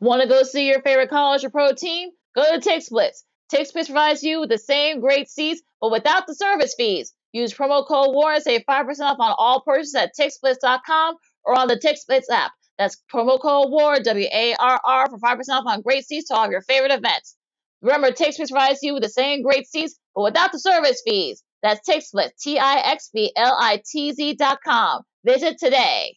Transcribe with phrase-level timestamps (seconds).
[0.00, 2.08] Want to go see your favorite college or pro team?
[2.34, 3.22] Go to TixBlitz.
[3.52, 7.12] TixBlitz provides you with the same great seats, but without the service fees.
[7.32, 11.68] Use promo code WARR and save 5% off on all purchases at TixBlitz.com or on
[11.68, 12.52] the TixBlitz app.
[12.78, 16.34] That's promo code WARR, W A R R, for 5% off on great seats to
[16.34, 17.36] all of your favorite events.
[17.82, 21.42] Remember, TixBlitz provides you with the same great seats, but without the service fees.
[21.62, 25.02] That's TixBlitz, T I X B L I T Z.com.
[25.24, 26.16] Visit today.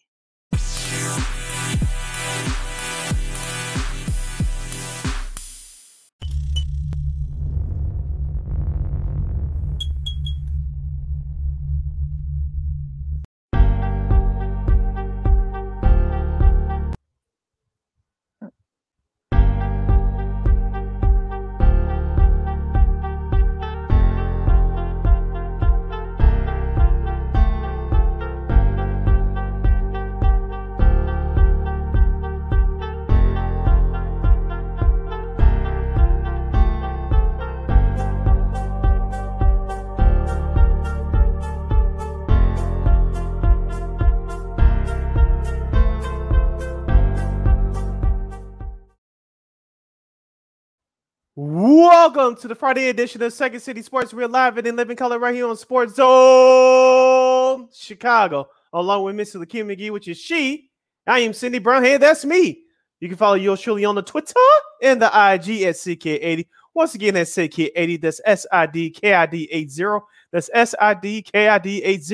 [52.14, 54.14] Welcome to the Friday edition of Second City Sports.
[54.14, 59.44] We're live and in living color right here on Sports Zone Chicago, along with Mr.
[59.44, 60.70] Lakina McGee, which is she.
[61.08, 61.81] I am Cindy Brown.
[61.81, 62.66] Hey, that's me.
[63.00, 64.36] You can follow yours truly on the Twitter
[64.83, 66.45] and the IG at SidKid80.
[66.75, 68.00] Once again, that's SidKid80.
[68.00, 70.00] That's S I D K I D 80.
[70.31, 72.14] That's S I D K I D 80.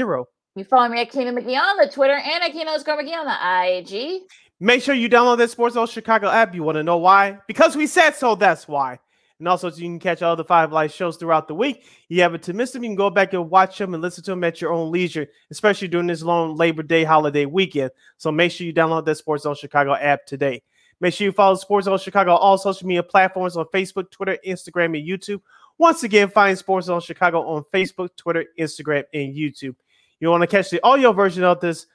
[0.56, 3.25] You follow me at Keenan McGee on the Twitter and at Keenan underscore McGee on
[3.25, 4.22] the IG.
[4.61, 6.56] Make sure you download that Sports Zone Chicago app.
[6.56, 7.39] You want to know why?
[7.47, 8.36] Because we said so.
[8.36, 9.00] That's why.
[9.39, 11.85] And also, so you can catch all the Five Live shows throughout the week.
[12.09, 14.31] You happen to miss them, you can go back and watch them and listen to
[14.31, 17.91] them at your own leisure, especially during this long Labor Day holiday weekend.
[18.17, 20.61] So make sure you download that Sports Zone Chicago app today.
[20.99, 24.37] Make sure you follow Sports Zone Chicago on all social media platforms on Facebook, Twitter,
[24.45, 25.41] Instagram, and YouTube.
[25.77, 29.75] Once again, find Sports Zone Chicago on Facebook, Twitter, Instagram, and YouTube.
[30.19, 31.85] You want to catch the audio version of this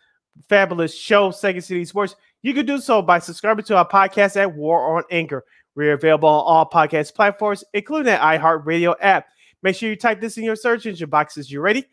[0.48, 2.16] fabulous show, Second City Sports?
[2.40, 5.44] You can do so by subscribing to our podcast at WARR on Anchor.
[5.74, 9.28] We're available on all podcast platforms, including the iHeartRadio app.
[9.62, 11.50] Make sure you type this in your search engine boxes.
[11.50, 11.86] You ready?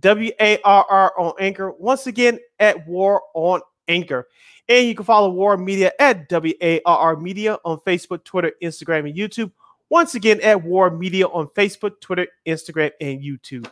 [0.00, 1.72] W A R R on Anchor.
[1.72, 4.28] Once again, at WARR on Anchor.
[4.68, 8.52] And you can follow WARR Media at W A R R Media on Facebook, Twitter,
[8.62, 9.52] Instagram, and YouTube.
[9.90, 13.68] Once again, at WARR Media on Facebook, Twitter, Instagram, and YouTube.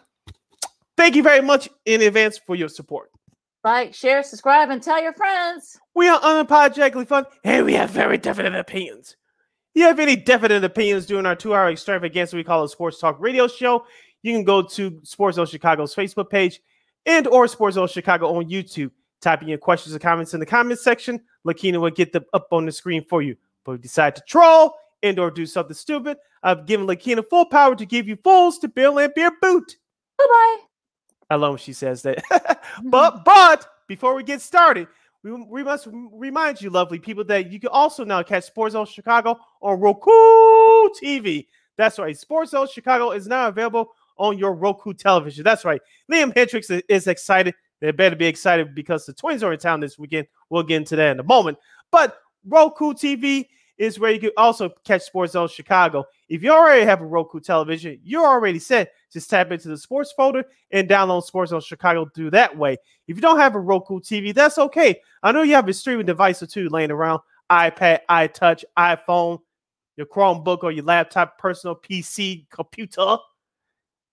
[0.97, 3.11] Thank you very much in advance for your support.
[3.65, 5.79] Like, share, subscribe, and tell your friends.
[5.95, 9.17] We are unapologetically fun, and we have very definite opinions
[9.75, 13.17] you have any definite opinions during our two hour extravaganza we call a sports talk
[13.21, 13.87] radio show,
[14.23, 16.61] you can go to Sports Zone Chicago's Facebook page
[17.07, 18.91] and or Sports Zone Chicago on YouTube.
[19.21, 21.21] Typing your questions or comments in the comments section.
[21.47, 23.37] Lakina will get them up on the screen for you.
[23.65, 27.47] But if you decide to troll and or do something stupid, I've given Lakina full
[27.47, 29.77] power to give you fools to bill and beer boot.
[30.19, 30.59] Bye-bye.
[31.31, 32.23] I love when she says that.
[32.73, 32.91] Mm-hmm.
[32.91, 34.89] but but before we get started,
[35.23, 38.87] we, we must remind you, lovely people, that you can also now catch Sports Zone
[38.87, 40.11] Chicago on Roku
[41.03, 41.47] TV.
[41.77, 42.17] That's right.
[42.17, 45.45] Sports Zone Chicago is now available on your Roku television.
[45.45, 45.81] That's right.
[46.11, 47.55] Liam Hendriks is, is excited.
[47.81, 50.27] They better be excited because the Twins are in town this weekend.
[50.51, 51.59] We'll get into that in a moment.
[51.91, 52.17] But
[52.47, 53.47] Roku TV
[53.79, 56.05] is where you can also catch Sports Zone Chicago.
[56.33, 58.93] If you already have a Roku television, you're already set.
[59.13, 62.79] Just tap into the sports folder and download Sports Zone Chicago through that way.
[63.07, 64.99] If you don't have a Roku TV, that's okay.
[65.23, 69.41] I know you have a streaming device or two laying around iPad, iTouch, iPhone,
[69.99, 73.19] your Chromebook, or your laptop, personal PC, computer.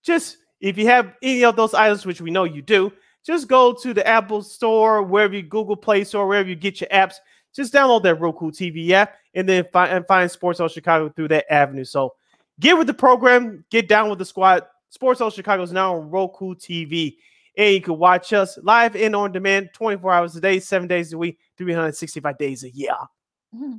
[0.02, 2.92] Just if you have any of those items, which we know you do,
[3.24, 6.90] just go to the Apple Store, wherever you Google Play Store, wherever you get your
[6.90, 7.14] apps
[7.54, 11.28] just download that Roku TV app and then find and find Sports Zone Chicago through
[11.28, 11.84] that avenue.
[11.84, 12.14] So
[12.58, 14.64] get with the program, get down with the squad.
[14.90, 17.16] Sports Zone Chicago is now on Roku TV.
[17.56, 21.12] And you can watch us live and on demand 24 hours a day, seven days
[21.12, 22.94] a week, 365 days a year.
[23.54, 23.76] Mm-hmm.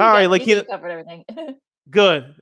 [0.00, 0.64] All right, Lakina.
[0.64, 1.24] covered everything.
[1.90, 2.34] Good.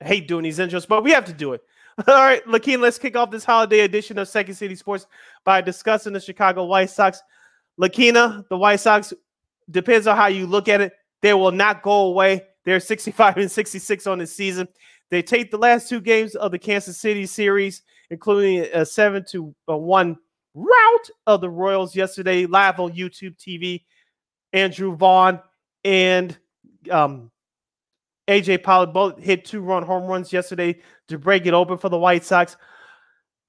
[0.00, 1.62] I hate doing these intros, but we have to do it.
[2.08, 5.06] All right, Lakina, let's kick off this holiday edition of Second City Sports
[5.44, 7.20] by discussing the Chicago White Sox.
[7.78, 9.12] Lakina, the White Sox
[9.70, 10.92] depends on how you look at it.
[11.22, 12.46] They will not go away.
[12.64, 14.68] They're 65 and 66 on the season.
[15.10, 19.54] They take the last two games of the Kansas City series, including a seven to
[19.66, 20.16] one
[20.54, 23.84] rout of the Royals yesterday, live on YouTube TV.
[24.52, 25.40] Andrew Vaughn
[25.84, 26.36] and
[26.90, 27.30] um,
[28.28, 31.98] AJ Pollock both hit two run home runs yesterday to break it open for the
[31.98, 32.56] White Sox.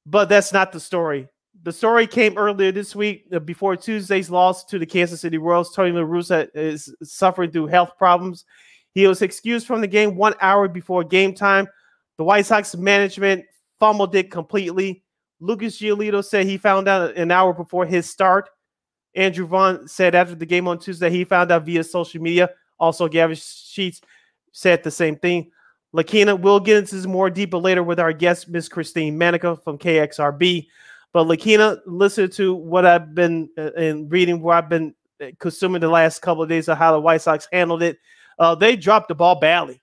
[0.05, 1.27] But that's not the story
[1.63, 5.73] the story came earlier this week uh, before Tuesday's loss to the Kansas City Royals.
[5.73, 8.45] Tony La Russa is suffering through health problems.
[8.93, 11.67] He was excused from the game one hour before game time.
[12.17, 13.45] The White Sox management
[13.79, 15.03] fumbled it completely.
[15.39, 18.49] Lucas Giolito said he found out an hour before his start.
[19.15, 22.49] Andrew Vaughn said after the game on Tuesday he found out via social media.
[22.79, 24.01] Also, Gavin Sheets
[24.51, 25.51] said the same thing.
[25.93, 29.77] Lakina, we'll get into this more deeper later with our guest, Miss Christine Manica from
[29.77, 30.67] KXRB.
[31.13, 35.81] But Lakina, listen to what I've been uh, in reading, where I've been uh, consuming
[35.81, 37.97] the last couple of days of how the White Sox handled it.
[38.39, 39.81] Uh, they dropped the ball badly.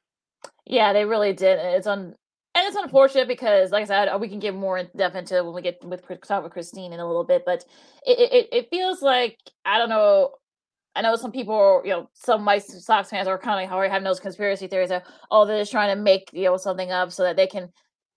[0.67, 1.59] Yeah, they really did.
[1.59, 2.15] It's on
[2.59, 5.55] and it's unfortunate because, like I said, we can get more in depth into when
[5.55, 7.45] we get with with Christine in a little bit.
[7.47, 7.65] But
[8.05, 10.31] it, it it feels like I don't know.
[10.97, 13.93] I know some people, you know, some White Sox fans are kind of like already
[13.93, 17.13] having those conspiracy theories that oh, they're just trying to make you know something up
[17.13, 17.69] so that they can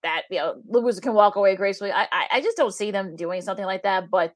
[0.02, 1.92] that you know Lewis can walk away gracefully.
[1.92, 4.10] I, I I just don't see them doing something like that.
[4.10, 4.34] But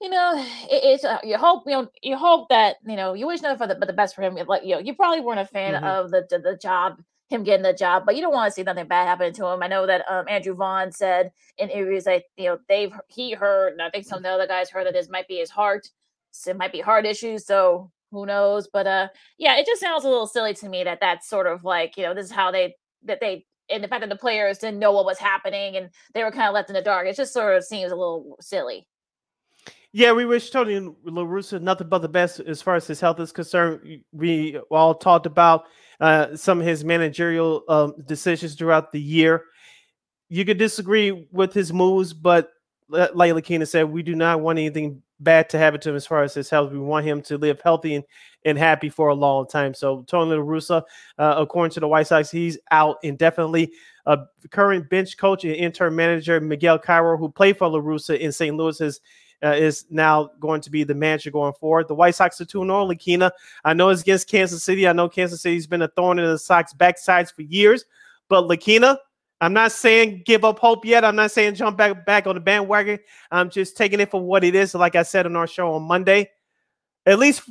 [0.00, 3.26] you know, it, it's uh, you hope you know you hope that you know you
[3.26, 4.34] wish nothing for the but the best for him.
[4.34, 5.84] Like you know, you probably weren't a fan mm-hmm.
[5.84, 8.62] of the, the the job him getting the job, but you don't want to see
[8.62, 9.62] nothing bad happen to him.
[9.62, 13.72] I know that um, Andrew Vaughn said in interviews that you know they've he heard,
[13.72, 15.88] and I think some of the other guys heard that this might be his heart,
[16.30, 17.46] so it might be heart issues.
[17.46, 18.68] So who knows?
[18.72, 19.08] But uh,
[19.38, 22.04] yeah, it just sounds a little silly to me that that's sort of like you
[22.04, 24.92] know this is how they that they and the fact that the players didn't know
[24.92, 27.06] what was happening and they were kind of left in the dark.
[27.06, 28.86] It just sort of seems a little silly.
[29.92, 33.18] Yeah, we wish Tony La Russa nothing but the best as far as his health
[33.18, 34.02] is concerned.
[34.12, 35.64] We all talked about
[36.00, 39.44] uh, some of his managerial um, decisions throughout the year.
[40.28, 42.50] You could disagree with his moves, but
[42.88, 46.22] like Lakina said, we do not want anything bad to happen to him as far
[46.22, 46.72] as his health.
[46.72, 48.04] We want him to live healthy and,
[48.44, 49.74] and happy for a long time.
[49.74, 50.82] So Tony La Russa,
[51.18, 53.72] uh, according to the White Sox, he's out indefinitely.
[54.04, 54.18] Uh,
[54.50, 58.56] current bench coach and interim manager Miguel Cairo, who played for La Russa in St.
[58.56, 59.00] Louis, has
[59.44, 61.88] uh, is now going to be the manager going forward.
[61.88, 62.86] The White Sox are 2 0.
[62.86, 63.30] Lakina,
[63.64, 64.88] I know it's against Kansas City.
[64.88, 67.84] I know Kansas City's been a thorn in the Sox backsides for years.
[68.28, 68.96] But Lakina,
[69.40, 71.04] I'm not saying give up hope yet.
[71.04, 72.98] I'm not saying jump back back on the bandwagon.
[73.30, 74.74] I'm just taking it for what it is.
[74.74, 76.30] Like I said on our show on Monday,
[77.04, 77.42] at least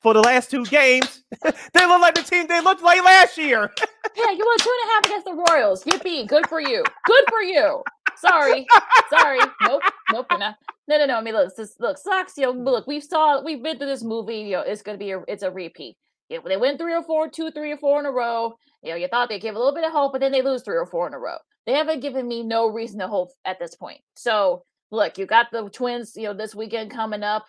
[0.00, 3.70] for the last two games, they look like the team they looked like last year.
[4.16, 5.84] yeah, you won two and a half against the Royals.
[5.84, 6.28] Yippee!
[6.28, 6.84] Good for you.
[7.04, 7.82] Good for you.
[8.16, 8.66] Sorry,
[9.10, 9.40] sorry.
[9.62, 10.26] Nope, nope.
[10.38, 10.56] Not.
[10.86, 11.16] No, no, no.
[11.16, 12.36] I mean, look, this, look, sucks.
[12.36, 14.38] You know, look, we've saw, we've been through this movie.
[14.38, 15.96] You know, it's gonna be a, it's a repeat.
[16.28, 18.54] You know, they win three or four, two, three or four in a row.
[18.82, 20.62] You know, you thought they'd give a little bit of hope, but then they lose
[20.62, 21.36] three or four in a row.
[21.66, 24.00] They haven't given me no reason to hope at this point.
[24.16, 26.12] So, look, you got the Twins.
[26.16, 27.46] You know, this weekend coming up.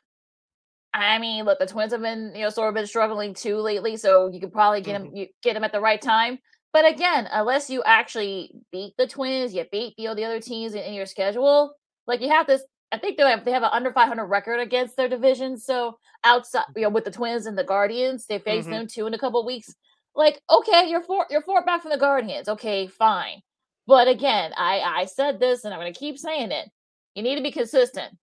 [0.93, 3.97] I mean, look, the Twins have been, you know, sort of been struggling too lately,
[3.97, 5.05] so you could probably get mm-hmm.
[5.05, 6.37] them, you get them at the right time.
[6.71, 10.73] But again, unless you actually beat the Twins, you beat you know, the other teams
[10.73, 11.73] in, in your schedule,
[12.05, 12.63] like you have this.
[12.93, 15.57] I think they have they have an under 500 record against their division.
[15.57, 18.73] So outside, you know, with the Twins and the Guardians, they face mm-hmm.
[18.73, 19.73] them two in a couple weeks.
[20.15, 22.47] Like, okay, you're four you're four back from the Guardians.
[22.47, 23.41] Okay, fine.
[23.87, 26.69] But again, I I said this and I'm going to keep saying it.
[27.15, 28.15] You need to be consistent.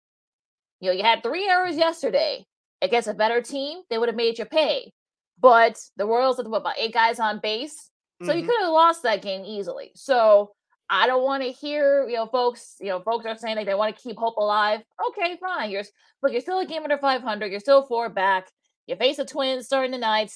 [0.78, 2.46] You know, you had three errors yesterday
[2.80, 3.80] against a better team.
[3.90, 4.92] They would have made you pay.
[5.40, 7.90] But the Royals had what, about eight guys on base.
[8.22, 8.38] So mm-hmm.
[8.38, 9.90] you could have lost that game easily.
[9.96, 10.52] So
[10.92, 13.74] I don't want to hear, you know, folks, you know, folks are saying like they
[13.74, 14.80] want to keep hope alive.
[15.08, 15.70] Okay, fine.
[15.70, 15.84] You're
[16.20, 17.46] look, you're still a game under 500.
[17.46, 18.48] You're still four back.
[18.88, 20.32] You face a twin starting tonight.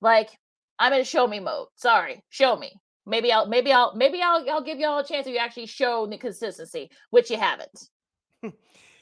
[0.00, 0.30] Like
[0.78, 1.66] I'm in show me mode.
[1.74, 2.72] Sorry, show me.
[3.04, 6.06] Maybe I'll, maybe I'll, maybe I'll, I'll give y'all a chance if you actually show
[6.06, 7.88] the consistency, which you haven't.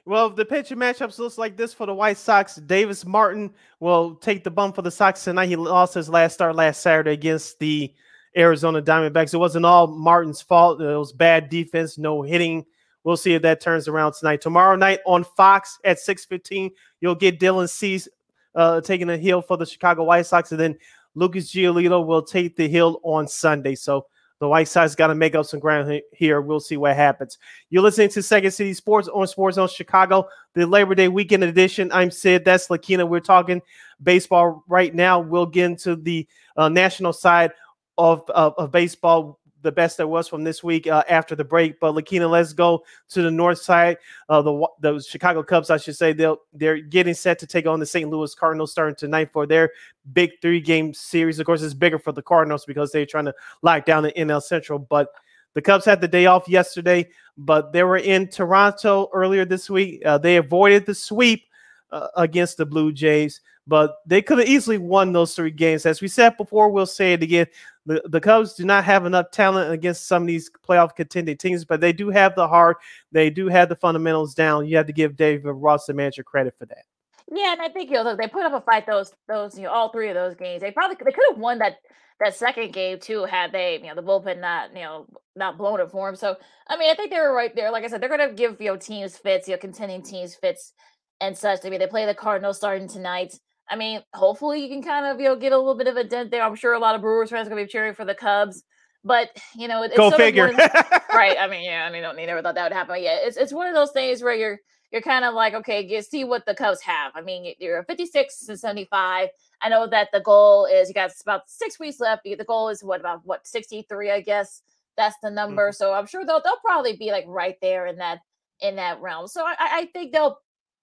[0.06, 2.56] Well, the pitching matchups looks like this for the White Sox.
[2.56, 5.46] Davis Martin will take the bump for the Sox tonight.
[5.46, 7.94] He lost his last start last Saturday against the
[8.36, 9.34] Arizona Diamondbacks.
[9.34, 10.80] It wasn't all Martin's fault.
[10.80, 12.64] It was bad defense, no hitting.
[13.02, 14.40] We'll see if that turns around tonight.
[14.40, 16.70] Tomorrow night on Fox at 6:15,
[17.00, 18.08] you'll get Dylan Cease
[18.54, 20.78] uh, taking the hill for the Chicago White Sox, and then
[21.14, 23.74] Lucas Giolito will take the hill on Sunday.
[23.74, 24.06] So
[24.38, 26.40] the White Sox got to make up some ground here.
[26.40, 27.38] We'll see what happens.
[27.68, 31.90] You're listening to Second City Sports on Sports Zone Chicago, the Labor Day weekend edition.
[31.92, 32.44] I'm Sid.
[32.44, 33.06] That's Lakina.
[33.06, 33.60] We're talking
[34.02, 35.20] baseball right now.
[35.20, 37.52] We'll get into the uh, national side
[38.00, 41.78] of, of, of baseball the best there was from this week uh, after the break.
[41.80, 43.98] But Lakina, let's go to the north side.
[44.28, 47.78] Uh, the the Chicago Cubs, I should say, they'll they're getting set to take on
[47.78, 48.08] the St.
[48.08, 49.70] Louis Cardinals starting tonight for their
[50.12, 51.38] big three game series.
[51.38, 54.42] Of course, it's bigger for the Cardinals because they're trying to lock down the NL
[54.42, 54.78] Central.
[54.78, 55.08] But
[55.54, 60.02] the Cubs had the day off yesterday, but they were in Toronto earlier this week.
[60.06, 61.44] Uh, they avoided the sweep
[61.90, 65.86] uh, against the Blue Jays, but they could have easily won those three games.
[65.86, 67.46] As we said before, we'll say it again.
[67.86, 71.64] The, the Cubs do not have enough talent against some of these playoff contending teams,
[71.64, 72.78] but they do have the heart.
[73.12, 74.66] They do have the fundamentals down.
[74.66, 76.84] You have to give David Ross, the manager, credit for that.
[77.32, 79.70] Yeah, and I think you know they put up a fight those those you know
[79.70, 80.62] all three of those games.
[80.62, 81.76] They probably they could have won that
[82.18, 85.78] that second game too had they you know the bullpen not you know not blown
[85.78, 86.16] it for them.
[86.16, 86.34] So
[86.68, 87.70] I mean I think they were right there.
[87.70, 90.34] Like I said, they're going to give you know teams fits, you know contending teams
[90.34, 90.72] fits
[91.20, 91.60] and such.
[91.64, 93.38] I mean they play the Cardinals starting tonight.
[93.70, 96.04] I mean hopefully you can kind of you know get a little bit of a
[96.04, 96.42] dent there.
[96.42, 98.64] I'm sure a lot of Brewers fans are going to be cheering for the Cubs.
[99.02, 101.36] But you know, it's go figure, right?
[101.40, 102.94] I mean, yeah, I mean, don't never thought that would happen.
[102.94, 104.58] But yeah, it's it's one of those things where you're
[104.92, 107.12] you're kind of like, okay, you see what the Cubs have.
[107.14, 109.28] I mean, you're 56 and 75.
[109.62, 112.24] I know that the goal is you got about six weeks left.
[112.24, 114.62] The goal is what about what 63, I guess.
[114.96, 115.68] That's the number.
[115.68, 115.76] Mm-hmm.
[115.76, 118.20] So I'm sure they'll they'll probably be like right there in that
[118.60, 119.28] in that realm.
[119.28, 120.38] So I, I think they'll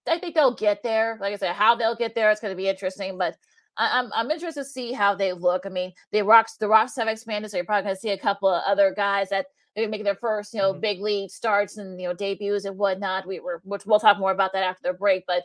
[0.07, 1.17] I think they'll get there.
[1.19, 3.17] Like I said, how they'll get there, it's going to be interesting.
[3.17, 3.35] But
[3.77, 5.65] I, am I'm, I'm interested to see how they look.
[5.65, 8.17] I mean, the rocks the rocks have expanded, so you're probably going to see a
[8.17, 10.81] couple of other guys that maybe making their first, you know, mm-hmm.
[10.81, 13.27] big league starts and you know debuts and whatnot.
[13.27, 15.43] We were, which we'll talk more about that after the break, but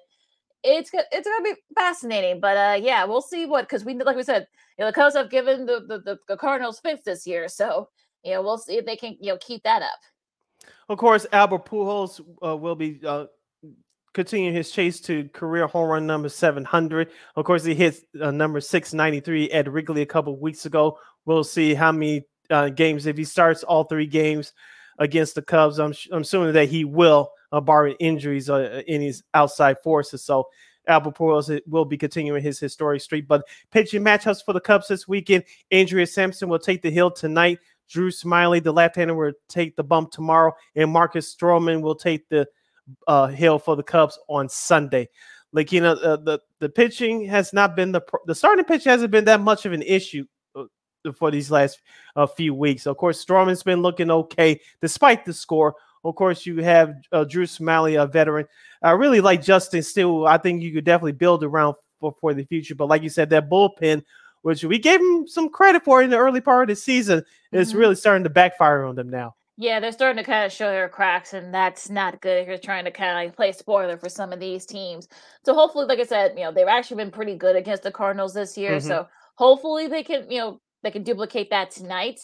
[0.65, 2.41] it's it's gonna be fascinating.
[2.41, 4.47] But uh, yeah, we'll see what because we like we said,
[4.79, 7.89] you know, the Cubs have given the, the the Cardinals fits this year, so
[8.25, 10.69] you know we'll see if they can you know keep that up.
[10.89, 13.01] Of course, Albert Pujols uh, will be.
[13.05, 13.27] Uh,
[14.15, 17.11] continuing his chase to career home run number 700.
[17.37, 20.99] Of course, he hit uh, number 693 at Wrigley a couple weeks ago.
[21.25, 23.07] We'll see how many uh, games.
[23.07, 24.53] If he starts all three games
[24.99, 29.23] against the Cubs, I'm, I'm assuming that he will, uh, barring injuries uh, in his
[29.35, 30.25] outside forces.
[30.25, 30.49] So
[30.87, 33.29] Albert Pujols will be continuing his historic streak.
[33.29, 37.59] But pitching matchups for the Cubs this weekend: Adrian Sampson will take the hill tonight.
[37.89, 42.47] Drew Smyly, the left-hander, will take the bump tomorrow, and Marcus Stroman will take the
[43.07, 45.09] uh, hill for the Cubs on Sunday.
[45.53, 49.11] Like you know, uh, the the pitching has not been the the starting pitch hasn't
[49.11, 50.25] been that much of an issue
[51.15, 51.81] for these last
[52.17, 52.87] uh, few weeks.
[52.87, 55.75] Of course, Stroman's been looking okay despite the score.
[56.05, 58.47] Of course, you have uh, Drew Smyly, a veteran.
[58.83, 60.27] I really like Justin Steele.
[60.27, 62.75] I think you could definitely build around for, for the future.
[62.75, 64.03] But like you said, that bullpen,
[64.43, 67.57] which we gave him some credit for in the early part of the season, mm-hmm.
[67.57, 69.35] is really starting to backfire on them now.
[69.63, 72.59] Yeah, they're starting to kind of show their cracks, and that's not good if you're
[72.59, 75.07] trying to kind of like play spoiler for some of these teams.
[75.45, 78.35] So hopefully, like I said, you know, they've actually been pretty good against the Cardinals
[78.35, 78.79] this year.
[78.79, 78.89] Mm-hmm.
[78.89, 82.19] So hopefully they can, you know, they can duplicate that tonight.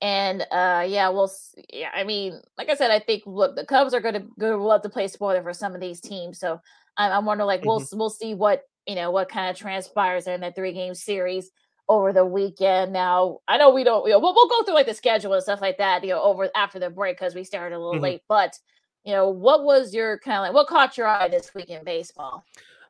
[0.00, 1.30] And uh yeah, we'll
[1.70, 4.80] yeah, I mean, like I said, I think look, the Cubs are gonna go love
[4.80, 6.38] to play spoiler for some of these teams.
[6.38, 6.58] So
[6.96, 7.68] I'm, I'm wondering like mm-hmm.
[7.68, 11.50] we'll we'll see what you know what kind of transpires in that three game series
[11.88, 12.92] over the weekend.
[12.92, 15.42] Now I know we don't you know, we'll we'll go through like the schedule and
[15.42, 18.04] stuff like that, you know, over after the break because we started a little mm-hmm.
[18.04, 18.22] late.
[18.28, 18.58] But
[19.04, 21.84] you know, what was your kind of like what caught your eye this week in
[21.84, 22.44] baseball?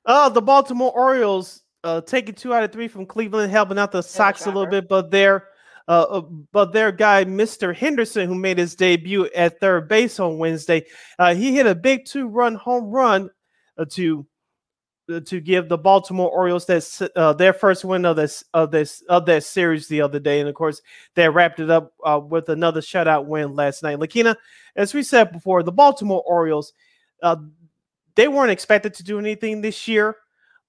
[0.07, 4.03] Oh, the Baltimore Orioles uh, taking two out of three from Cleveland, helping out the
[4.03, 5.49] Sox a little bit, but their
[5.87, 6.21] uh, uh,
[6.53, 7.75] but their guy, Mr.
[7.75, 10.85] Henderson, who made his debut at third base on Wednesday,
[11.19, 13.31] uh, he hit a big two-run home run
[13.79, 14.25] uh, to uh,
[15.25, 19.27] to give the Baltimore Orioles that uh, their first win of this of this of
[19.27, 20.83] that series the other day, and of course
[21.15, 23.99] they wrapped it up uh, with another shutout win last night.
[23.99, 24.37] Lakina,
[24.77, 26.73] as we said before, the Baltimore Orioles
[27.23, 27.37] uh,
[28.15, 30.17] they weren't expected to do anything this year.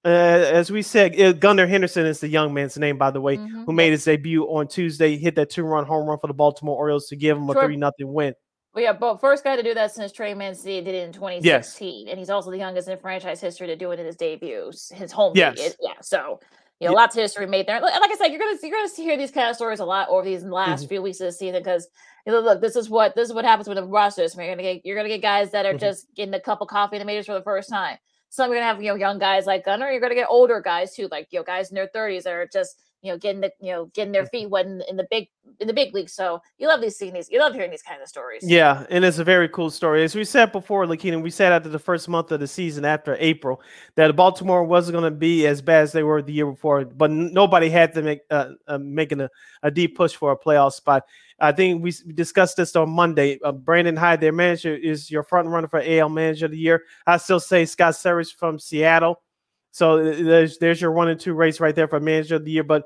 [0.04, 3.36] Uh, as we said, uh, Gunnar Henderson is the young man's name, by the way,
[3.36, 3.64] mm-hmm.
[3.64, 7.08] who made his debut on Tuesday, hit that two-run home run for the Baltimore Orioles
[7.08, 8.34] to give him a three nothing win.
[8.74, 12.06] Well, yeah, but first guy to do that since Trey Mancini did it in 2016,
[12.06, 12.10] yes.
[12.10, 15.10] and he's also the youngest in franchise history to do it in his debut, his
[15.10, 15.32] home.
[15.34, 15.58] Yes.
[15.58, 15.74] League.
[15.80, 15.94] yeah.
[16.02, 16.38] So
[16.78, 16.96] you know, yeah.
[16.96, 17.80] lots of history made there.
[17.80, 20.24] Like I said, you're gonna you're gonna hear these kind of stories a lot over
[20.24, 20.88] these last mm-hmm.
[20.88, 21.88] few weeks of the season because
[22.26, 24.34] you know, look, this is what this is what happens with the rosters.
[24.36, 25.78] You're gonna get you're gonna get guys that are mm-hmm.
[25.78, 27.98] just getting a cup of coffee in the majors for the first time.
[28.30, 29.90] Some you're gonna have you know young guys like Gunnar.
[29.90, 32.48] You're gonna get older guys too, like you know guys in their 30s that are
[32.50, 35.28] just you know getting the you know getting their feet wet in, in the big
[35.58, 36.12] in the big leagues.
[36.12, 37.30] So you love these seeing these.
[37.30, 38.42] You love hearing these kind of stories.
[38.44, 40.04] Yeah, and it's a very cool story.
[40.04, 43.16] As we said before, Lakina, we said after the first month of the season, after
[43.18, 43.60] April,
[43.96, 47.10] that Baltimore wasn't going to be as bad as they were the year before, but
[47.10, 49.30] nobody had to make uh, uh, making a,
[49.62, 51.04] a deep push for a playoff spot.
[51.40, 53.38] I think we discussed this on Monday.
[53.42, 56.84] Uh, Brandon Hyde, their manager, is your front runner for AL Manager of the Year.
[57.06, 59.22] I still say Scott Servais from Seattle.
[59.70, 62.50] So uh, there's there's your one and two race right there for Manager of the
[62.50, 62.64] Year.
[62.64, 62.84] But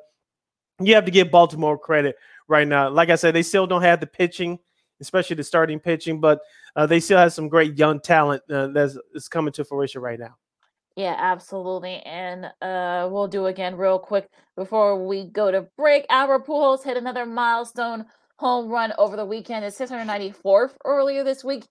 [0.81, 2.17] you have to give Baltimore credit
[2.49, 2.89] right now.
[2.89, 4.59] Like I said, they still don't have the pitching,
[5.01, 6.41] especially the starting pitching, but
[6.77, 8.99] uh, they still have some great young talent uh, that's,
[9.29, 10.37] coming to fruition right now.
[10.97, 12.01] Yeah, absolutely.
[12.03, 16.07] And uh, we'll do again real quick before we go to break.
[16.09, 19.65] Albert Pujols hit another milestone home run over the weekend.
[19.65, 21.65] It's 694th earlier this week.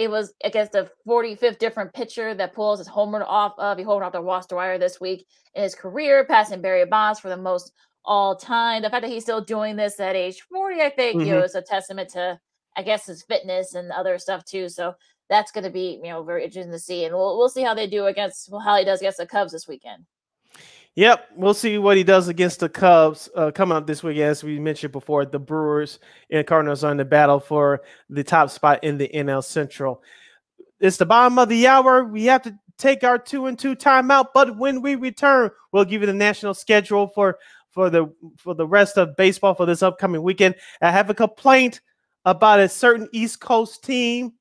[0.00, 3.76] It was against the 45th different pitcher that pulls his home run off of.
[3.76, 7.28] He homered off the Ross Dwyer this week in his career, passing Barry Bonds for
[7.28, 8.80] the most all time.
[8.80, 11.26] The fact that he's still doing this at age 40, I think, mm-hmm.
[11.26, 12.40] you know, is a testament to,
[12.78, 14.70] I guess, his fitness and other stuff too.
[14.70, 14.94] So
[15.28, 17.74] that's going to be you know very interesting to see, and we'll we'll see how
[17.74, 20.06] they do against how he does against the Cubs this weekend.
[20.96, 24.18] Yep, we'll see what he does against the Cubs uh, coming up this week.
[24.18, 28.50] As we mentioned before, the Brewers and Cardinals are in the battle for the top
[28.50, 30.02] spot in the NL Central.
[30.80, 32.04] It's the bottom of the hour.
[32.04, 36.00] We have to take our two and two timeout, but when we return, we'll give
[36.00, 37.38] you the national schedule for
[37.70, 40.56] for the for the rest of baseball for this upcoming weekend.
[40.82, 41.80] I have a complaint
[42.24, 44.32] about a certain East Coast team.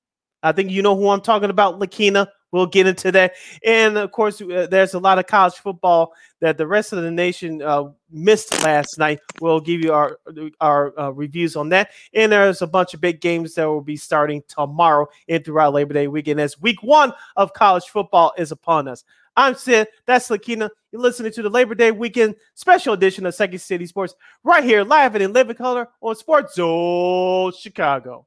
[0.41, 2.27] I think you know who I'm talking about, Lakina.
[2.51, 3.34] We'll get into that.
[3.63, 7.12] And of course, uh, there's a lot of college football that the rest of the
[7.12, 9.20] nation uh, missed last night.
[9.39, 10.20] We'll give you our
[10.60, 11.91] our uh, reviews on that.
[12.13, 15.94] And there's a bunch of big games that will be starting tomorrow and throughout Labor
[15.94, 19.03] Day weekend as week one of college football is upon us.
[19.38, 19.88] I'm Sid.
[20.06, 20.70] That's Lakina.
[20.91, 24.84] You're listening to the Labor Day weekend special edition of Second City Sports right here,
[24.84, 28.25] live and in living color on Sports Zone Chicago.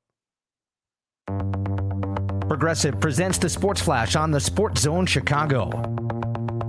[2.53, 6.22] Progressive presents the Sports Flash on the Sports Zone Chicago.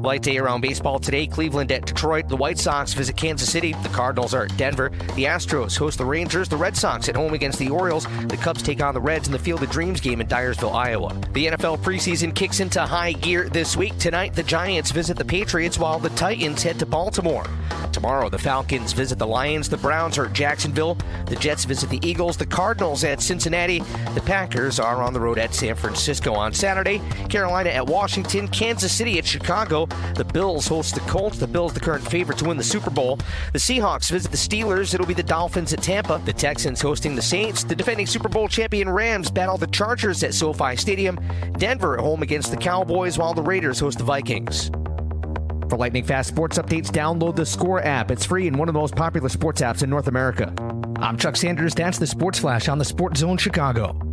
[0.04, 1.26] Light day around baseball today.
[1.26, 2.28] Cleveland at Detroit.
[2.28, 3.72] The White Sox visit Kansas City.
[3.84, 4.90] The Cardinals are at Denver.
[5.16, 6.50] The Astros host the Rangers.
[6.50, 8.06] The Red Sox at home against the Orioles.
[8.28, 11.16] The Cubs take on the Reds in the Field of Dreams game in Dyersville, Iowa.
[11.32, 13.98] The NFL preseason kicks into high gear this week.
[13.98, 17.46] Tonight, the Giants visit the Patriots while the Titans head to Baltimore.
[17.94, 19.70] Tomorrow, the Falcons visit the Lions.
[19.70, 20.98] The Browns are at Jacksonville.
[21.28, 22.36] The Jets visit the Eagles.
[22.36, 23.80] The Cardinals at Cincinnati.
[24.16, 27.02] The Packers are on the road at San Francisco on Saturday.
[27.30, 28.50] Carolina at Washington.
[28.50, 29.88] Kansas City at Chicago.
[30.16, 31.38] The Bills host the Colts.
[31.38, 33.18] The Bills, the current favorite to win the Super Bowl.
[33.52, 34.94] The Seahawks visit the Steelers.
[34.94, 36.22] It'll be the Dolphins at Tampa.
[36.26, 37.64] The Texans hosting the Saints.
[37.64, 41.20] The defending Super Bowl champion Rams battle the Chargers at SoFi Stadium.
[41.58, 44.70] Denver at home against the Cowboys, while the Raiders host the Vikings.
[45.70, 48.12] For lightning fast sports updates, download the Score app.
[48.12, 50.54] It's free and one of the most popular sports apps in North America.
[51.00, 51.74] I'm Chuck Sanders.
[51.74, 54.12] That's the Sports Flash on the Sports Zone Chicago.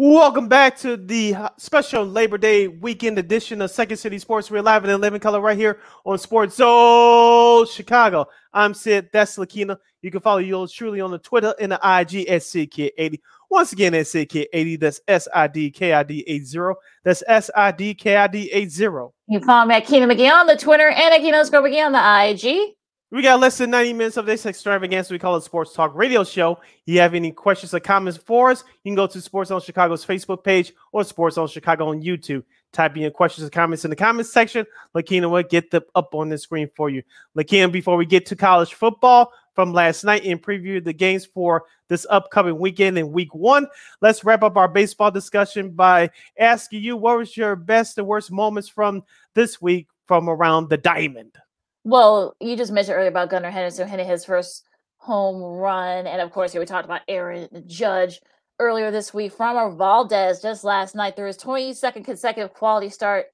[0.00, 4.48] Welcome back to the special Labor Day weekend edition of Second City Sports.
[4.48, 8.26] We're live in living color right here on Sports Zone Chicago.
[8.52, 9.08] I'm Sid.
[9.12, 9.76] That's Lakina.
[10.02, 13.18] You can follow yours truly on the Twitter and the IG at SidKid80.
[13.50, 14.78] Once again, at SidKid80.
[14.78, 16.74] That's S I D K I D 80.
[17.02, 18.84] That's S I D K I D 80.
[18.84, 21.90] You can follow me at Keenan McGee on the Twitter and at Keenan McGee on
[21.90, 22.76] the IG.
[23.10, 25.14] We got less than 90 minutes of this extravaganza.
[25.14, 26.60] We call it Sports Talk Radio Show.
[26.84, 28.64] You have any questions or comments for us?
[28.84, 32.44] You can go to Sports Zone Chicago's Facebook page or Sports Zone Chicago on YouTube.
[32.70, 34.66] Type in your questions or comments in the comments section.
[34.94, 37.02] Lakina will get them up on the screen for you.
[37.34, 41.64] Lakina, before we get to college football from last night and preview the games for
[41.88, 43.66] this upcoming weekend in week one,
[44.02, 48.30] let's wrap up our baseball discussion by asking you what was your best and worst
[48.30, 51.38] moments from this week from around the diamond?
[51.88, 54.62] Well, you just mentioned earlier about Gunnar Henderson hitting his first
[54.98, 58.20] home run, and of course, here we talked about Aaron Judge
[58.58, 59.34] earlier this week.
[59.34, 63.28] Framber Valdez just last night threw his 22nd consecutive quality start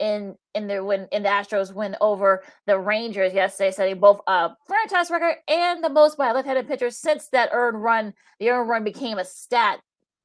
[0.00, 4.56] in in the win in the Astros win over the Rangers yesterday, setting both a
[4.66, 8.12] franchise record and the most by a left-handed pitcher since that earned run.
[8.40, 9.78] The earned run became a stat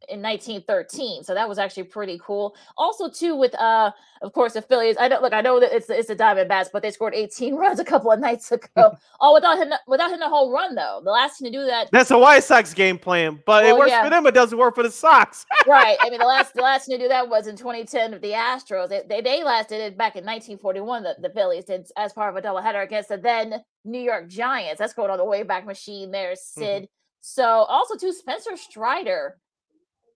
[0.09, 1.23] in 1913.
[1.23, 2.55] So that was actually pretty cool.
[2.77, 3.91] Also, too, with uh,
[4.21, 4.95] of course, the Phillies.
[4.99, 5.33] I don't look.
[5.33, 8.19] I know that it's it's the Diamondbacks, but they scored 18 runs a couple of
[8.19, 8.97] nights ago.
[9.21, 11.01] oh, without hitting without hitting a home run though.
[11.03, 11.89] The last team to do that.
[11.91, 14.03] That's a White Sox game plan, but well, it works yeah.
[14.03, 14.25] for them.
[14.25, 15.45] It doesn't work for the Sox.
[15.67, 15.97] right.
[16.01, 18.31] I mean, the last the last team to do that was in 2010 with the
[18.31, 18.89] Astros.
[18.89, 21.03] They they, they last did it back in 1941.
[21.03, 24.79] The, the Phillies did as part of a doubleheader against the then New York Giants.
[24.79, 26.83] That's going on the way back machine there, Sid.
[26.83, 26.85] Mm-hmm.
[27.21, 29.37] So also too, Spencer Strider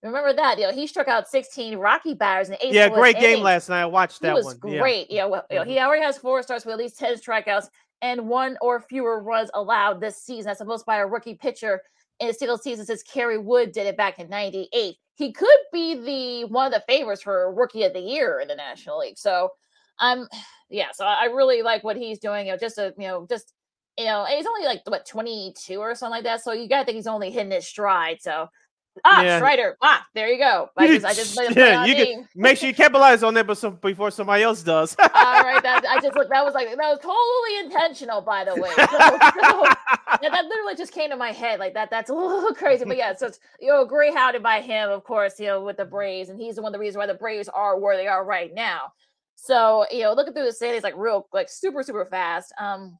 [0.02, 0.58] Remember that?
[0.58, 2.72] You know, he struck out 16 Rocky batters in eight.
[2.72, 3.36] Yeah, great innings.
[3.36, 3.82] game last night.
[3.82, 4.78] I watched that he was one.
[4.78, 5.10] Great.
[5.10, 5.86] Yeah, well, you know, he mm-hmm.
[5.86, 7.68] already has four starts with at least 10 strikeouts
[8.02, 10.46] and one or fewer runs allowed this season.
[10.46, 11.82] That's the most by a rookie pitcher
[12.18, 14.96] in a single season since Kerry Wood did it back in 98.
[15.16, 18.54] He could be the one of the favorites for rookie of the year in the
[18.54, 19.18] National League.
[19.18, 19.50] So
[19.98, 20.28] I'm um,
[20.70, 22.46] yeah, so I really like what he's doing.
[22.46, 23.52] You know, just a you know, just
[23.98, 26.42] you know, he's only like what 22 or something like that.
[26.42, 28.22] So you gotta think he's only hitting his stride.
[28.22, 28.48] So
[29.04, 29.38] Ah, yeah.
[29.38, 29.76] Strider.
[29.80, 30.68] Ah, there you go.
[30.76, 33.76] I just, I just yeah, you can make sure you capitalize on that, but some,
[33.76, 34.96] before somebody else does.
[34.98, 35.06] All
[35.42, 36.28] right, that, I just look.
[36.28, 38.70] That was like that was totally intentional, by the way.
[38.70, 39.64] So, so,
[40.22, 41.90] yeah, that literally just came to my head like that.
[41.90, 43.14] That's a little crazy, but yeah.
[43.14, 45.38] So it's you know, great hounded by him, of course.
[45.38, 47.78] You know, with the Braves, and he's one of the reasons why the Braves are
[47.78, 48.92] where they are right now.
[49.36, 52.52] So you know, looking through the standings like real, like super, super fast.
[52.60, 52.98] Um,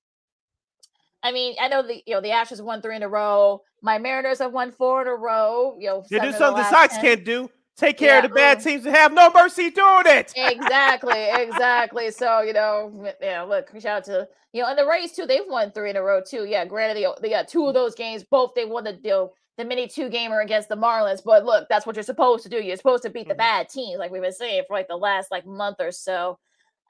[1.22, 3.62] I mean, I know the you know the Astros won three in a row.
[3.82, 5.76] My Mariners have won four in a row.
[5.78, 7.02] You know, you do something the, Sox 10.
[7.02, 7.50] can't do.
[7.76, 10.32] Take care yeah, of the bad teams and have no mercy doing it.
[10.36, 12.10] exactly, exactly.
[12.10, 13.42] So you know, yeah.
[13.42, 15.26] Look, shout out to you know, and the Rays too.
[15.26, 16.44] They've won three in a row too.
[16.44, 18.24] Yeah, granted, they, they got two of those games.
[18.24, 21.22] Both they won the you know, the mini two gamer against the Marlins.
[21.24, 22.62] But look, that's what you're supposed to do.
[22.62, 23.38] You're supposed to beat the mm-hmm.
[23.38, 26.38] bad teams, like we've been saying for like the last like month or so.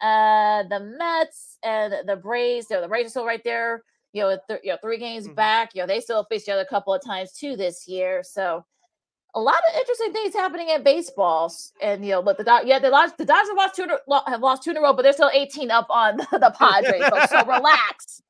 [0.00, 2.66] Uh, the Mets and the Braves.
[2.70, 5.26] You know, the Rays are still right there you know, th- you know, three games
[5.26, 5.34] mm-hmm.
[5.34, 5.74] back.
[5.74, 8.22] You know, they still faced each other a couple of times too this year.
[8.24, 8.64] So
[9.34, 11.52] a lot of interesting things happening at baseball.
[11.82, 13.90] And you know, but the Do- yeah, the lost the Dodgers have lost two in
[13.90, 16.54] a, have lost two in a row, but they're still 18 up on the, the
[16.58, 17.02] Padres.
[17.08, 18.22] so, so relax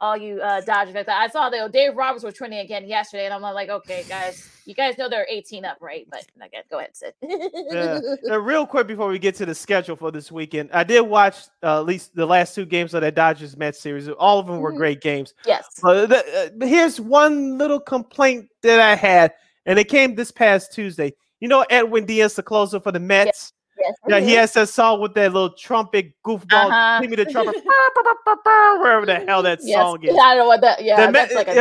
[0.00, 1.08] all you uh, Dodgers fans.
[1.08, 4.74] I saw that Dave Roberts was trending again yesterday, and I'm like, okay, guys, you
[4.74, 6.06] guys know they're 18 up, right?
[6.10, 7.14] But again, go ahead, Sid.
[7.22, 8.00] yeah.
[8.24, 11.36] Now, real quick before we get to the schedule for this weekend, I did watch
[11.62, 14.08] uh, at least the last two games of that Dodgers Mets series.
[14.08, 14.78] All of them were mm-hmm.
[14.78, 15.34] great games.
[15.46, 15.66] Yes.
[15.82, 19.34] But uh, here's one little complaint that I had,
[19.66, 21.14] and it came this past Tuesday.
[21.40, 23.26] You know, Edwin Diaz, the closer for the Mets.
[23.26, 23.52] Yes.
[23.80, 26.70] Yes, yeah, he has that song with that little trumpet goofball.
[26.70, 27.00] Uh-huh.
[27.00, 27.56] Give me the trumpet,
[28.80, 29.76] wherever the hell that yes.
[29.76, 30.10] song is.
[30.10, 30.84] I don't know what that.
[30.84, 31.52] Yeah, the Met, like a,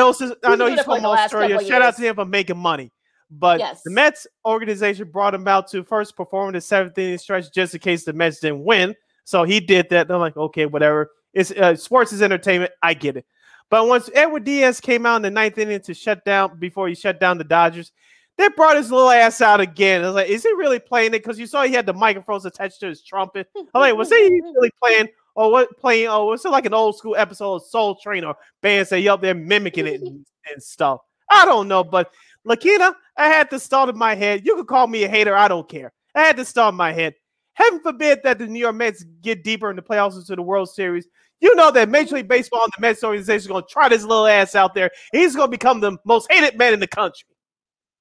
[0.44, 1.64] I know he's from like Australia.
[1.66, 2.92] Shout out to him for making money.
[3.30, 3.82] But yes.
[3.84, 7.74] the Mets organization brought him out to first perform in the seventh inning stretch just
[7.74, 8.96] in case the Mets didn't win.
[9.26, 10.10] So he did that.
[10.10, 11.12] I'm like, okay, whatever.
[11.34, 12.72] It's uh, sports is entertainment.
[12.82, 13.26] I get it.
[13.70, 16.96] But once Edward Diaz came out in the ninth inning to shut down before he
[16.96, 17.92] shut down the Dodgers,
[18.38, 20.04] they brought his little ass out again.
[20.04, 21.24] I was like, is he really playing it?
[21.24, 23.48] Because you saw he had the microphones attached to his trumpet.
[23.56, 25.08] I'm like, was he really playing?
[25.36, 26.08] Or what playing?
[26.08, 29.22] Oh, was it like an old school episode of Soul Train or band say, yup,
[29.22, 31.02] they're mimicking it and, and, stuff.
[31.30, 32.12] I don't know, but
[32.46, 34.46] Lakina, I had to thought in my head.
[34.46, 35.92] You could call me a hater, I don't care.
[36.16, 37.16] I had to thought in my head.
[37.54, 40.70] Heaven forbid that the New York Mets get deeper in the playoffs into the World
[40.70, 41.08] Series.
[41.40, 44.04] You know that Major League Baseball and the Mets organization is going to try this
[44.04, 44.92] little ass out there.
[45.12, 47.28] He's going to become the most hated man in the country.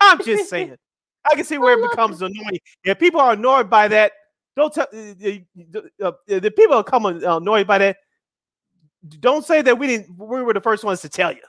[0.01, 0.77] I'm just saying.
[1.31, 2.61] I can see where it becomes annoying.
[2.85, 4.13] If people are annoyed by that,
[4.57, 7.97] don't tell uh, uh, the people are coming annoyed by that.
[9.21, 10.17] Don't say that we didn't.
[10.17, 11.43] We were the first ones to tell you.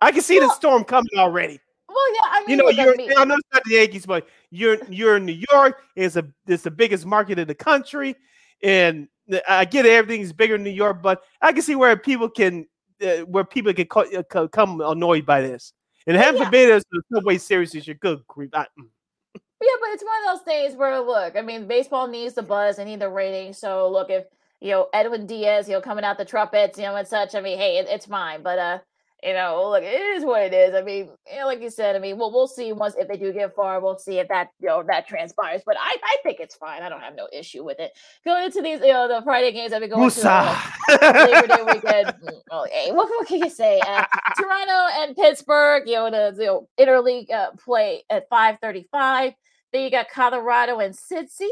[0.00, 1.60] I can see well, the storm coming already.
[1.88, 2.94] Well, yeah, I mean, you know, you're.
[3.18, 5.82] I know it's not the Yankees, but you're you're in New York.
[5.96, 8.14] It's a it's the biggest market in the country,
[8.62, 9.08] and
[9.48, 12.66] I get it, everything's bigger in New York, but I can see where people can
[13.02, 15.72] uh, where people can co- uh, come annoyed by this.
[16.08, 16.44] And heaven yeah.
[16.46, 18.48] forbid us the subway series is your good grief.
[18.54, 18.88] I, mm.
[19.34, 19.40] yeah,
[19.78, 22.84] but it's one of those things where look, I mean, baseball needs the buzz, they
[22.86, 23.52] need the rating.
[23.52, 24.24] So look, if
[24.62, 27.42] you know Edwin Diaz, you know, coming out the trumpets, you know, and such, I
[27.42, 28.42] mean, hey, it, it's fine.
[28.42, 28.78] But uh,
[29.22, 30.74] you know, look, it is what it is.
[30.74, 33.16] I mean, you know, like you said, I mean, we'll we'll see once if they
[33.16, 35.62] do get far, we'll see if that you know that transpires.
[35.66, 36.82] But I I think it's fine.
[36.82, 37.92] I don't have no issue with it.
[38.24, 40.22] Going into these, you know, the Friday games I've been going Musa.
[40.22, 42.14] to uh, Labor Day weekend.
[42.50, 43.80] Oh, hey, what, what can you say?
[43.80, 44.04] Uh,
[44.36, 49.32] Toronto and Pittsburgh, you know, the, you know, interleague uh, play at five thirty five.
[49.72, 51.48] Then you got Colorado and Cincy.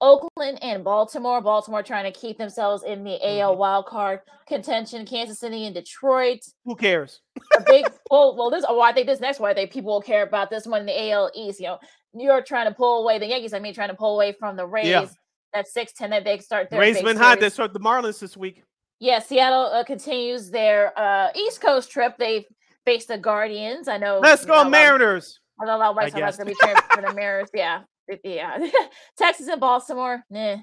[0.00, 1.40] Oakland and Baltimore.
[1.40, 3.60] Baltimore trying to keep themselves in the AL mm-hmm.
[3.60, 5.06] wild card contention.
[5.06, 6.40] Kansas City and Detroit.
[6.64, 7.20] Who cares?
[7.56, 8.64] a big well, well, this.
[8.68, 9.50] Oh, I think this next one.
[9.50, 11.60] I think people will care about this one in the AL East.
[11.60, 11.78] You know,
[12.14, 13.52] New York trying to pull away the Yankees.
[13.52, 14.86] I mean, trying to pull away from the Rays.
[14.86, 15.06] Yeah.
[15.54, 17.40] That's six ten that they start their Rays been hot.
[17.40, 18.62] They start the Marlins this week.
[18.98, 22.16] Yeah, Seattle uh, continues their uh, East Coast trip.
[22.18, 22.46] They
[22.84, 23.88] face the Guardians.
[23.88, 24.20] I know.
[24.22, 25.40] Let's go Mariners.
[25.60, 25.94] I don't know.
[26.08, 27.50] Sox going to be cheering for the Mariners.
[27.54, 27.82] Yeah,
[28.24, 28.58] yeah.
[29.18, 30.24] Texas and Baltimore.
[30.30, 30.58] Nah.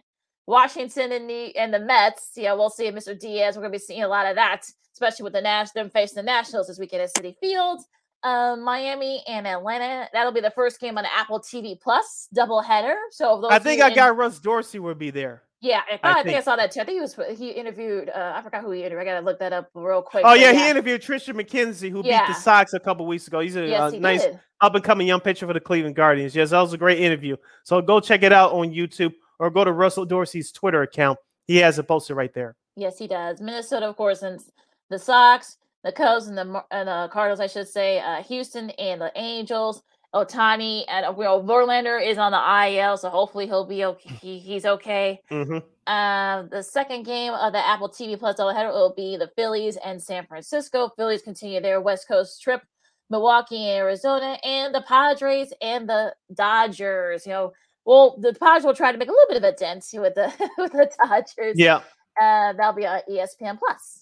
[0.46, 2.32] Washington and the and the Mets.
[2.36, 3.18] Yeah, we'll see Mr.
[3.18, 3.56] Diaz.
[3.56, 6.18] We're going to be seeing a lot of that, especially with the Nash them facing
[6.18, 7.82] the Nationals this weekend at Citi Field.
[8.24, 10.08] Um, Miami and Atlanta.
[10.14, 12.96] That'll be the first game on Apple TV Plus doubleheader.
[13.12, 15.44] So I think I got Russ Dorsey will be there.
[15.64, 16.26] Yeah, I, I, think.
[16.26, 16.38] think.
[16.38, 16.82] I saw that too.
[16.82, 18.10] I think he was he interviewed.
[18.10, 19.08] Uh, I forgot who he interviewed.
[19.08, 20.26] I gotta look that up real quick.
[20.28, 22.28] Oh yeah, he interviewed Triston McKenzie, who yeah.
[22.28, 23.40] beat the Sox a couple weeks ago.
[23.40, 24.26] He's a yes, uh, he nice
[24.60, 26.36] up and coming young pitcher for the Cleveland Guardians.
[26.36, 27.38] Yes, that was a great interview.
[27.64, 31.18] So go check it out on YouTube or go to Russell Dorsey's Twitter account.
[31.48, 32.58] He has it posted right there.
[32.76, 33.40] Yes, he does.
[33.40, 34.42] Minnesota, of course, and
[34.90, 37.40] the Sox, the Cubs, and the and the Cardinals.
[37.40, 39.82] I should say, uh, Houston and the Angels.
[40.14, 44.10] Ohtani and well, Verlander is on the IL, so hopefully he'll be okay.
[44.22, 45.20] He, he's okay.
[45.32, 45.58] Mm-hmm.
[45.88, 50.02] Uh, the second game of the Apple TV Plus doubleheader will be the Phillies and
[50.02, 50.92] San Francisco.
[50.96, 52.62] Phillies continue their West Coast trip.
[53.10, 57.26] Milwaukee and Arizona, and the Padres and the Dodgers.
[57.26, 57.54] You know,
[57.86, 60.34] well, the Padres will try to make a little bit of a dent with the
[60.58, 61.56] with the Dodgers.
[61.58, 61.82] Yeah,
[62.20, 64.00] uh, that'll be on ESPN Plus.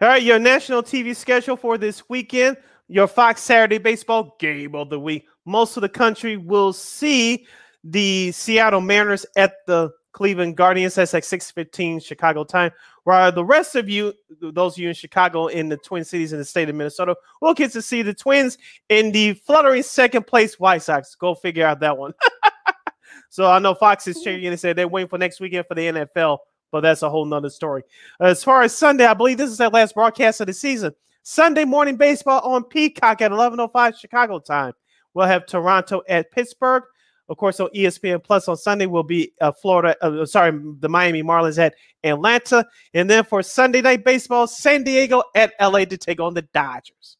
[0.00, 2.56] All right, your national TV schedule for this weekend.
[2.88, 5.26] Your Fox Saturday baseball game of the week.
[5.44, 7.46] Most of the country will see
[7.82, 10.94] the Seattle Mariners at the Cleveland Guardians.
[10.94, 12.70] That's like 6:15 Chicago time.
[13.04, 16.38] While the rest of you, those of you in Chicago, in the Twin Cities in
[16.38, 18.56] the state of Minnesota, will get to see the Twins
[18.88, 21.14] in the fluttering second place White Sox.
[21.14, 22.14] Go figure out that one.
[23.28, 25.86] so I know Fox is changing and said they're waiting for next weekend for the
[25.86, 26.38] NFL,
[26.72, 27.82] but that's a whole nother story.
[28.18, 30.94] As far as Sunday, I believe this is their last broadcast of the season.
[31.28, 34.72] Sunday morning baseball on Peacock at 11:05 Chicago time.
[35.12, 36.84] We'll have Toronto at Pittsburgh.
[37.28, 39.96] Of course, on ESPN Plus on Sunday will be uh, Florida.
[40.00, 45.24] Uh, sorry, the Miami Marlins at Atlanta, and then for Sunday night baseball, San Diego
[45.34, 47.16] at LA to take on the Dodgers.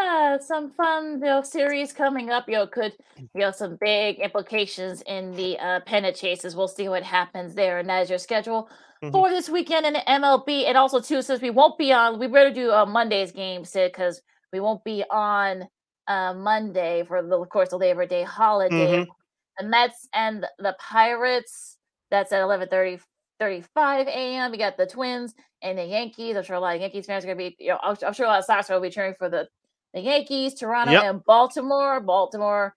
[0.00, 2.48] Yeah, some fun you know, series coming up.
[2.48, 6.54] You know, could you know some big implications in the uh, pennant chases.
[6.54, 8.70] We'll see what happens there, and that is your schedule
[9.02, 9.10] mm-hmm.
[9.10, 10.66] for this weekend in the MLB.
[10.66, 13.92] And also, too, since we won't be on, we better do a Monday's game, Sid,
[13.92, 14.20] because
[14.52, 15.64] we won't be on
[16.08, 19.00] uh, Monday for the, of course, the Labor Day holiday.
[19.00, 19.10] Mm-hmm
[19.60, 21.76] the Mets and the Pirates.
[22.10, 23.00] That's at 11:30
[23.38, 24.50] 35 a.m.
[24.50, 26.36] We got the Twins and the Yankees.
[26.36, 28.26] I'm sure a lot of Yankees fans are gonna be, you know, I'm, I'm sure
[28.26, 29.48] a lot of Sox will be cheering for the
[29.94, 31.04] the Yankees, Toronto, yep.
[31.04, 32.00] and Baltimore.
[32.00, 32.74] Baltimore,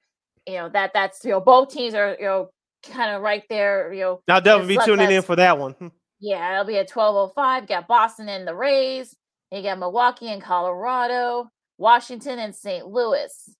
[0.47, 2.49] you know that that's you know both teams are you know
[2.83, 3.93] kind of right there.
[3.93, 5.75] You know, I'll definitely be tuning in for that one.
[6.23, 7.67] Yeah, it'll be at 12:05.
[7.67, 9.13] Got Boston and the Rays.
[9.51, 12.88] You got Milwaukee and Colorado, Washington and St.
[12.88, 13.57] Louis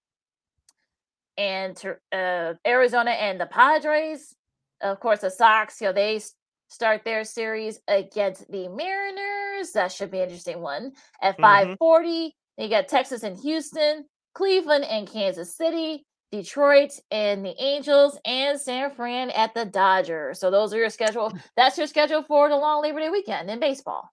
[1.38, 1.78] and
[2.14, 4.34] uh, Arizona and the Padres.
[4.80, 6.22] Of course, the Sox, you know, they
[6.70, 9.74] start their series against the Mariners.
[9.74, 10.94] That should be an interesting one.
[11.22, 12.64] At 540, mm-hmm.
[12.64, 18.90] you got Texas and Houston, Cleveland and Kansas City, Detroit and the Angels, and San
[18.90, 20.40] Fran at the Dodgers.
[20.40, 21.32] So those are your schedule.
[21.56, 24.10] That's your schedule for the long Labor Day weekend in baseball.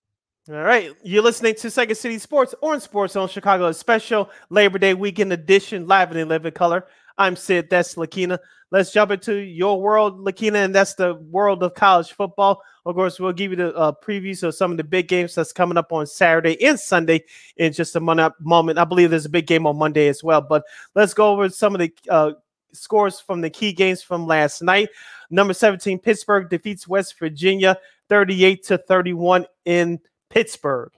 [0.50, 4.92] All right, you're listening to Second City Sports on Sports Zone Chicago, special Labor Day
[4.92, 6.86] weekend edition, live and in living color.
[7.16, 7.70] I'm Sid.
[7.70, 8.38] That's Lakina.
[8.72, 12.62] Let's jump into your world, Lakina, and that's the world of college football.
[12.86, 15.52] Of course, we'll give you the uh, previews of some of the big games that's
[15.52, 17.24] coming up on Saturday and Sunday
[17.56, 18.78] in just a moment.
[18.78, 20.40] I believe there's a big game on Monday as well.
[20.40, 20.62] But
[20.94, 22.32] let's go over some of the uh,
[22.72, 24.88] scores from the key games from last night.
[25.30, 27.76] Number 17, Pittsburgh defeats West Virginia
[28.08, 29.98] 38 to 31 in
[30.30, 30.92] Pittsburgh.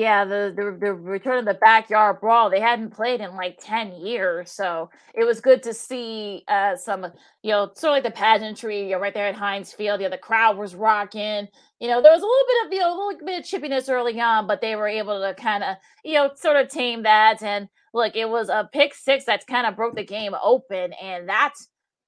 [0.00, 2.48] Yeah, the, the the return of the backyard brawl.
[2.48, 7.04] They hadn't played in like ten years, so it was good to see uh, some,
[7.42, 8.84] you know, sort of like the pageantry.
[8.84, 10.00] You know, right there at Heinz Field.
[10.00, 11.48] You know, the crowd was rocking.
[11.80, 13.90] You know, there was a little bit of you know a little bit of chippiness
[13.90, 17.42] early on, but they were able to kind of you know sort of tame that.
[17.42, 21.28] And look, it was a pick six that kind of broke the game open, and
[21.28, 21.52] that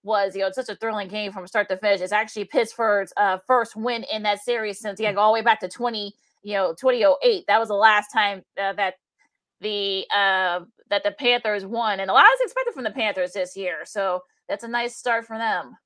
[0.03, 2.01] was you know such a thrilling game from start to finish.
[2.01, 5.43] It's actually Pittsburgh's uh, first win in that series since yeah, go all the way
[5.43, 8.95] back to twenty you know 2008 that was the last time uh, that
[9.61, 13.57] the uh that the panthers won and a lot is expected from the panthers this
[13.57, 15.77] year so that's a nice start for them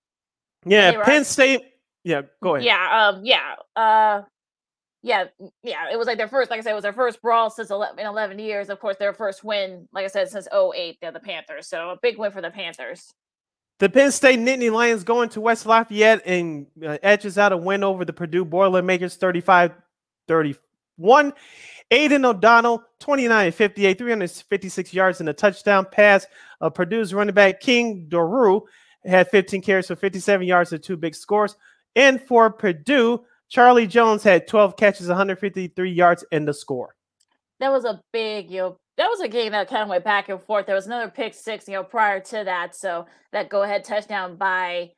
[0.64, 1.62] yeah anyway, penn state
[2.04, 4.22] yeah go ahead yeah um yeah uh
[5.06, 5.26] yeah,
[5.62, 7.70] yeah, it was like their first, like I said, it was their first brawl since
[7.70, 8.68] 11, in 11 years.
[8.68, 11.68] Of course, their first win, like I said, since 08, they're the Panthers.
[11.68, 13.14] So a big win for the Panthers.
[13.78, 17.84] The Penn State Nittany Lions going to West Lafayette and uh, edges out a win
[17.84, 19.74] over the Purdue Boilermakers 35
[20.28, 21.32] 31.
[21.90, 26.26] Aidan O'Connell, 29 58, 356 yards and a touchdown pass.
[26.60, 28.62] Uh, Purdue's running back King Doerue
[29.04, 31.56] had 15 carries for 57 yards and two big scores.
[31.94, 36.94] And for Purdue, Charlie Jones had 12 catches, 153 yards, and the score.
[37.60, 40.28] That was a big, you know, that was a game that kind of went back
[40.28, 40.66] and forth.
[40.66, 42.74] There was another pick six, you know, prior to that.
[42.74, 44.90] So that go ahead touchdown by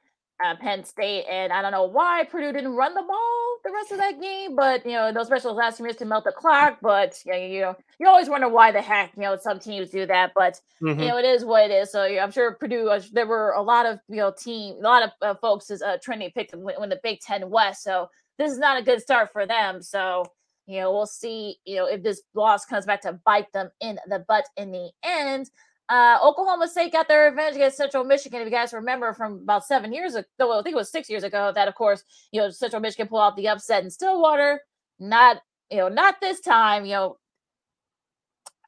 [0.45, 3.93] uh, Penn State, and I don't know why Purdue didn't run the ball the rest
[3.93, 6.79] of that game, but you know those special last minutes to melt the clock.
[6.81, 9.91] But you know, you know, you always wonder why the heck you know some teams
[9.91, 11.01] do that, but mm-hmm.
[11.01, 11.91] you know it is what it is.
[11.91, 12.89] So I'm sure Purdue.
[12.89, 15.83] Uh, there were a lot of you know team, a lot of uh, folks is
[15.83, 17.83] uh, trending picked to win, win the Big Ten West.
[17.83, 19.83] So this is not a good start for them.
[19.83, 20.25] So
[20.67, 21.57] you know we'll see.
[21.65, 24.91] You know if this loss comes back to bite them in the butt in the
[25.05, 25.51] end.
[25.89, 28.41] Uh, Oklahoma State got their revenge against Central Michigan.
[28.41, 31.09] If you guys remember from about seven years ago, well, I think it was six
[31.09, 34.61] years ago, that of course, you know, Central Michigan pulled out the upset in Stillwater.
[35.01, 37.19] Not, you know, not this time, you know,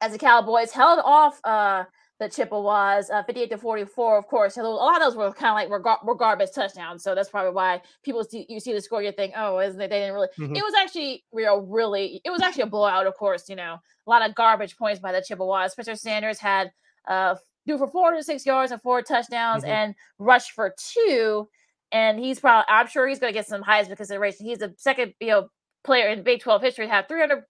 [0.00, 1.84] as the Cowboys held off uh
[2.20, 4.58] the Chippewas, uh, 58 to 44, of course.
[4.58, 7.02] A lot of those were kind of like gar- were garbage touchdowns.
[7.02, 9.88] So that's probably why people see you see the score, you think, oh, isn't it?
[9.88, 10.28] They didn't really.
[10.38, 10.54] Mm-hmm.
[10.54, 12.20] It was actually real, really.
[12.22, 13.48] It was actually a blowout, of course.
[13.48, 15.72] You know, a lot of garbage points by the Chippewas.
[15.72, 16.70] Spencer Sanders had
[17.08, 17.36] uh,
[17.66, 19.72] threw for 406 yards and four touchdowns mm-hmm.
[19.72, 21.48] and rushed for two.
[21.92, 24.46] And he's probably, I'm sure he's going to get some Heisman consideration.
[24.46, 25.48] He's the second, you know,
[25.82, 27.42] player in Big 12 history to have 300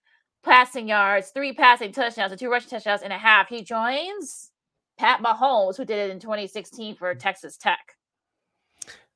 [0.43, 3.49] passing yards, three passing touchdowns, and two rushing touchdowns and a half.
[3.49, 4.51] He joins
[4.99, 7.97] Pat Mahomes, who did it in 2016 for Texas Tech.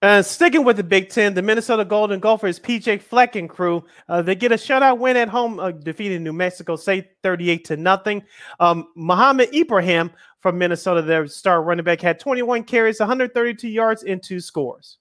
[0.05, 4.21] Uh, sticking with the Big Ten, the Minnesota Golden Gophers, PJ Fleck and crew, uh,
[4.21, 8.23] they get a shutout win at home, uh, defeating New Mexico State 38 to nothing.
[8.61, 14.23] Um, Mohamed Ibrahim from Minnesota, their star running back, had 21 carries, 132 yards, and
[14.23, 14.99] two scores.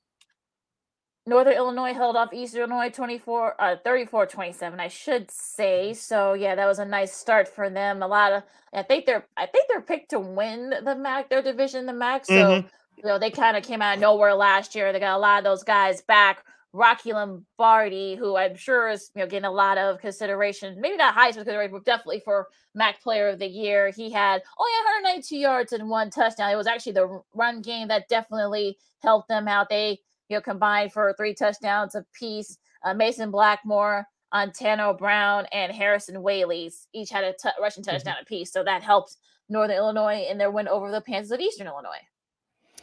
[1.25, 5.93] Northern Illinois held off Eastern Illinois 24, uh, 34 27, I should say.
[5.93, 8.03] So yeah, that was a nice start for them.
[8.03, 11.41] A lot of I think they're I think they're picked to win the MAC, their
[11.41, 12.25] division, the MAC.
[12.25, 14.91] So mm-hmm you know, they kind of came out of nowhere last year.
[14.91, 16.43] They got a lot of those guys back.
[16.75, 21.13] Rocky Lombardi, who I'm sure is you know getting a lot of consideration, maybe not
[21.13, 23.91] highest consideration, but definitely for MAC Player of the Year.
[23.91, 24.71] He had only
[25.03, 26.51] 192 yards and one touchdown.
[26.51, 29.69] It was actually the run game that definitely helped them out.
[29.69, 32.57] They you know combined for three touchdowns apiece.
[32.83, 37.91] Uh, Mason Blackmore, Antario Brown, and Harrison Whaley each had a t- rushing mm-hmm.
[37.91, 38.23] touchdown mm-hmm.
[38.23, 38.51] apiece.
[38.51, 42.01] So that helped Northern Illinois in their win over the Panthers of Eastern Illinois.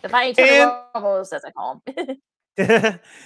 [0.02, 2.16] The Fighting as I call him.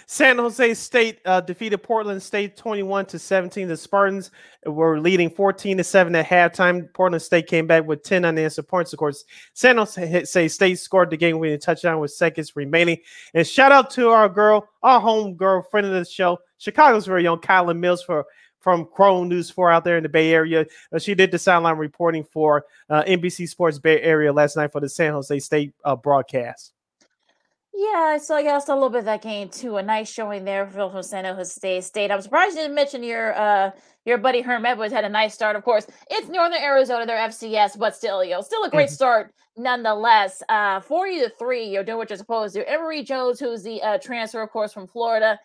[0.07, 3.69] San Jose State uh, defeated Portland State 21 to 17.
[3.69, 4.31] The Spartans
[4.67, 6.93] were leading 14 to 7 at halftime.
[6.93, 8.93] Portland State came back with 10 unanswered points.
[8.93, 12.99] Of course, San Jose State scored the game winning touchdown with seconds remaining.
[13.33, 17.27] And shout out to our girl, our home girl, friend of the show, Chicago's very
[17.27, 18.25] own Kylan Mills for
[18.65, 20.65] from KRON News 4 out there in the Bay Area.
[20.91, 24.81] Uh, she did the sideline reporting for uh, NBC Sports Bay Area last night for
[24.81, 26.73] the San Jose State uh, broadcast.
[27.77, 29.77] Yeah, so I guess a little bit of that game too.
[29.77, 32.11] A nice showing there from San Jose State.
[32.11, 33.73] I'm surprised you didn't mention your uh
[34.05, 35.57] your buddy Herm Edwards had a nice start.
[35.57, 38.95] Of course, it's Northern Arizona, they're FCS, but still, you know, still a great mm-hmm.
[38.95, 40.43] start nonetheless.
[40.49, 42.71] Uh, 40 to three, you're doing what you're supposed to.
[42.71, 45.39] Emory Jones, who's the uh, transfer, of course, from Florida,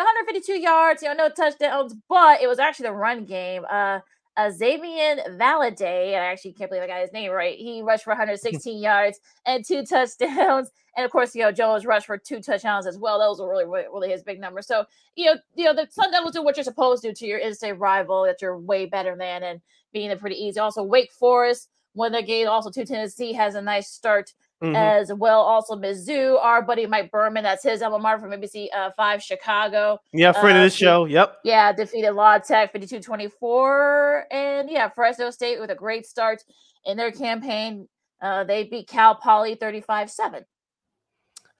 [0.00, 3.64] 152 yards, you know, no touchdowns, but it was actually the run game.
[3.70, 4.00] Uh,
[4.36, 7.56] uh Xazavian Valladay, I actually can't believe I got his name right.
[7.56, 10.70] He rushed for 116 yards and two touchdowns.
[10.96, 13.18] And of course, you know, Jones rushed for two touchdowns as well.
[13.18, 14.68] Those were really, really, really his big numbers.
[14.68, 14.84] So,
[15.16, 17.38] you know, you know, the Sun Devils do what you're supposed to do to your
[17.38, 19.60] in-state rival that you're way better than and
[19.92, 20.60] being a pretty easy.
[20.60, 22.48] Also, Wake Forest won the game.
[22.48, 24.76] Also, to Tennessee has a nice start mm-hmm.
[24.76, 25.40] as well.
[25.40, 29.98] Also, Mizzou, our buddy Mike Berman, that's his alma mater from ABC uh, 5 Chicago.
[30.12, 31.04] Yeah, friend uh, of the show.
[31.04, 31.38] Yep.
[31.44, 34.26] Yeah, defeated La Tech 52 24.
[34.30, 36.42] And yeah, Fresno State with a great start
[36.84, 37.88] in their campaign.
[38.20, 40.44] Uh, they beat Cal Poly 35 7.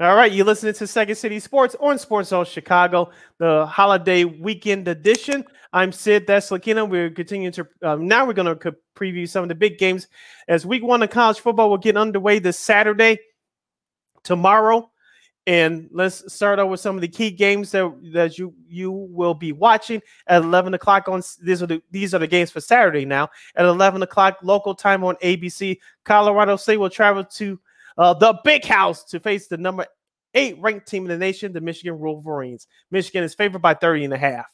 [0.00, 4.88] All right, you're listening to Second City Sports on Sports Zone Chicago, the holiday weekend
[4.88, 5.44] edition.
[5.72, 6.88] I'm Sid Deslakina.
[6.88, 10.08] We're continuing to um, now we're going to preview some of the big games
[10.48, 13.20] as Week One of college football will get underway this Saturday,
[14.24, 14.90] tomorrow,
[15.46, 19.34] and let's start out with some of the key games that that you you will
[19.34, 23.04] be watching at 11 o'clock on these are the these are the games for Saturday
[23.04, 25.78] now at 11 o'clock local time on ABC.
[26.04, 27.60] Colorado State will travel to
[27.96, 29.86] uh, the big house to face the number
[30.34, 32.66] eight ranked team in the nation, the Michigan Wolverines.
[32.90, 34.46] Michigan is favored by 30 and a half.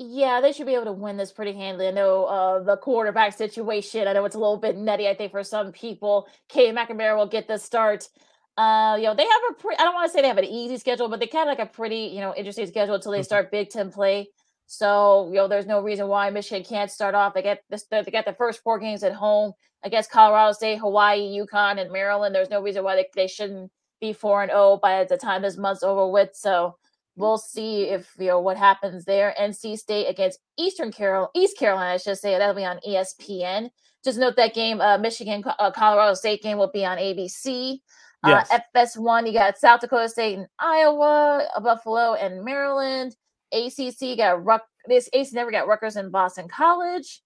[0.00, 1.88] Yeah, they should be able to win this pretty handily.
[1.88, 4.06] I know uh, the quarterback situation.
[4.06, 5.08] I know it's a little bit nutty.
[5.08, 8.08] I think for some people, Cade McNamara will get the start.
[8.56, 9.80] Uh, you know, they have a pretty.
[9.80, 11.68] I don't want to say they have an easy schedule, but they kind of like
[11.68, 13.24] a pretty, you know, interesting schedule until they mm-hmm.
[13.24, 14.28] start Big Ten play.
[14.66, 17.34] So, you know, there's no reason why Michigan can't start off.
[17.34, 19.52] They get this, they got the first four games at home
[19.82, 22.34] against Colorado State, Hawaii, UConn, and Maryland.
[22.34, 23.70] There's no reason why they, they shouldn't
[24.00, 26.30] be four and zero oh by the time this month's over with.
[26.34, 26.76] So,
[27.18, 29.34] we'll see if you know what happens there.
[29.38, 33.70] NC State against Eastern Carol East Carolina, I should say that'll be on ESPN.
[34.04, 37.80] Just note that game, uh, Michigan uh, Colorado State game will be on ABC.
[38.22, 38.96] Uh, yes.
[38.96, 43.16] FS1, you got South Dakota State and Iowa, Buffalo and Maryland.
[43.52, 44.62] ACC got Ruck.
[44.86, 47.22] This ACC never got Rutgers and Boston College.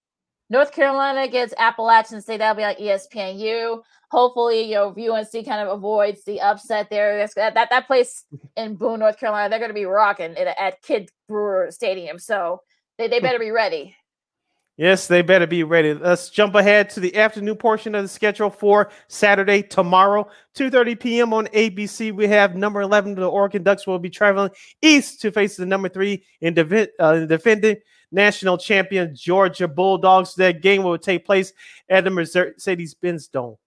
[0.49, 2.37] North Carolina gets Appalachian State.
[2.37, 3.81] That'll be on ESPNU.
[4.11, 7.17] Hopefully, you know, UNC kind of avoids the upset there.
[7.17, 8.25] That's, that that place
[8.55, 12.19] in Boone, North Carolina, they're going to be rocking it at Kidd Brewer Stadium.
[12.19, 12.61] So
[12.97, 13.95] they, they better be ready.
[14.75, 15.93] Yes, they better be ready.
[15.93, 20.27] Let's jump ahead to the afternoon portion of the schedule for Saturday tomorrow,
[20.57, 21.33] 2:30 p.m.
[21.33, 22.11] on ABC.
[22.11, 24.49] We have number 11, the Oregon Ducks will be traveling
[24.81, 27.77] east to face the number three in uh, defending
[28.13, 30.35] national champion Georgia Bulldogs.
[30.35, 31.51] That game will take place
[31.89, 33.57] at the Mercedes-Benz Dome.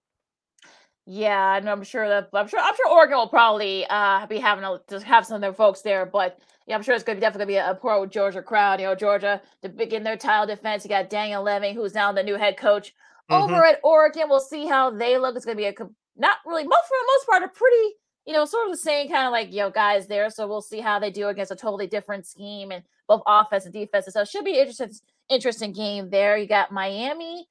[1.05, 4.64] Yeah, and I'm sure that I'm sure I'm sure Oregon will probably uh, be having
[4.64, 7.20] a, to have some of their folks there, but yeah, I'm sure it's going to
[7.20, 8.80] be definitely be a, a pro Georgia crowd.
[8.80, 10.84] You know, Georgia to begin their title defense.
[10.84, 12.92] You got Dan Lanning, who's now the new head coach
[13.30, 13.40] mm-hmm.
[13.40, 14.24] over at Oregon.
[14.28, 15.36] We'll see how they look.
[15.36, 15.74] It's going to be a
[16.16, 17.94] not really most for the most part a pretty
[18.27, 20.29] you know sort of the same kind of like know guys there.
[20.31, 23.72] So we'll see how they do against a totally different scheme and both offense and
[23.72, 24.07] defense.
[24.11, 24.91] So it should be interesting,
[25.31, 26.37] interesting game there.
[26.37, 27.49] You got Miami,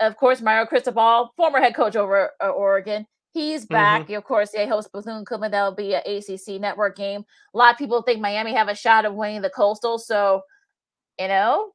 [0.00, 3.06] of course, Mario Cristobal, former head coach over uh, Oregon.
[3.32, 4.04] He's back.
[4.04, 4.14] Mm-hmm.
[4.14, 5.50] Of course, they host Bethune Cookman.
[5.50, 7.24] That'll be an ACC network game.
[7.52, 9.98] A lot of people think Miami have a shot of winning the Coastal.
[9.98, 10.42] So,
[11.18, 11.72] you know,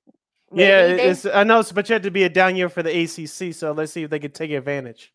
[0.54, 3.04] yeah, they, it's I know, but you had to be a down year for the
[3.04, 3.54] ACC.
[3.54, 5.14] So let's see if they can take advantage.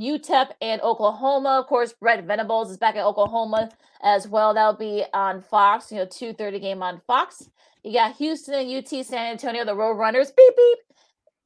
[0.00, 1.60] UTEP and Oklahoma.
[1.60, 3.70] Of course, Brent Venables is back at Oklahoma
[4.02, 4.54] as well.
[4.54, 7.50] That'll be on Fox, you know, 2.30 game on Fox.
[7.84, 10.34] You got Houston and UT San Antonio, the Roadrunners.
[10.36, 10.78] Beep, beep.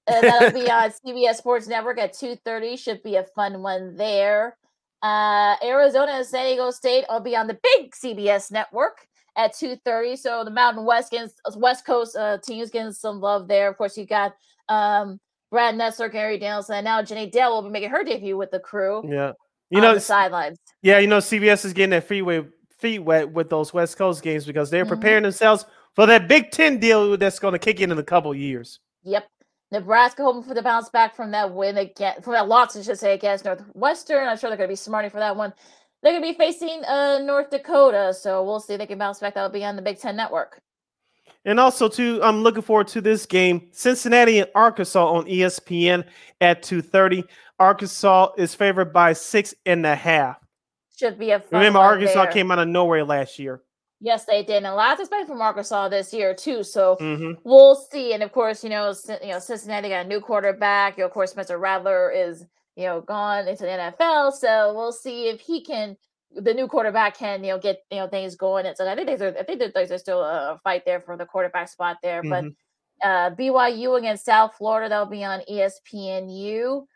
[0.07, 2.79] Uh, that'll be on CBS Sports Network at 2.30.
[2.79, 4.57] Should be a fun one there.
[5.03, 10.19] Uh, Arizona and San Diego State will be on the big CBS network at 2.30.
[10.19, 13.69] So the Mountain West, gets, West Coast uh, teams getting some love there.
[13.69, 14.35] Of course, you got
[14.69, 15.21] um,
[15.55, 18.59] Brad Nessler, Gary Danielson, and now Jenny Dell will be making her debut with the
[18.59, 19.05] crew.
[19.09, 19.35] Yeah,
[19.71, 20.59] you know the sidelines.
[20.83, 22.45] Yeah, you know CBS is getting their freeway
[22.81, 24.95] feet wet with those West Coast games because they're mm-hmm.
[24.95, 28.35] preparing themselves for that Big Ten deal that's going to kick in in a couple
[28.35, 28.81] years.
[29.05, 29.29] Yep.
[29.71, 32.99] Nebraska hoping for the bounce back from that win again, from that loss, I should
[32.99, 34.27] say, against Northwestern.
[34.27, 35.53] I'm sure they're going to be smarting for that one.
[36.03, 39.21] They're going to be facing uh, North Dakota, so we'll see if they can bounce
[39.21, 39.35] back.
[39.35, 40.61] That'll be on the Big Ten Network.
[41.45, 46.05] And also, too, I'm looking forward to this game: Cincinnati and Arkansas on ESPN
[46.41, 47.25] at 2:30.
[47.59, 50.37] Arkansas is favored by six and a half.
[50.97, 52.33] Should be a remember Arkansas there.
[52.33, 53.63] came out of nowhere last year.
[54.01, 56.63] Yes, they did, and a lot expected from Arkansas this year too.
[56.63, 57.33] So mm-hmm.
[57.45, 58.13] we'll see.
[58.13, 58.93] And of course, you know,
[59.23, 60.97] you know, Cincinnati got a new quarterback.
[60.97, 62.45] You know, of course, Spencer Rattler is
[62.77, 64.33] you know gone into the NFL.
[64.33, 65.97] So we'll see if he can
[66.37, 68.67] the new quarterback can you know get you know things going.
[68.67, 71.69] And so I think there's I think there's still a fight there for the quarterback
[71.69, 72.23] spot there.
[72.23, 72.49] Mm-hmm.
[73.01, 76.87] But uh, BYU against South Florida that'll be on ESPNU.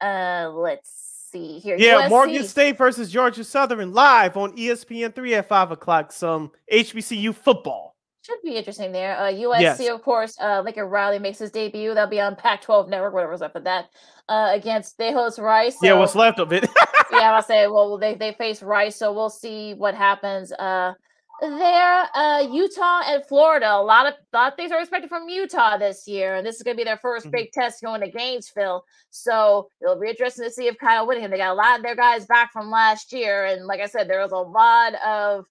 [0.00, 1.76] Uh, let's see here.
[1.78, 2.08] Yeah, USC.
[2.10, 6.12] Morgan State versus Georgia Southern live on ESPN three at five o'clock.
[6.12, 7.95] Some HBCU football
[8.26, 9.16] should be interesting there.
[9.16, 9.88] Uh, USC, yes.
[9.88, 11.94] of course, uh, Lincoln Riley makes his debut.
[11.94, 13.88] That'll be on Pac-12 Network, whatever's up with that.
[14.28, 15.78] Uh, against they host Rice.
[15.78, 16.68] So, yeah, what's left of it?
[17.12, 17.66] yeah, I'll say.
[17.76, 20.52] Well, they they face Rice, so we'll see what happens.
[20.52, 20.94] Uh,
[21.40, 23.70] there, uh, Utah and Florida.
[23.70, 26.56] A lot of a lot of things are expected from Utah this year, and this
[26.56, 27.30] is going to be their 1st mm-hmm.
[27.30, 28.84] big test going to Gainesville.
[29.10, 31.30] So it'll be interesting to see if Kyle Whittingham.
[31.30, 34.08] They got a lot of their guys back from last year, and like I said,
[34.08, 35.44] there was a lot of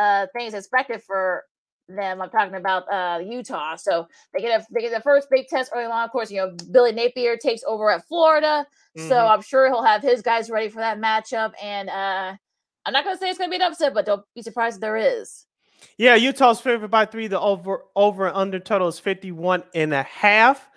[0.00, 1.44] uh, things expected for
[1.88, 2.20] them.
[2.22, 3.76] I'm talking about uh, Utah.
[3.76, 6.04] So they get a, they get the first big test early on.
[6.04, 8.66] Of course, you know Billy Napier takes over at Florida,
[8.96, 9.08] mm-hmm.
[9.08, 11.52] so I'm sure he'll have his guys ready for that matchup.
[11.62, 12.34] And uh,
[12.84, 14.76] I'm not going to say it's going to be an upset, but don't be surprised
[14.76, 15.46] if there is.
[15.96, 17.28] Yeah, Utah's favored by three.
[17.28, 20.68] The over over and under total is 51 and a half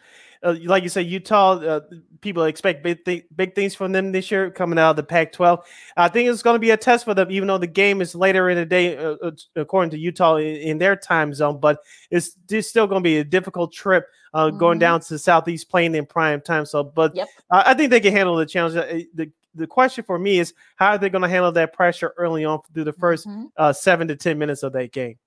[0.43, 1.81] uh, like you said, Utah, uh,
[2.21, 5.31] people expect big, th- big things from them this year coming out of the Pac
[5.33, 5.65] 12.
[5.97, 8.15] I think it's going to be a test for them, even though the game is
[8.15, 11.59] later in the day, uh, uh according to Utah in, in, their time zone.
[11.59, 14.57] But it's, it's still going to be a difficult trip uh, mm-hmm.
[14.57, 16.65] going down to the Southeast playing in prime time.
[16.65, 17.27] So, but yep.
[17.49, 18.75] I think they can handle the challenge.
[18.75, 22.13] Uh, the, the question for me is how are they going to handle that pressure
[22.17, 23.71] early on through the 1st mm-hmm.
[23.73, 25.17] seven to 10 minutes of that game?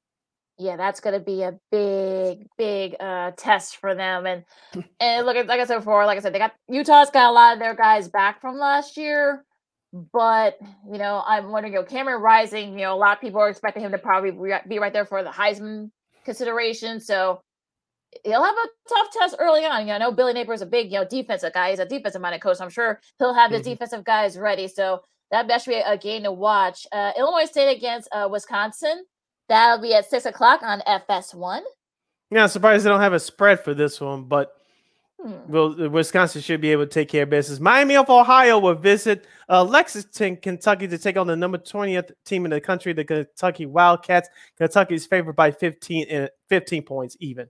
[0.58, 4.26] Yeah, that's going to be a big, big uh, test for them.
[4.26, 4.44] And
[5.00, 7.54] and look, like I said before, like I said, they got Utah's got a lot
[7.54, 9.44] of their guys back from last year.
[10.12, 10.58] But
[10.90, 13.48] you know, I'm wondering, you know, Cameron Rising, you know, a lot of people are
[13.48, 14.32] expecting him to probably
[14.68, 15.90] be right there for the Heisman
[16.24, 17.00] consideration.
[17.00, 17.40] So
[18.24, 19.82] he'll have a tough test early on.
[19.82, 21.70] You know, I know Billy Napier is a big, you know, defensive guy.
[21.70, 22.60] He's a defensive minded coach.
[22.60, 23.70] I'm sure he'll have his mm-hmm.
[23.70, 24.68] defensive guys ready.
[24.68, 26.86] So that, that should be a, game to watch.
[26.92, 29.04] Uh, Illinois State against uh, Wisconsin
[29.48, 31.60] That'll be at six o'clock on FS1.
[32.30, 34.52] Yeah, I'm surprised they don't have a spread for this one, but
[35.24, 35.32] Hmm.
[35.48, 37.58] well, Wisconsin should be able to take care of business.
[37.58, 42.44] Miami of Ohio will visit uh, Lexington, Kentucky to take on the number 20th team
[42.44, 44.28] in the country, the Kentucky Wildcats.
[44.58, 47.48] Kentucky is favored by 15, uh, 15 points even.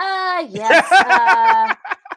[0.00, 0.90] uh, yes.
[0.90, 1.74] Uh,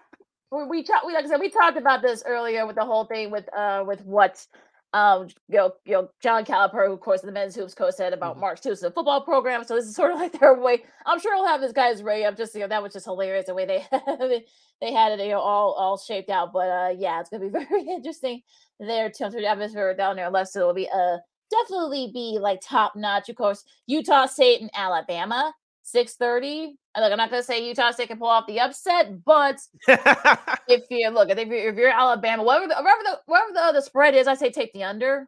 [0.52, 3.04] we, we, talk, we like I said, we talked about this earlier with the whole
[3.04, 4.46] thing with uh with what
[4.94, 8.14] um you know, you know John Calipari, who, of course, the men's hoops coach said
[8.14, 8.42] about Mhm.
[8.42, 9.64] Mark Stoops, the football program.
[9.64, 10.84] So this is sort of like their way.
[11.06, 12.26] I'm sure he'll have this guy's ready.
[12.26, 14.46] I'm just you know that was just hilarious the way they
[14.82, 16.54] they had it you know all all shaped out.
[16.54, 18.42] But uh yeah, it's gonna be very interesting
[18.80, 19.10] there.
[19.10, 21.18] Temperature atmosphere down there, unless it will be uh
[21.52, 23.30] definitely be like top notch.
[23.30, 25.54] Of course, Utah State and Alabama.
[25.84, 26.76] 6:30.
[26.98, 31.10] Look, I'm not gonna say Utah State can pull off the upset, but if you
[31.10, 34.36] look, if you're, if you're Alabama, whatever the whatever the whatever the, spread is, I
[34.36, 35.28] say take the under.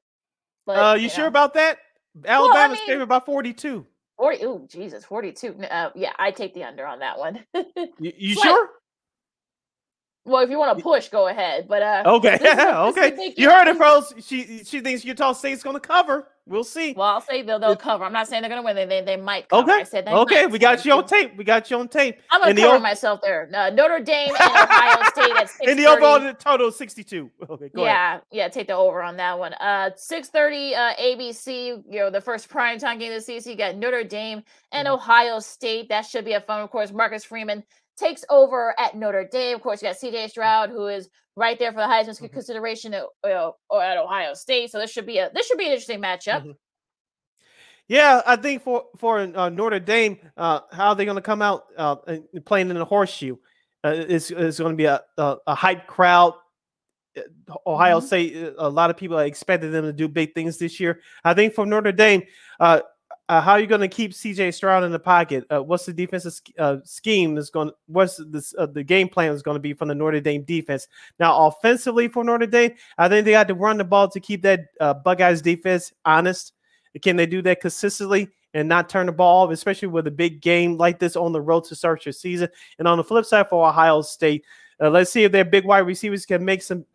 [0.66, 1.78] But uh, you sure about that?
[2.26, 3.86] Alabama's mean- favored by 42.
[4.18, 4.46] 40?
[4.46, 5.56] Oh, Jesus, 42.
[5.70, 7.44] Uh, yeah, I take the under on that one.
[7.54, 7.66] You,
[8.18, 8.70] you sure?
[10.26, 11.68] Well, if you want to push, go ahead.
[11.68, 13.34] But uh, Okay, this is this okay.
[13.38, 14.14] You heard it, folks.
[14.26, 16.28] She she thinks Utah State's going to cover.
[16.48, 16.94] We'll see.
[16.94, 18.04] Well, I'll say they'll, they'll cover.
[18.04, 18.76] I'm not saying they're gonna win.
[18.76, 19.72] They they, they might cover.
[19.72, 20.44] I okay, said they okay.
[20.44, 20.52] might.
[20.52, 21.36] We got you on tape.
[21.38, 22.20] We got you on tape.
[22.30, 23.50] I'm And the cover o- myself there.
[23.52, 25.68] Uh, Notre Dame and Ohio State at 6:30.
[25.72, 27.32] In the overall total, 62.
[27.50, 27.96] Okay, go ahead.
[27.96, 29.54] yeah, yeah, take the over on that one.
[29.56, 31.84] Uh, six thirty, uh, ABC.
[31.90, 33.52] You know, the first prime time game of the season.
[33.52, 34.92] You got Notre Dame and Mhm.
[34.94, 35.90] Ohio State.
[35.90, 36.62] That should be a fun.
[36.62, 37.64] Of course, Marcus Freeman
[37.98, 39.56] takes over at Notre Dame.
[39.56, 40.28] Of course, you got C.J.
[40.30, 42.32] Stroud, who is right there for the Heisman Mhm.
[42.32, 44.72] consideration at, or at Ohio State.
[44.72, 46.44] So this should be a this should be an interesting matchup.
[46.46, 46.56] Mhm.
[47.88, 51.66] Yeah, I think for for uh, Notre Dame, uh, how they're going to come out
[51.78, 51.96] uh,
[52.46, 53.36] playing in the horseshoe
[53.84, 56.34] uh, is is going to be a, a a hype crowd.
[57.18, 57.22] Uh,
[57.68, 58.04] Ohio Mhm.
[58.04, 61.00] State, uh, a lot of people expected them to do big things this year.
[61.24, 62.24] I think for Notre Dame,
[62.60, 62.82] uh,
[63.28, 65.46] uh, how are you going to keep CJ Stroud in the pocket?
[65.50, 67.72] Uh, what's the defensive uh, scheme is going?
[67.88, 70.88] What's this, uh, the game plan is going to be from the Notre Dame defense?
[71.20, 74.44] Now, offensively for Notre Dame, I think they got to run the ball to keep
[74.44, 76.54] that uh, Buckeyes defense honest.
[77.02, 80.42] Can they do that consistently and not turn the ball off, especially with a big
[80.42, 82.48] game like this on the road to start your season?
[82.78, 84.46] And on the flip side for Ohio State,
[84.80, 86.86] uh, let's see if their big wide receivers can make some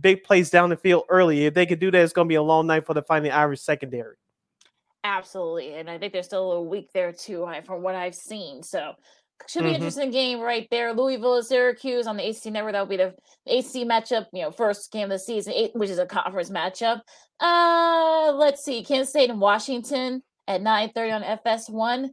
[0.00, 1.44] big plays down the field early.
[1.44, 3.30] If they can do that, it's going to be a long night for the Fighting
[3.30, 4.16] Irish secondary.
[5.04, 8.62] Absolutely, and I think they're still a little weak there too, from what I've seen.
[8.62, 8.94] So
[9.48, 9.68] should be Mhm.
[9.70, 10.94] an interesting game right there.
[10.94, 12.72] Louisville Syracuse on the AC Network.
[12.72, 13.14] That will be the
[13.46, 14.26] AC matchup.
[14.32, 17.02] You know, first game of the season, eight, which is a conference matchup.
[17.40, 22.10] Uh, let's see, Kansas State and Washington at nine thirty on FS1.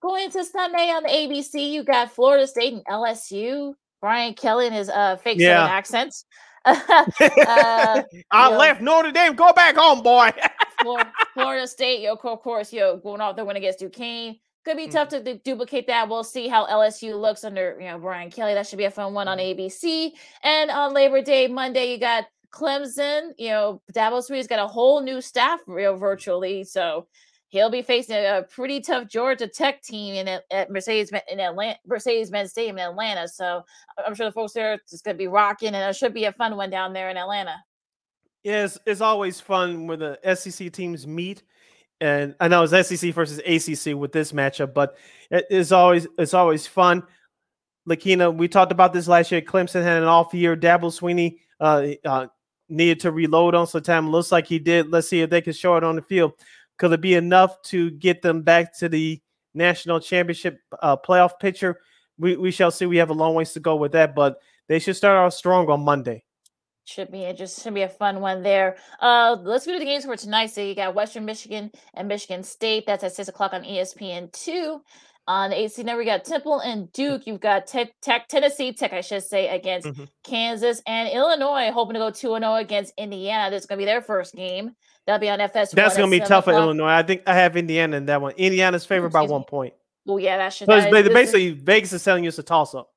[0.00, 3.74] Going to Sunday on the ABC, you got Florida State and LSU.
[4.00, 5.66] Brian Kelly and his uh fake Yeah.
[5.66, 6.24] accents.
[6.64, 6.72] uh,
[7.20, 8.46] I yeah.
[8.48, 9.34] left Notre Dame.
[9.34, 10.30] Go back home, boy.
[10.82, 14.36] Flor- Florida State, yo, of course, yo, going off the win against Duquesne.
[14.64, 15.24] Could be tough mm-hmm.
[15.24, 16.08] to du- duplicate that.
[16.08, 18.52] We'll see how LSU looks under, you know, Brian Kelly.
[18.52, 19.58] That should be a fun one on mm-hmm.
[19.58, 20.10] ABC.
[20.42, 23.30] And on Labor Day, Monday, you got Clemson.
[23.38, 26.64] You know, Dabo Swinney's got a whole new staff, real virtually.
[26.64, 27.06] So
[27.48, 31.78] he'll be facing a, pretty tough Georgia Tech team in at, at Mercedes in Atlanta,
[31.86, 33.28] Mercedes-Benz Stadium in Atlanta.
[33.28, 33.62] So
[34.04, 36.24] I'm sure the folks there are just going to be rocking, and it should be
[36.24, 37.56] a fun one down there in Atlanta.
[38.42, 41.42] Yes, it's always fun when the SEC teams meet,
[42.00, 44.96] and I know it's SEC versus ACC with this matchup, but
[45.30, 47.02] it is always it's always fun.
[47.86, 49.42] Lakina, we talked about this last year.
[49.42, 50.56] Clemson had an off year.
[50.56, 52.26] Dabo Swinney uh, uh,
[52.68, 54.10] needed to reload on some time.
[54.10, 54.90] Looks like he did.
[54.90, 56.32] Let's see if they can show it on the field.
[56.78, 59.20] Could it be enough to get them back to the
[59.52, 61.80] national championship uh, playoff picture?
[62.16, 62.86] We we shall see.
[62.86, 65.68] We have a long ways to go with that, but they should start out strong
[65.68, 66.24] on Monday.
[66.90, 68.76] Should be it just should be a fun one there.
[69.00, 70.48] Uh, let's go to the games for tonight.
[70.48, 72.84] So you got Western Michigan and Michigan State.
[72.84, 74.80] That's at six o'clock on ESPN two.
[75.28, 77.22] On the AC Network, we got Temple and Duke.
[77.26, 80.08] You've got Tech, Tech Tennessee Tech, I should say, against Mhm.
[80.24, 83.50] Kansas and Illinois, hoping to go two and zero against Indiana.
[83.50, 84.72] That's gonna be their first game.
[85.06, 85.70] That'll be on FS.
[85.70, 86.88] That's gonna be tough for Illinois.
[86.88, 88.32] I think I have Indiana in that one.
[88.36, 89.74] Indiana's favored by excuse one point.
[90.06, 90.66] Well, yeah, that should.
[90.66, 92.89] So that is- basically Vegas is telling you it's a toss up.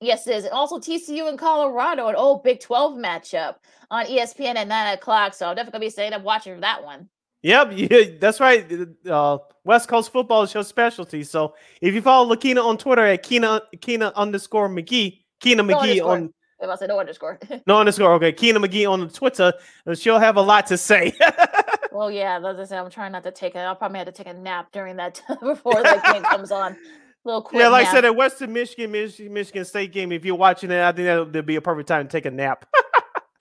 [0.00, 0.44] Yes, it is.
[0.44, 3.56] And also TCU and Colorado, an old Big 12 matchup
[3.90, 5.34] on ESPN at 9 o'clock.
[5.34, 7.08] So I'm definitely going to be staying up watching for that one.
[7.42, 8.66] Yep, yeah, that's right.
[9.08, 11.22] Uh, West Coast football is your specialty.
[11.22, 15.80] So if you follow Lakina on Twitter at Kina Keena underscore McGee, Kina No McGee
[15.82, 16.12] underscore.
[16.12, 17.38] on If I said no underscore.
[17.66, 19.52] no underscore, okay, Kina McGee on Twitter,
[19.86, 21.12] uh, she'll have a lot to say.
[21.92, 24.12] well, yeah, as I said, I'm trying not to take a, I'll probably have to
[24.12, 26.78] take a nap during that before that game comes on.
[27.24, 30.34] Little quick yeah, like I said, at Western Michigan, Michigan, Michigan State game, if you're
[30.34, 32.66] watching it, I think that'll, that'll be a perfect time to take a nap.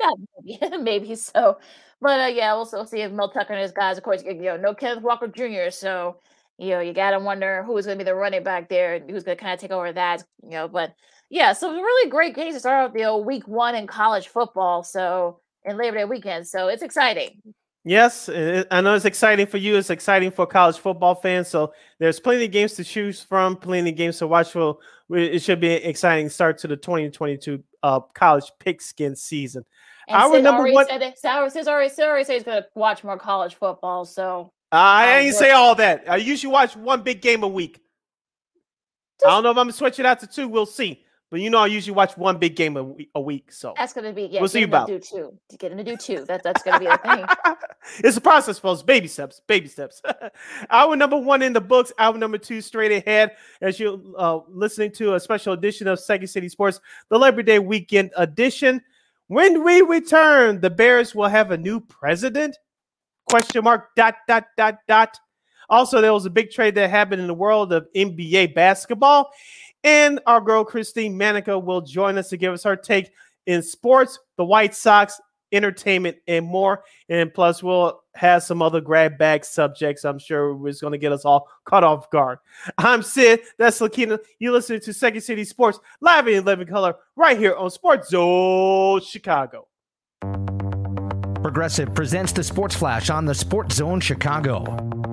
[0.43, 1.57] maybe, maybe so.
[2.01, 4.33] But uh, yeah, we'll, we'll see if Mel Tucker and his guys, of course, you
[4.33, 5.69] know, no Kenneth Walker Jr.
[5.69, 6.17] So
[6.57, 9.53] you know, you gotta wonder who's gonna be the running back there, who's gonna kind
[9.53, 10.67] of take over that, you know.
[10.67, 10.93] But
[11.29, 14.27] yeah, so really great games to start off the you know, week one in college
[14.27, 14.83] football.
[14.83, 17.41] So in Labor Day weekend, so it's exciting.
[17.85, 19.75] Yes, I know it's exciting for you.
[19.75, 21.49] It's exciting for college football fans.
[21.49, 24.77] So there's plenty of games to choose from, plenty of games to watch for.
[25.09, 29.65] It should be an exciting start to the 2022 uh, college pigskin season.
[30.07, 33.03] And I remember what said that, Sid already, Sid already said he's going to watch
[33.03, 34.05] more college football.
[34.05, 36.05] So I ain't say all that.
[36.09, 37.81] I usually watch one big game a week.
[39.19, 40.47] Just, I don't know if I'm gonna switch it out to two.
[40.47, 41.02] We'll see.
[41.33, 43.09] But you know, I usually watch one big game a week.
[43.15, 44.39] A week so that's gonna be yeah.
[44.39, 45.35] We'll see you about do two.
[45.49, 46.25] To get him to do two.
[46.25, 47.25] That that's gonna be the thing.
[48.03, 48.83] it's a process, folks.
[48.83, 49.41] Baby steps.
[49.47, 49.99] Baby steps.
[50.69, 51.91] Hour number one in the books.
[51.97, 53.31] Hour number two straight ahead.
[53.63, 56.79] As you're uh, listening to a special edition of Second City Sports,
[57.09, 58.79] the Labor Day weekend edition.
[59.25, 62.59] When we return, the Bears will have a new president.
[63.27, 63.95] Question mark.
[63.95, 65.17] Dot dot dot dot.
[65.73, 69.31] Also, there was a big trade that happened in the world of NBA basketball.
[69.83, 73.09] And our girl Christine Manica will join us to give us her take
[73.47, 75.19] in sports, the White Sox,
[75.51, 76.83] entertainment, and more.
[77.09, 80.05] And plus, we'll have some other grab bag subjects.
[80.05, 82.37] I'm sure is going to get us all caught off guard.
[82.77, 83.39] I'm Sid.
[83.57, 84.19] That's Lakina.
[84.37, 89.01] You listening to Second City Sports live in living color right here on Sports Zone
[89.01, 89.67] Chicago.
[91.41, 95.12] Progressive presents the Sports Flash on the Sports Zone Chicago.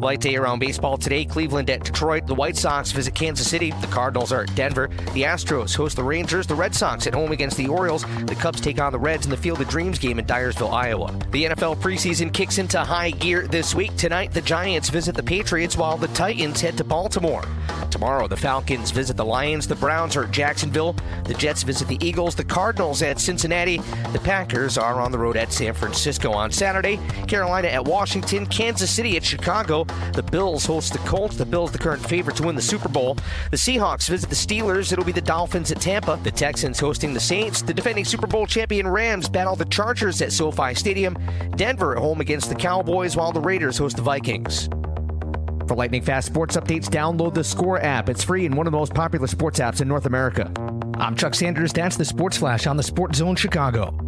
[0.00, 1.24] Light day around baseball today.
[1.24, 2.28] Cleveland at Detroit.
[2.28, 3.72] The White Sox visit Kansas City.
[3.80, 4.86] The Cardinals are at Denver.
[5.12, 6.46] The Astros host the Rangers.
[6.46, 8.04] The Red Sox at home against the Orioles.
[8.26, 11.12] The Cubs take on the Reds in the Field of Dreams game in Dyersville, Iowa.
[11.32, 13.96] The NFL preseason kicks into high gear this week.
[13.96, 17.42] Tonight, the Giants visit the Patriots while the Titans head to Baltimore.
[17.90, 19.66] Tomorrow, the Falcons visit the Lions.
[19.66, 20.94] The Browns are at Jacksonville.
[21.24, 22.36] The Jets visit the Eagles.
[22.36, 23.78] The Cardinals at Cincinnati.
[24.12, 27.00] The Packers are on the road at San Francisco on Saturday.
[27.26, 28.46] Carolina at Washington.
[28.46, 29.86] Kansas City at Chicago.
[30.12, 31.36] The Bills host the Colts.
[31.36, 33.16] The Bills, the current favorite to win the Super Bowl.
[33.50, 34.92] The Seahawks visit the Steelers.
[34.92, 36.18] It'll be the Dolphins at Tampa.
[36.22, 37.62] The Texans hosting the Saints.
[37.62, 41.16] The defending Super Bowl champion Rams battle the Chargers at SoFi Stadium.
[41.56, 44.68] Denver at home against the Cowboys, while the Raiders host the Vikings.
[45.68, 48.08] For lightning fast sports updates, download the Score app.
[48.08, 50.50] It's free and one of the most popular sports apps in North America.
[50.98, 51.72] I'm Chuck Sanders.
[51.72, 54.07] That's the Sports Flash on the Sports Zone Chicago.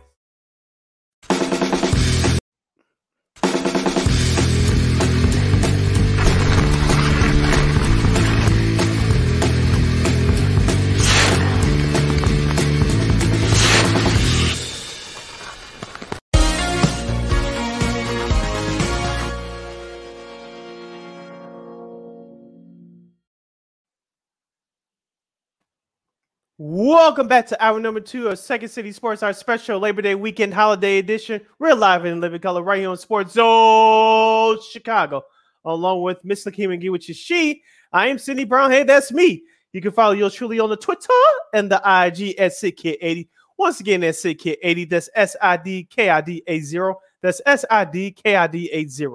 [26.73, 30.53] Welcome back to hour number two of Second City Sports, our special Labor Day weekend
[30.53, 31.41] holiday edition.
[31.59, 35.21] We're live in living color right here on Sports Zone Chicago,
[35.65, 37.61] along with Miss Lakina McGee, which is she.
[37.91, 38.71] I am Cindy Brown.
[38.71, 39.43] Hey, that's me.
[39.73, 41.09] You can follow yours truly on the Twitter
[41.53, 43.27] and the IG at SidKid80.
[43.57, 44.89] Once again, that's SidKid80.
[44.89, 46.93] That's S I D K I D 80.
[47.21, 49.07] That's S I D K I D 80.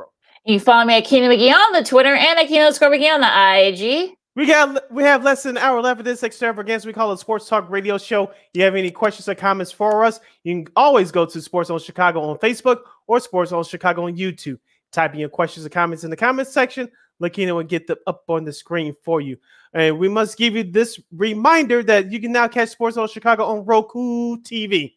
[0.45, 3.67] You follow me at Keenan McGee on the Twitter and at Keenan McGee on the
[3.67, 4.16] IG.
[4.37, 6.87] We got we have less than an hour left of this extravaganza.
[6.87, 8.31] We call it Sports Talk Radio Show.
[8.53, 10.21] You have any questions or comments for us?
[10.45, 14.15] You can always go to Sports Zone Chicago on Facebook or Sports Zone Chicago on
[14.15, 14.59] YouTube.
[14.93, 16.91] Type in your questions or comments in the comments section.
[17.19, 19.39] Lakina will get them up on the screen for you.
[19.73, 23.47] And we must give you this reminder that you can now catch Sports Zone Chicago
[23.47, 24.97] on Roku TV.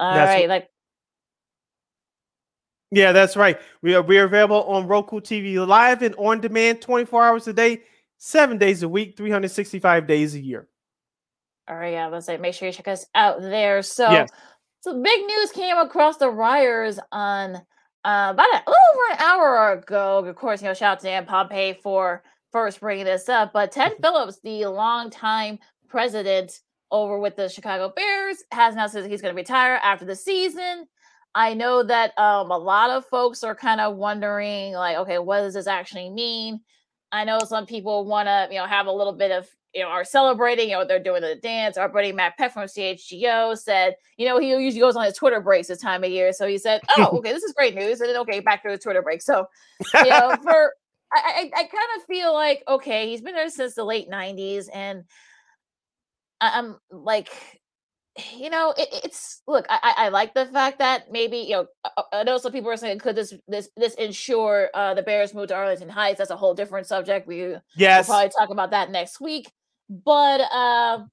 [0.00, 0.70] All That's right, what, like
[2.92, 3.58] yeah, that's right.
[3.80, 7.52] We are we are available on Roku TV live and on demand 24 hours a
[7.52, 7.82] day,
[8.18, 10.68] seven days a week, 365 days a year.
[11.68, 13.80] All right, yeah, let's say make sure you check us out there.
[13.82, 14.28] So, yes.
[14.80, 17.56] so big news came across the wires on
[18.04, 20.18] uh, about a little over an hour ago.
[20.18, 23.54] Of course, you know, shout out to Dan Pompei for first bringing this up.
[23.54, 29.22] But Ted Phillips, the longtime president over with the Chicago Bears, has announced that he's
[29.22, 30.86] going to retire after the season.
[31.34, 35.40] I know that um, a lot of folks are kind of wondering, like, okay, what
[35.40, 36.60] does this actually mean?
[37.10, 39.88] I know some people want to, you know, have a little bit of, you know,
[39.88, 41.78] are celebrating, you know, they're doing the dance.
[41.78, 45.40] Our buddy Matt Peck from CHGO said, you know, he usually goes on his Twitter
[45.40, 46.32] breaks this time of year.
[46.32, 48.00] So he said, oh, okay, this is great news.
[48.00, 49.22] And then, okay, back to the Twitter break.
[49.22, 49.46] So,
[49.94, 50.72] you know, for,
[51.14, 54.66] I, I, I kind of feel like, okay, he's been there since the late 90s.
[54.72, 55.04] And
[56.40, 57.30] I'm like,
[58.36, 59.66] you know, it, it's look.
[59.70, 61.66] I, I like the fact that maybe you know.
[62.12, 65.48] I know some people are saying, could this this this ensure uh, the Bears move
[65.48, 66.18] to Arlington Heights?
[66.18, 67.26] That's a whole different subject.
[67.26, 69.50] We yes, we'll probably talk about that next week.
[69.88, 71.04] But uh,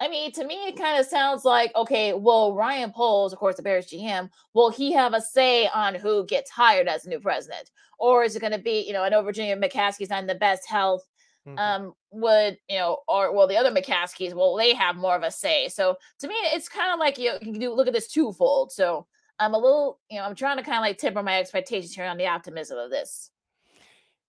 [0.00, 2.14] I mean, to me, it kind of sounds like okay.
[2.14, 6.24] Well, Ryan Poles, of course, the Bears GM, will he have a say on who
[6.24, 9.02] gets hired as the new president, or is it going to be you know?
[9.02, 11.04] I know Virginia McCaskey's not in the best health
[11.48, 11.58] Mm-hmm.
[11.58, 15.30] um would you know or well the other mccaskies well they have more of a
[15.30, 17.94] say so to me it's kind of like you, know, you can do look at
[17.94, 19.06] this twofold so
[19.38, 22.04] i'm a little you know i'm trying to kind of like temper my expectations here
[22.04, 23.30] on the optimism of this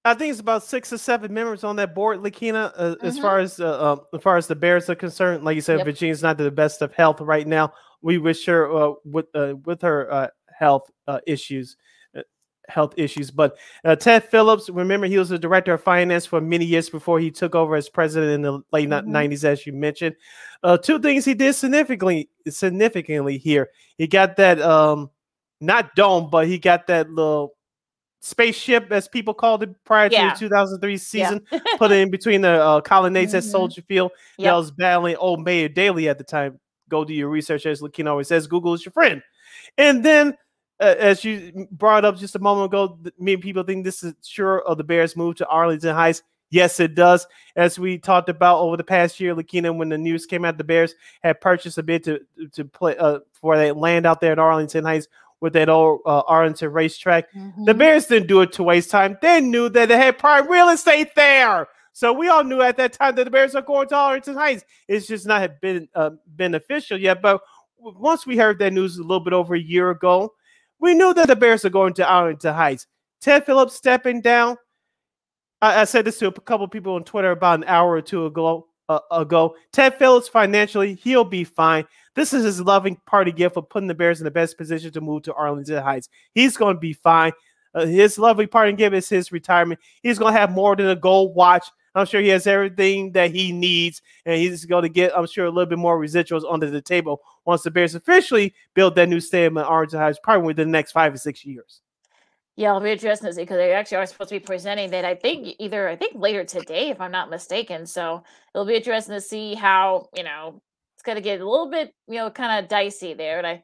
[0.03, 2.74] I think it's about six or seven members on that board, Lakina.
[2.76, 3.05] Uh, mm-hmm.
[3.05, 5.78] As far as uh, uh, as far as the Bears are concerned, like you said,
[5.78, 5.86] yep.
[5.86, 7.74] Virginia's not the best of health right now.
[8.01, 10.89] We wish her uh, with uh, with her uh, health
[11.28, 11.78] issues
[12.72, 13.30] health issues.
[13.30, 17.19] But uh, Ted Phillips, remember, he was the director of finance for many years before
[17.19, 19.15] he took over as president in the late mm-hmm.
[19.15, 20.15] 90s, as you mentioned.
[20.63, 23.69] Uh, two things he did significantly significantly here.
[23.97, 25.09] He got that um
[25.59, 27.53] not dome, but he got that little
[28.22, 30.34] spaceship, as people called it prior yeah.
[30.34, 31.59] to the 2003 season, yeah.
[31.78, 33.38] put it in between the uh, colonnades mm-hmm.
[33.38, 34.11] at Soldier Field.
[34.38, 34.45] Yep.
[34.45, 36.59] That was battling old Mayor Daley at the time.
[36.89, 38.47] Go do your research, as Lakina always says.
[38.47, 39.22] Google is your friend.
[39.78, 40.36] And then
[40.82, 44.77] as you brought up just a moment ago, many people think this is sure of
[44.77, 46.23] the Bears move to Arlington Heights.
[46.49, 47.25] Yes, it does.
[47.55, 50.65] As we talked about over the past year, Lakina, when the news came out, the
[50.65, 52.19] Bears had purchased a bid to
[52.53, 55.07] to play uh, for that land out there in Arlington Heights
[55.39, 57.32] with that old uh, Arlington racetrack.
[57.34, 57.65] Mm-hmm.
[57.65, 59.17] The Bears didn't do it to waste time.
[59.21, 61.67] They knew that they had prime real estate there.
[61.93, 64.63] So we all knew at that time that the Bears are going to Arlington Heights.
[64.88, 67.21] It's just not been uh, been official yet.
[67.21, 67.41] But
[67.77, 70.34] once we heard that news a little bit over a year ago,
[70.82, 72.88] we knew that the Bears are going to Arlington Heights.
[73.21, 74.57] Ted Phillips stepping down.
[75.61, 78.25] I, I said this to a couple people on Twitter about an hour or two
[78.25, 78.67] ago.
[78.89, 81.86] Uh, ago, Ted Phillips financially, he'll be fine.
[82.13, 84.99] This is his loving party gift of putting the Bears in the best position to
[84.99, 86.09] move to Arlington Heights.
[86.34, 87.32] He's going to be fine.
[87.73, 89.79] Uh, his lovely parting gift is his retirement.
[90.03, 91.65] He's going to have more than a gold watch.
[91.94, 95.46] I'm sure he has everything that he needs, and he's going to get, I'm sure,
[95.46, 99.20] a little bit more residuals under the table once the Bears officially build that new
[99.20, 101.82] stadium in Arlington Heights, probably within the next five or six years.
[102.58, 105.06] Yeah, it'll be interesting to see because they actually are supposed to be presenting that.
[105.06, 107.86] I think either I think later today, if I'm not mistaken.
[107.86, 108.24] So
[108.54, 110.62] it'll be interesting to see how you know
[110.96, 113.38] it's going to get a little bit you know kind of dicey there.
[113.38, 113.64] And I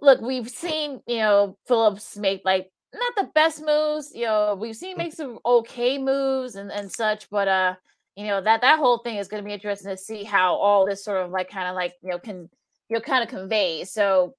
[0.00, 4.12] look, we've seen you know Phillips make like not the best moves.
[4.14, 4.98] You know, we've seen mm.
[4.98, 7.74] make some okay moves and, and such, but uh,
[8.16, 11.04] you know, that that whole thing is gonna be interesting to see how all this
[11.04, 12.48] sort of like kind of like, you know, can
[12.88, 13.84] you know kind of convey.
[13.84, 14.34] So,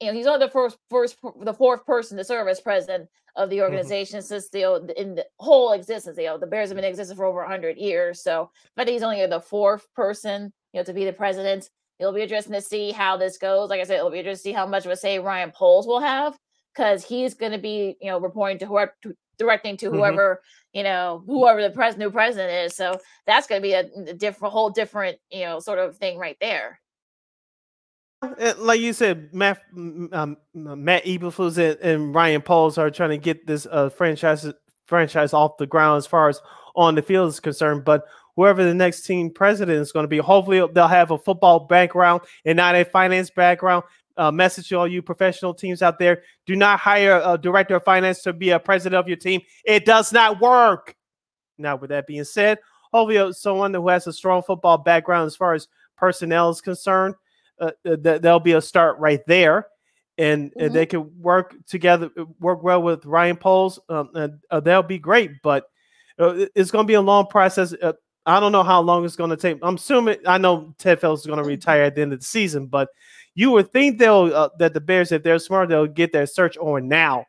[0.00, 3.48] you know, he's only the first first the fourth person to serve as president of
[3.48, 3.64] the mm-hmm.
[3.64, 4.26] organization mm-hmm.
[4.26, 6.18] since the in the whole existence.
[6.18, 8.22] You know, the Bears have been existing for over hundred years.
[8.22, 11.70] So but he's only the fourth person, you know, to be the president.
[11.98, 13.70] It'll be interesting to see how this goes.
[13.70, 15.86] Like I said, it'll be interesting to see how much of a say Ryan Poles
[15.86, 16.36] will have
[16.74, 19.96] because he's going to be, you know, reporting to whoever, to, directing to mm-hmm.
[19.96, 20.78] whoever, mm-hmm.
[20.78, 22.76] you know, whoever the pres- new president is.
[22.76, 26.18] So that's going to be a, a different, whole different, you know, sort of thing
[26.18, 26.80] right there.
[28.22, 33.18] Uh, like you said, Matt, um, Matt Eberflus and, and, Ryan Poles are trying to
[33.18, 34.46] get this uh, franchise
[34.86, 36.40] franchise off the ground as far as
[36.76, 37.84] on the field is concerned.
[37.84, 38.04] But
[38.36, 42.22] whoever the next team president is going to be, hopefully they'll have a football background
[42.44, 43.84] and not a finance background
[44.16, 47.84] uh, message to all you professional teams out there do not hire a director of
[47.84, 50.94] finance to be a president of your team it does not work
[51.58, 52.58] now with that being said
[52.92, 57.14] hopefully uh, someone who has a strong football background as far as personnel is concerned
[57.60, 59.66] uh, uh th- there'll be a start right there
[60.18, 60.66] and, mm-hmm.
[60.66, 62.10] and they can work together
[62.40, 65.64] work well with ryan poles um, and uh, that'll be great but
[66.18, 67.74] uh, it's going to be a long process
[68.24, 69.58] I don't know how long it's going to take.
[69.62, 71.50] I'm assuming I know Ted Phillips is going to mm-hmm.
[71.50, 72.88] retire at the end of the season, but
[73.34, 76.56] you would think they'll uh, that the Bears, if they're smart, they'll get their search
[76.58, 77.26] on now.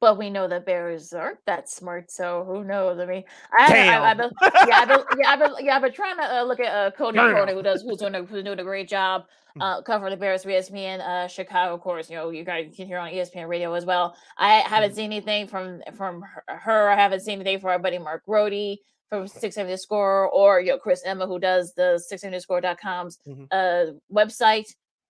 [0.00, 2.98] but we know the Bears aren't that smart, so who knows?
[3.00, 3.24] I mean,
[3.58, 4.02] I, Damn.
[4.02, 4.30] I, I, been,
[4.68, 6.90] yeah, I've been, yeah, I've been, yeah, I've been trying to uh, look at uh,
[6.90, 9.24] Courtney Cronin, who does, who's doing, a, who's doing a great job
[9.54, 9.62] hmm.
[9.62, 11.74] uh, covering the Bears for ESPN uh, Chicago.
[11.74, 14.14] Of course, you know, you guys can hear on ESPN Radio as well.
[14.36, 14.96] I haven't mm-hmm.
[14.96, 16.90] seen anything from from her.
[16.90, 20.78] I haven't seen anything from our buddy Mark Grote from 670 Score or you know
[20.78, 23.44] Chris Emma who does the 670score.com's mm-hmm.
[23.50, 24.66] uh, website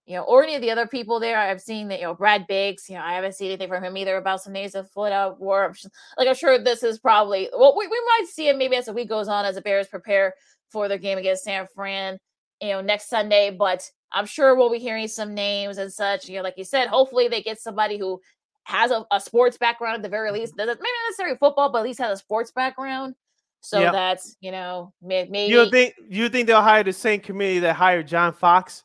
[0.06, 1.36] you know, or any of the other people there.
[1.36, 3.96] I've seen that, you know, Brad Biggs, you know, I haven't seen anything from him
[3.96, 5.74] either about some names of Florida out war.
[6.16, 8.92] Like, I'm sure this is probably, well, we, we might see it maybe as the
[8.92, 10.34] week goes on as the Bears prepare
[10.70, 12.18] for their game against San Fran,
[12.62, 13.50] you know, next Sunday.
[13.50, 13.82] But
[14.12, 16.28] I'm sure we'll be hearing some names and such.
[16.28, 18.20] You know, like you said, hopefully they get somebody who
[18.62, 20.56] has a, a sports background at the very least.
[20.56, 23.16] Doesn't maybe not necessarily football, but at least has a sports background.
[23.60, 23.92] So yep.
[23.92, 28.06] that's you know maybe you think you think they'll hire the same committee that hired
[28.06, 28.84] John Fox.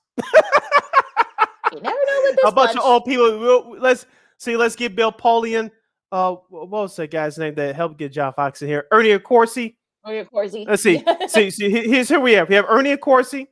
[1.72, 2.78] You never know with this a bunch, bunch.
[2.78, 3.78] of old people.
[3.80, 4.06] Let's
[4.38, 4.58] see.
[4.58, 5.72] Let's get Bill Polian.
[6.12, 8.88] Uh, what was that guy's name that helped get John Fox in here?
[8.92, 9.76] Ernie Accorsi.
[10.06, 10.68] Ernie Accorsi.
[10.68, 11.04] Let's see.
[11.28, 11.70] see, see.
[11.70, 12.50] Here's here we have.
[12.50, 13.48] We have Ernie Accorsi.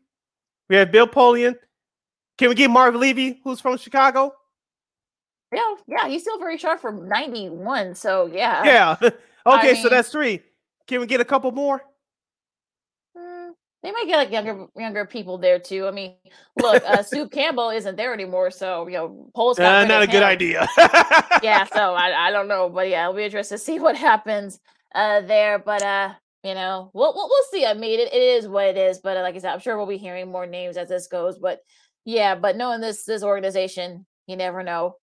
[0.69, 1.55] We have Bill Polian.
[2.37, 4.33] Can we get Marv Levy, who's from Chicago?
[5.53, 7.95] Yeah, yeah, he's still very sharp from '91.
[7.95, 8.63] So yeah.
[8.63, 8.95] Yeah.
[9.01, 9.13] okay,
[9.45, 10.41] I mean, so that's three.
[10.89, 11.83] Can we get a couple more?
[13.81, 15.87] They might get like younger younger people there too.
[15.87, 16.15] I mean,
[16.59, 19.59] look, uh, Sue Campbell isn't there anymore, so you know, polls.
[19.59, 20.67] Uh, not a good idea.
[21.43, 24.59] yeah, so I, I don't know, but yeah, it'll be interesting to see what happens
[24.95, 25.59] uh, there.
[25.59, 26.13] But uh,
[26.43, 27.65] you know, we'll we'll, we'll see.
[27.65, 28.99] I mean, it, it is what it is.
[28.99, 31.37] But uh, like I said, I'm sure we'll be hearing more names as this goes.
[31.37, 31.59] But
[32.03, 34.95] yeah, but knowing this this organization, you never know.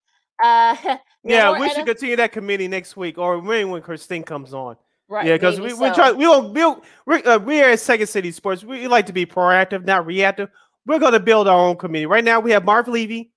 [0.43, 0.76] Uh,
[1.24, 4.76] yeah, we should continue that committee next week, or maybe when Christine comes on.
[5.09, 5.26] Right.
[5.26, 5.82] Yeah, because we, so.
[5.82, 8.64] we try we don't build we uh, we are at Second City Sports.
[8.64, 10.48] We like to be proactive, not reactive.
[10.84, 12.07] We're going to build our own community.
[12.07, 13.32] Right now, we have Marv Levy,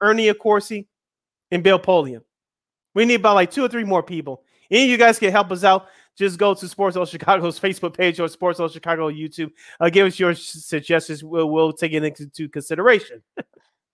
[0.00, 0.86] Ernie Accorsi,
[1.50, 2.20] and Bill Polian.
[2.94, 4.42] We need about like two or three more people.
[4.70, 5.88] Any of you guys can help us out.
[6.16, 9.50] Just go to Sports Zone Chicago's Facebook page or Sports Zone Chicago YouTube.
[9.78, 11.22] Uh, give us your suggestions.
[11.22, 13.22] We'll, we'll take it into consideration.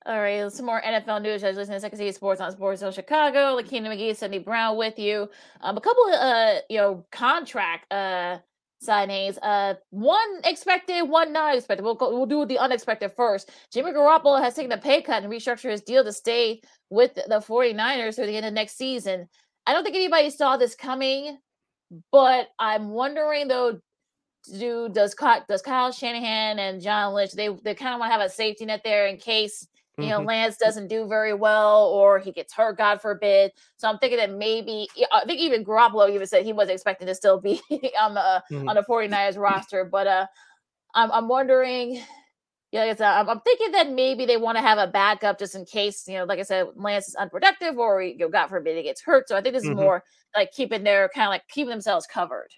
[0.04, 1.44] All right, some more NFL news.
[1.44, 3.54] I was listening to Second City Sports on Sports Zone Chicago.
[3.54, 5.28] Lakina McGee, Cindy Brown with you.
[5.60, 8.38] Um, a couple of uh, you know, contract uh
[8.84, 9.38] signings.
[9.42, 11.84] Uh, one expected, one not expected.
[11.84, 13.50] We'll go, we'll do the unexpected first.
[13.72, 17.22] Jimmy Garoppolo has taken a pay cut and restructured his deal to stay with the
[17.28, 19.28] 49ers through the end of next season.
[19.66, 21.38] I don't think anybody saw this coming,
[22.10, 23.78] but I'm wondering though,
[24.58, 25.14] do does
[25.48, 28.64] does Kyle Shanahan and John Lynch they they kind of want to have a safety
[28.64, 29.68] net there in case
[29.98, 30.28] you know, mm-hmm.
[30.28, 33.52] Lance doesn't do very well or he gets hurt, God forbid.
[33.76, 37.14] So I'm thinking that maybe I think even Garoppolo even said he wasn't expecting to
[37.14, 37.60] still be
[38.00, 38.68] on the mm-hmm.
[38.68, 39.84] on the 49ers roster.
[39.84, 40.26] But uh
[40.94, 42.02] I'm I'm wondering,
[42.70, 45.54] yeah, like I I'm, I'm thinking that maybe they want to have a backup just
[45.54, 48.76] in case, you know, like I said, Lance is unproductive or you know, God forbid
[48.78, 49.28] he gets hurt.
[49.28, 49.80] So I think this is mm-hmm.
[49.80, 52.48] more like keeping their kind of like keeping themselves covered.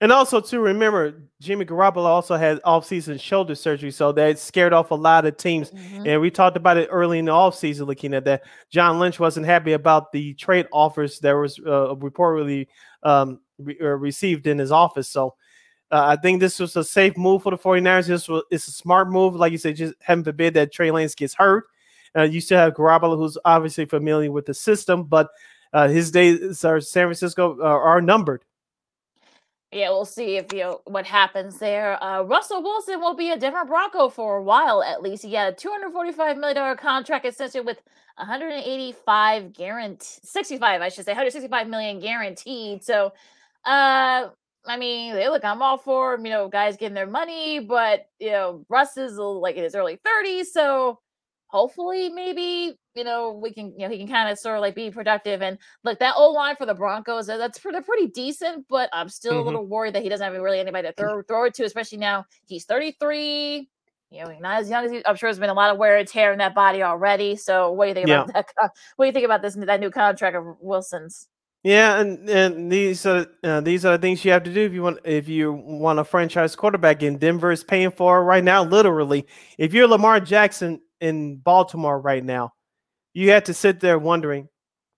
[0.00, 4.90] And also to remember, Jimmy Garoppolo also had off-season shoulder surgery, so that scared off
[4.90, 5.70] a lot of teams.
[5.70, 6.06] Mm-hmm.
[6.06, 8.42] And we talked about it early in the off-season, looking at that.
[8.70, 12.68] John Lynch wasn't happy about the trade offers that was uh, reportedly
[13.02, 15.08] um, re- uh, received in his office.
[15.08, 15.34] So
[15.90, 18.06] uh, I think this was a safe move for the 49ers.
[18.06, 21.14] This was it's a smart move, like you said, just heaven forbid that Trey Lance
[21.14, 21.64] gets hurt.
[22.16, 25.28] Uh, you still have Garoppolo, who's obviously familiar with the system, but
[25.72, 28.44] uh, his days are San Francisco uh, are numbered
[29.72, 32.02] yeah, we'll see if you know what happens there.
[32.02, 35.24] Uh, Russell Wilson will be a different Bronco for a while, at least.
[35.24, 37.80] He had a two hundred forty-five million dollar contract extension with
[38.16, 42.82] one hundred eighty-five guaranteed, sixty-five, I should say, one hundred sixty-five million guaranteed.
[42.82, 43.12] So,
[43.64, 44.28] uh,
[44.66, 48.64] I mean, look, I'm all for you know guys getting their money, but you know
[48.68, 50.98] Russ is like in his early thirties, so
[51.50, 54.74] hopefully maybe you know we can you know he can kind of sort of like
[54.74, 58.88] be productive and look that old line for the Broncos that's pretty pretty decent, but
[58.92, 59.42] I'm still mm-hmm.
[59.42, 61.98] a little worried that he doesn't have really anybody to throw, throw it to, especially
[61.98, 63.68] now he's 33.
[64.12, 65.78] You know, he's not as young as he, I'm sure there's been a lot of
[65.78, 67.36] wear and tear in that body already.
[67.36, 68.22] So what do you think yeah.
[68.22, 68.70] about that?
[68.96, 71.28] What do you think about this that new contract of Wilson's?
[71.62, 74.72] Yeah, and, and these are uh, these are the things you have to do if
[74.72, 77.02] you want if you want a franchise quarterback.
[77.02, 79.26] And Denver is paying for right now, literally.
[79.58, 82.52] If you're Lamar Jackson, in Baltimore right now,
[83.12, 84.48] you had to sit there wondering,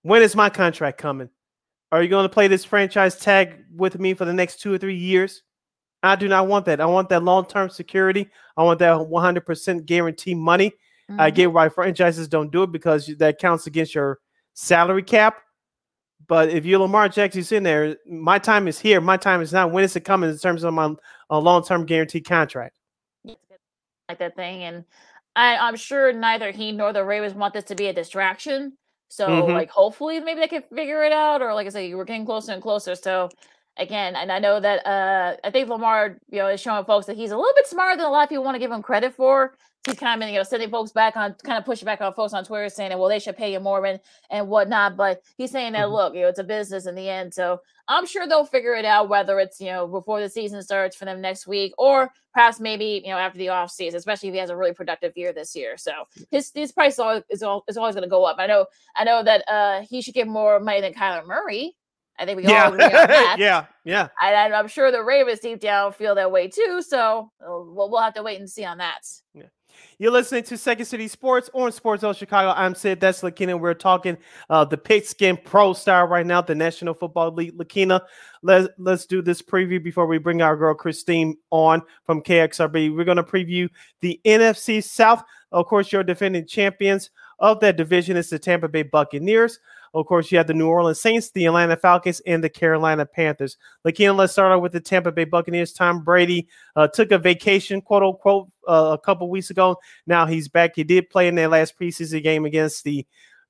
[0.02, 1.30] when is my contract coming?
[1.90, 4.78] Are you going to play this franchise tag with me for the next two or
[4.78, 5.42] three years?
[6.02, 6.80] I do not want that.
[6.80, 8.28] I want that long term security.
[8.56, 10.72] I want that 100% guarantee money.
[11.10, 11.20] Mm-hmm.
[11.20, 14.18] I get why franchises don't do it because that counts against your
[14.54, 15.36] salary cap.
[16.26, 19.00] But if you're Lamar Jackson's in there, my time is here.
[19.00, 19.68] My time is now.
[19.68, 20.94] When is it coming in terms of my
[21.30, 22.78] long term guarantee contract?
[23.24, 24.62] Like that thing.
[24.64, 24.84] And
[25.36, 28.76] I, I'm sure neither he nor the Ravens want this to be a distraction.
[29.08, 29.52] So Mhm.
[29.52, 32.52] like hopefully maybe they can figure it out, or like I say, we're getting closer
[32.52, 32.94] and closer.
[32.94, 33.30] So
[33.78, 37.16] again, and I know that uh I think Lamar, you know, is showing folks that
[37.16, 39.14] he's a little bit smarter than a lot of people want to give him credit
[39.14, 39.54] for.
[39.86, 42.12] He's kind of been, you know, sending folks back on kind of pushing back on
[42.14, 43.98] folks on Twitter saying that well they should pay you more and
[44.30, 44.96] and whatnot.
[44.96, 45.92] But he's saying that Mhm.
[45.92, 47.34] look, you know, it's a business in the end.
[47.34, 50.94] So I'm sure they'll figure it out whether it's, you know, before the season starts
[50.96, 54.34] for them next week or perhaps maybe, you know, after the off season, especially if
[54.34, 55.76] he has a really productive year this year.
[55.76, 55.92] So
[56.30, 58.36] his his price is always is, is always going to go up.
[58.38, 61.74] I know I know that uh he should get more money than Kyler Murray.
[62.18, 63.36] I think we all Yeah, agree on that.
[63.38, 64.08] yeah, yeah.
[64.22, 66.82] And I'm- sure the Ravens deep down feel that way too.
[66.86, 69.00] So uh, we'll, we'll have to wait and see on that.
[69.98, 72.52] You're listening to Second City Sports on Sports Zone Chicago.
[72.54, 73.00] I'm Sid.
[73.00, 73.58] That's Lakina.
[73.58, 74.18] We're talking
[74.50, 77.56] uh, the Pigskin Pro Star right now, the National Football League.
[77.56, 78.02] Lakina,
[78.42, 82.94] let's let's do this preview before we bring our girl Christine on from KXRB.
[82.94, 83.68] We're going to preview
[84.02, 85.22] the NFC South.
[85.52, 89.58] Of course, your defending champions of that division is the Tampa Bay Buccaneers.
[89.94, 93.58] Of course, you have the New Orleans Saints, the Atlanta Falcons, and the Carolina Panthers.
[93.84, 95.72] Lakina, let's start out with the Tampa Bay Buccaneers.
[95.72, 99.76] Tom Brady uh, took a vacation, quote unquote, uh, a couple weeks ago.
[100.06, 100.72] Now he's back.
[100.76, 103.06] He did play in their last preseason game against the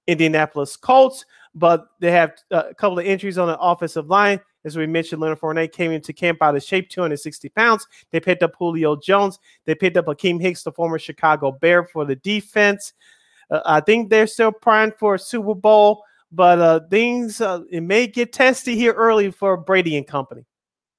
[0.07, 1.25] Indianapolis Colts,
[1.55, 4.41] but they have uh, a couple of injuries on the offensive line.
[4.65, 7.87] As we mentioned, Leonard Fournette came into camp out of shape, 260 pounds.
[8.11, 9.39] They picked up Julio Jones.
[9.65, 12.93] They picked up Akiem Hicks, the former Chicago Bear, for the defense.
[13.51, 17.83] Uh, I think they're still primed for a Super Bowl, but uh, things uh, it
[17.83, 20.45] may get testy here early for Brady and company.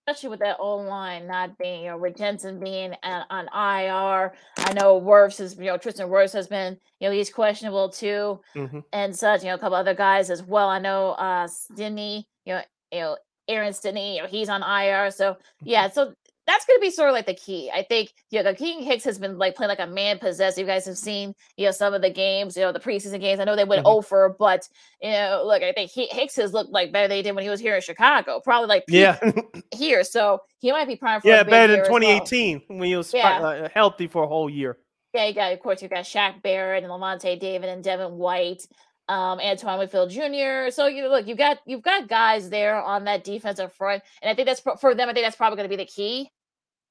[0.08, 4.34] Especially with that old line not being, you know, Rick Jensen being on, on IR.
[4.58, 8.42] I know Wirfs is, you know, Tristan Wirfs has been, you know, he's questionable too.
[8.54, 8.84] Mhm.
[8.92, 9.44] and such.
[9.44, 10.68] You know, a couple other guys as well.
[10.68, 12.62] I know uh Stinnie, you know,
[12.92, 13.18] you know,
[13.48, 15.10] Aaron Stinnie, you know, he's on IR.
[15.10, 16.14] So yeah, so
[16.46, 17.72] that's gonna be sort of like the key.
[17.74, 20.58] I think you know, the King Hicks has been like playing like a man possessed.
[20.58, 23.40] You guys have seen, you know, some of the games, you know, the preseason games.
[23.40, 23.92] I know they went Mhm.
[23.96, 24.68] over, but
[25.02, 27.44] you know, look, I think he, Hicks has looked like better than he did when
[27.44, 28.42] he was here in Chicago.
[28.44, 29.18] Probably like Yeah,
[29.74, 30.04] here.
[30.04, 32.00] So he might be primed for yeah, better than as well.
[32.00, 33.40] 2018 when he was Yeah.
[33.40, 34.78] uh, healthy for a whole year.
[35.14, 38.64] Yeah, you got of course you got Shaq Barrett and Lavonte David and Devin White,
[39.10, 40.70] um, Antoine Winfield Jr.
[40.72, 44.36] So you look, you've got you've got guys there on that defensive front, and I
[44.36, 45.10] think that's pro- for them.
[45.10, 46.30] I think that's probably going to be the key.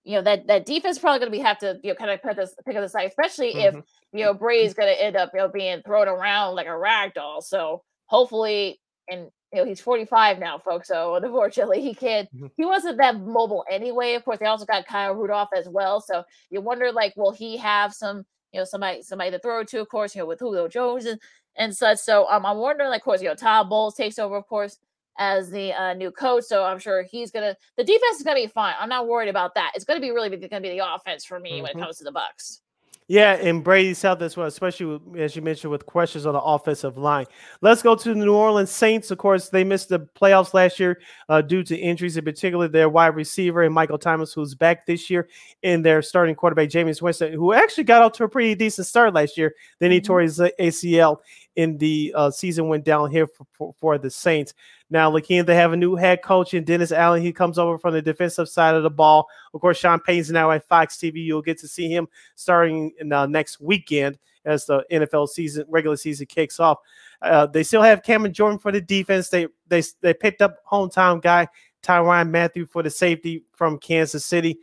[0.05, 2.21] You know that that defense probably going to be have to you know kind of
[2.23, 3.83] put this pick up the side, especially if Mhm.
[4.13, 7.15] you know Brady's going to end up you know being thrown around like a rag
[7.15, 7.41] doll.
[7.41, 10.89] So hopefully, and you know he's 45 now, folks.
[10.89, 12.29] So unfortunately, he can't.
[12.37, 12.51] Mhm.
[12.57, 14.15] He wasn't that mobile anyway.
[14.15, 16.01] Of course, they also got Kyle Rudolph as well.
[16.01, 19.81] So you wonder like, will he have some you know somebody somebody to throw to?
[19.81, 21.21] Of course, you know with Julio Jones and
[21.57, 21.99] and such.
[21.99, 24.79] So um, I'm wondering like, of course, you know Todd Bowles takes over, of course.
[25.19, 27.55] As the uh, new coach, so I'm sure he's gonna.
[27.77, 28.75] The defense is gonna be fine.
[28.81, 29.73] I'm not worried about that.
[29.75, 31.83] It's gonna be really gonna be the offense for me when it Mhm.
[31.83, 32.63] comes to the Bucks.
[33.09, 36.41] Yeah, and Brady health as well, especially with, as you mentioned with questions on the
[36.41, 37.27] offensive line.
[37.61, 39.11] Let's go to the New Orleans Saints.
[39.11, 40.99] Of course, they missed the playoffs last year
[41.29, 45.11] uh, due to injuries, in particular their wide receiver and Michael Thomas, who's back this
[45.11, 45.29] year,
[45.63, 49.13] and their starting quarterback Jameis Winston, who actually got off to a pretty decent start
[49.13, 49.55] last year.
[49.79, 50.05] Then he Mhm.
[50.05, 51.21] tore his ACL
[51.57, 54.55] in the uh, season went down here for, for, for the Saints.
[54.91, 57.23] Now, looking, they have a new head coach in Dennis Allen.
[57.23, 59.29] He comes over from the defensive side of the ball.
[59.55, 61.25] Of course, Sean Payne's now at Fox TV.
[61.25, 65.97] You'll get to see him starting in, uh, next weekend as the NFL season regular
[65.97, 66.79] season kicks off.
[67.21, 69.29] Uh, they still have Cameron Jordan for the defense.
[69.29, 71.47] They they they picked up hometown guy
[71.83, 74.59] Tyrann Mathieu for the safety from Kansas City.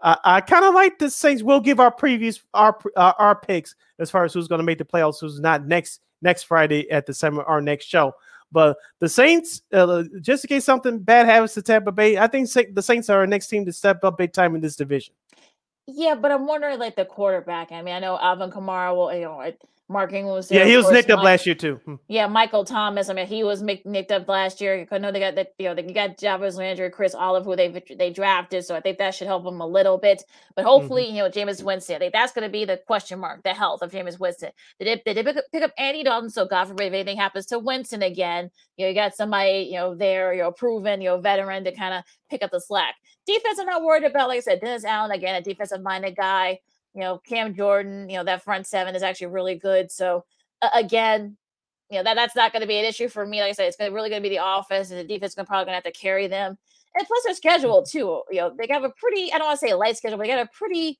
[0.00, 1.42] Uh, I kind of like the Saints.
[1.42, 4.78] We'll give our previews, our uh, our picks as far as who's going to make
[4.78, 8.12] the playoffs, who's not next next Friday at the summer our next show.
[8.50, 12.48] But the Saints, uh, just in case something bad happens to Tampa Bay, I think
[12.72, 15.14] the Saints are our next team to step up big time in this division.
[15.86, 17.72] Yeah, but I'm wondering like the quarterback.
[17.72, 19.52] I mean, I know Alvin Kamara will, you know,
[19.86, 20.60] Mark Ingram was there.
[20.60, 21.74] Yeah, he was course, nicked up Mike- last year too.
[21.84, 21.94] Hmm.
[22.08, 23.10] Yeah, Michael Thomas.
[23.10, 24.86] I mean, he was nicked up last year.
[24.90, 25.52] I know they got that.
[25.58, 28.64] You know, they got Jarvis Landry, Chris Olave, who they they drafted.
[28.64, 30.22] So I think that should help them a little bit.
[30.56, 31.96] But hopefully, you know, Jameis Winston.
[31.96, 34.52] I think that's going to be the question mark: the health of Jameis Winston.
[34.78, 36.30] They did, they did pick up, pick up Andy Dalton.
[36.30, 39.76] So God forbid if anything happens to Winston again, you know, you got somebody you
[39.76, 42.94] know there, you know, proven, you know, veteran to kind of pick up the slack.
[43.26, 44.28] Defense, I'm not worried about.
[44.28, 46.60] Like I said, Dennis Allen again, a defensive minded guy.
[46.94, 48.08] You know, Cam Jordan.
[48.08, 49.90] You know, that front seven is actually really good.
[49.90, 50.24] So
[50.62, 51.36] uh, again,
[51.90, 53.40] you know that that's not going to be an issue for me.
[53.40, 55.32] Like I said, it's gonna, really going to be the offense and the defense.
[55.32, 56.58] is probably going to have to carry them,
[56.94, 58.22] and plus their schedule too.
[58.30, 60.34] You know, they have a pretty I don't want to say light schedule, but they
[60.34, 60.98] got a pretty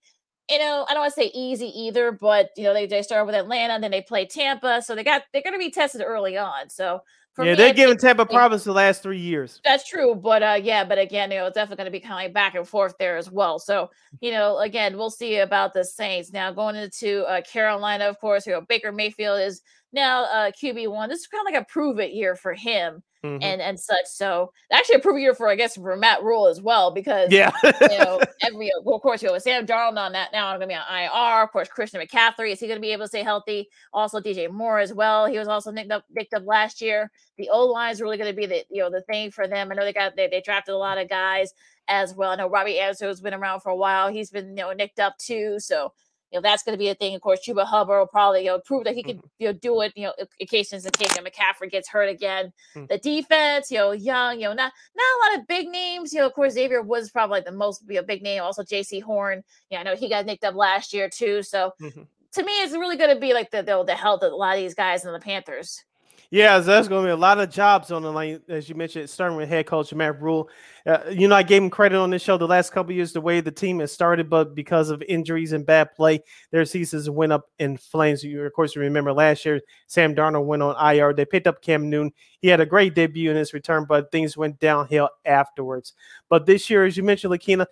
[0.50, 2.12] you know I don't want to say easy either.
[2.12, 5.04] But you know they they start with Atlanta, and then they play Tampa, so they
[5.04, 6.70] got they're going to be tested early on.
[6.70, 7.00] So
[7.34, 9.60] for yeah, me, they're I giving Tampa problems the last three years.
[9.64, 12.12] that's true, but uh, yeah, but again, you know, it's definitely going to be kind
[12.12, 13.58] of like back and forth there as well.
[13.58, 18.04] So, you know, again, we'll see about the Saints now going into uh, Carolina.
[18.04, 19.62] Of course, you know, Baker Mayfield is
[19.92, 21.08] now uh, QB one.
[21.08, 23.02] This is kind of like a prove it year for him.
[23.24, 23.42] Mm-hmm.
[23.42, 24.04] and and such.
[24.04, 27.50] So actually a prove year for I guess for Matt Rhule as well because yeah,
[27.64, 30.66] you know every well, of course you with Sam Darnold on that now I'm gonna
[30.66, 31.44] be on IR.
[31.44, 33.70] Of course Christian McCaffrey is he gonna be able to stay healthy?
[33.94, 35.24] Also DJ Moore as well.
[35.24, 37.10] He was also nicked up nicked up last year.
[37.38, 39.72] The O line is really gonna be the you know the thing for them.
[39.72, 41.54] I know they got they, they drafted a lot of guys
[41.88, 42.32] as well.
[42.32, 44.08] I know Robbie Anderson has been around for a while.
[44.08, 45.58] He's been you know nicked up too.
[45.60, 45.94] So
[46.30, 47.14] you know, that's going to be a thing.
[47.14, 49.26] Of course, Chuba Hubbard will probably, you know, prove that he can, mm-hmm.
[49.38, 52.08] you know, do it, you know, in case in case you know, McCaffrey gets hurt
[52.08, 52.52] again.
[52.74, 52.86] Mm-hmm.
[52.88, 56.12] The defense, you know, young, you know, not not a lot of big names.
[56.12, 58.42] You know, of course, Xavier was probably like the most you know, big name.
[58.42, 59.42] Also, Jaycee Horn.
[59.70, 61.42] Yeah, I know he got nicked up last year too.
[61.42, 62.02] So mm-hmm.
[62.32, 64.56] to me, it's really going to be like the, the the health of a lot
[64.56, 65.84] of these guys in the Panthers.
[66.30, 69.08] Yeah, there's going to be a lot of jobs on the line, as you mentioned,
[69.08, 70.48] starting with head coach Matt Rhule.
[70.84, 73.20] Uh, you know, I gave him credit on this show the last couple years, the
[73.20, 77.32] way the team has started, but because of injuries and bad play, their seasons went
[77.32, 78.24] up in flames.
[78.24, 81.14] You, of course, you remember last year, Sam Darnold went on IR.
[81.14, 82.12] They picked up Cam Newton.
[82.40, 85.92] He had a great debut in his return, but things went downhill afterwards.
[86.28, 87.66] But this year, as you mentioned, Lakina,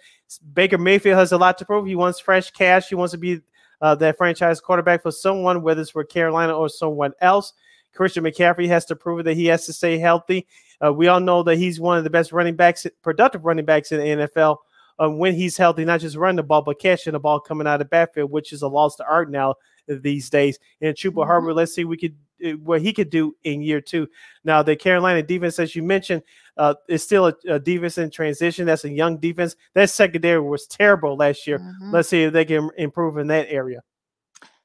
[0.54, 1.86] Baker Mayfield has a lot to prove.
[1.86, 2.88] He wants fresh cash.
[2.88, 3.40] He wants to be
[3.80, 7.52] uh, that franchise quarterback for someone, whether it's for Carolina or someone else.
[7.94, 10.46] Christian McCaffrey has to prove that he has to stay healthy.
[10.84, 13.92] Uh, we all know that he's one of the best running backs, productive running backs
[13.92, 14.58] in the NFL.
[15.02, 17.74] Uh, when he's healthy, not just running the ball, but catching the ball coming out
[17.74, 19.54] of the backfield, which is a lost art now
[19.88, 20.58] these days.
[20.80, 21.30] And Chuba mm-hmm.
[21.30, 24.08] Hubbard, let's see we could uh, what he could do in year two.
[24.44, 26.22] Now, the Carolina defense, as you mentioned,
[26.56, 28.66] uh, is still a, a, defense in transition.
[28.66, 29.56] That's a young defense.
[29.74, 31.58] That secondary was terrible last year.
[31.58, 31.90] Mm-hmm.
[31.92, 33.82] Let's see if they can improve in that area.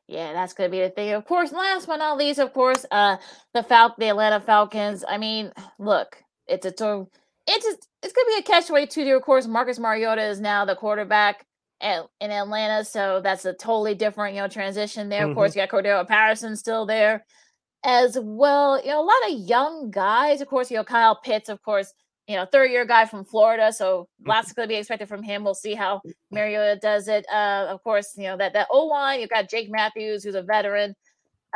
[0.07, 1.11] Yeah, that's gonna be the thing.
[1.13, 3.17] Of course, last but not least, of course, uh
[3.53, 5.03] the Fal the Atlanta Falcons.
[5.07, 7.11] I mean, look, it's a total
[7.47, 9.15] it's just, it's gonna be a catch twenty two.
[9.15, 11.45] Of course, Marcus Mariota is now the quarterback
[11.81, 15.21] at, in Atlanta, so that's a totally different you know transition there.
[15.21, 15.31] Mm-hmm.
[15.31, 15.59] Of course, mm-hmm.
[15.59, 17.25] you got Cordarrelle Patterson still there
[17.83, 18.79] as well.
[18.81, 20.41] You know, a lot of young guys.
[20.41, 21.49] Of course, you know Kyle Pitts.
[21.49, 21.93] Of course,
[22.27, 23.71] you know, third year guy from Florida.
[23.71, 24.29] So mm-hmm.
[24.29, 25.43] lots going to be expected from him.
[25.43, 26.01] We'll see how
[26.31, 27.25] Mariota does it.
[27.31, 30.41] Uh, of course, you know, that, that O line, you've got Jake Matthews, who's a
[30.41, 30.95] veteran.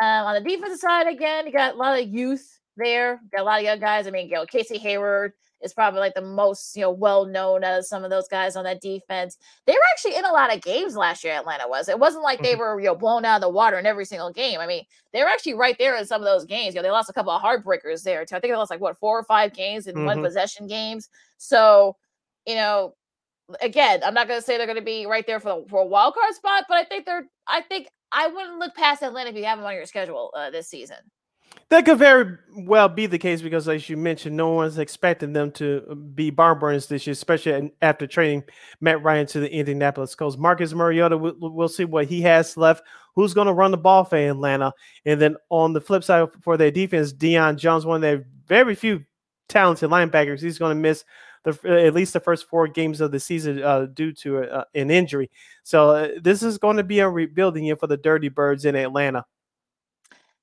[0.01, 3.21] Um, on the defensive side, again, you got a lot of youth there.
[3.31, 4.07] Got a lot of young guys.
[4.07, 7.63] I mean, you know, Casey Hayward, is probably like the most you know well known
[7.63, 9.37] as some of those guys on that defense.
[9.65, 11.33] They were actually in a lot of games last year.
[11.33, 11.89] Atlanta was.
[11.89, 12.59] It wasn't like they mm-hmm.
[12.59, 14.59] were you know blown out of the water in every single game.
[14.59, 14.83] I mean,
[15.13, 16.73] they were actually right there in some of those games.
[16.73, 18.35] You know, they lost a couple of heartbreakers there too.
[18.35, 20.05] I think they lost like what four or five games in mm-hmm.
[20.05, 21.09] one possession games.
[21.37, 21.95] So,
[22.45, 22.95] you know,
[23.61, 25.85] again, I'm not going to say they're going to be right there for, for a
[25.85, 27.27] wild card spot, but I think they're.
[27.47, 30.49] I think I wouldn't look past Atlanta if you have them on your schedule uh,
[30.49, 30.97] this season.
[31.69, 35.51] That could very well be the case because, as you mentioned, no one's expecting them
[35.53, 38.43] to be barn burners this year, especially after trading
[38.81, 40.37] Matt Ryan to the Indianapolis Colts.
[40.37, 42.83] Marcus Mariota, we'll, see what he has left.
[43.15, 44.73] Who's going to run the ball for Atlanta?
[45.05, 48.75] And then on the flip side for their defense, Deion Jones, one of their very
[48.75, 49.05] few
[49.47, 51.05] talented linebackers, he's going to miss
[51.45, 54.91] the, at least the first four games of the season uh, due to uh, an
[54.91, 55.31] injury.
[55.63, 58.75] So uh, this is going to be a rebuilding year for the Dirty Birds in
[58.75, 59.25] Atlanta.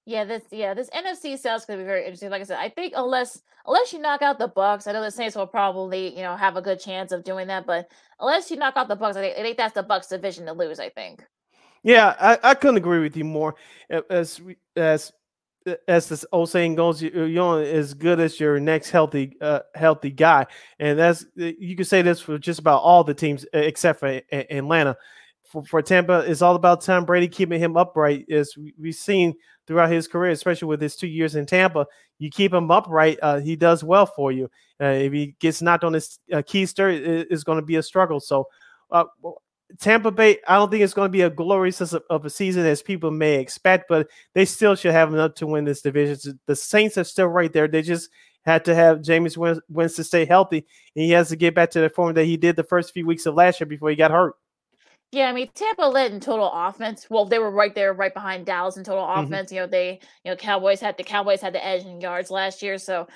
[0.09, 2.31] Yeah, this yeah, this NFC South is gonna be very interesting.
[2.31, 5.11] Like I said, I think unless unless you knock out the Bucks, I know the
[5.11, 7.67] Saints will probably you know have a good chance of doing that.
[7.67, 10.47] But unless you knock out the Bucks, I think, I think that's the Bucks division
[10.47, 10.81] to lose.
[10.81, 11.23] I think.
[11.83, 13.57] Yeah, I, I couldn't agree with you more.
[14.09, 14.41] As
[14.77, 15.13] as
[15.87, 20.11] as this old saying goes, you're only as good as your next healthy uh, healthy
[20.11, 20.47] guy,
[20.79, 24.97] and that's you can say this for just about all the teams except for Atlanta.
[25.49, 28.31] For, for Tampa, it's all about Tom Brady keeping him upright.
[28.31, 29.35] As we've seen
[29.69, 31.87] throughout his career, especially with his two years in Tampa.
[32.19, 34.51] You keep him upright, uh, he does well for you.
[34.81, 37.83] Uh, if he gets knocked on his uh, keister, it, it's going to be a
[37.83, 38.19] struggle.
[38.19, 38.49] So,
[38.91, 39.05] uh,
[39.79, 42.83] Tampa Bay, I don't think it's going to be a glorious of a season as
[42.83, 46.41] people may expect, but they still should have enough to win this division.
[46.47, 47.69] The Saints are still right there.
[47.69, 48.09] They just
[48.47, 50.65] had to have Jameis Winston stay healthy,
[50.97, 53.07] and he has to get back to the form that he did the first few
[53.07, 54.37] weeks of last year before he got hurt.
[55.11, 57.07] Yeah, I mean Tampa led in total offense.
[57.09, 59.25] Well, they were right there, right behind Dallas in total mm-hmm.
[59.25, 59.51] offense.
[59.51, 62.63] You know, they, you know, Cowboys had the Cowboys had the edge in yards last
[62.63, 62.77] year.
[62.77, 63.09] So,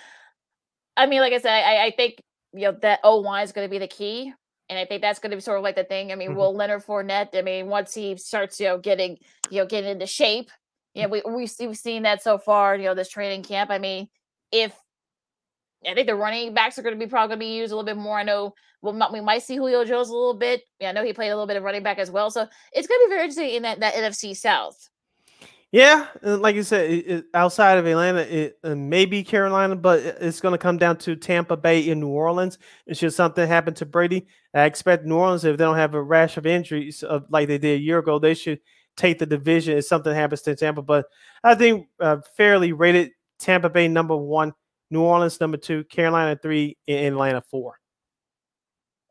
[0.97, 2.17] I mean, like I said, I, I think
[2.55, 4.33] you know that O line is going to be the key,
[4.71, 6.13] and I think that's going to be sort of like the thing.
[6.13, 6.39] I mean, mm-hmm.
[6.39, 7.37] will Leonard Fournette?
[7.37, 9.19] I mean, once he starts, you know, getting,
[9.51, 10.51] you know, getting into shape,
[10.95, 12.75] yeah, you know, we we we've seen that so far.
[12.77, 13.71] You know, this training camp.
[13.71, 14.09] I mean,
[14.51, 14.73] if
[15.87, 17.77] I think the running backs are going to be probably going to be used a
[17.77, 18.19] little bit more.
[18.19, 20.63] I know we'll, we might see Julio Jones a little bit.
[20.81, 22.31] Yeah, I know he played a little bit of running back as well.
[22.31, 24.89] So it's going to be very interesting in that, that NFC South.
[25.73, 30.01] Yeah, like you said, it, it, outside of Atlanta, it, it may be Carolina, but
[30.01, 32.59] it's going to come down to Tampa Bay in New Orleans.
[32.87, 36.03] And should something happen to Brady, I expect New Orleans, if they don't have a
[36.03, 38.61] rash of injuries of, like they did a year ago, they should
[38.99, 40.83] take the division if something happens to Tampa.
[40.83, 41.07] But
[41.43, 44.53] I think uh, fairly rated Tampa Bay number one,
[44.93, 47.79] New Orleans number two, Carolina three, and Atlanta four.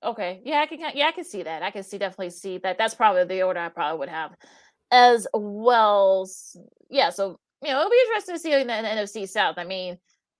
[0.03, 1.63] Okay, yeah, I can, yeah, I can see that.
[1.63, 2.77] I can see definitely see that.
[2.77, 4.31] That's probably the order I probably would have
[4.91, 6.29] as well.
[6.89, 9.55] Yeah, so you know, it'll be interesting to see in the, NFC South.
[9.57, 9.97] I mean,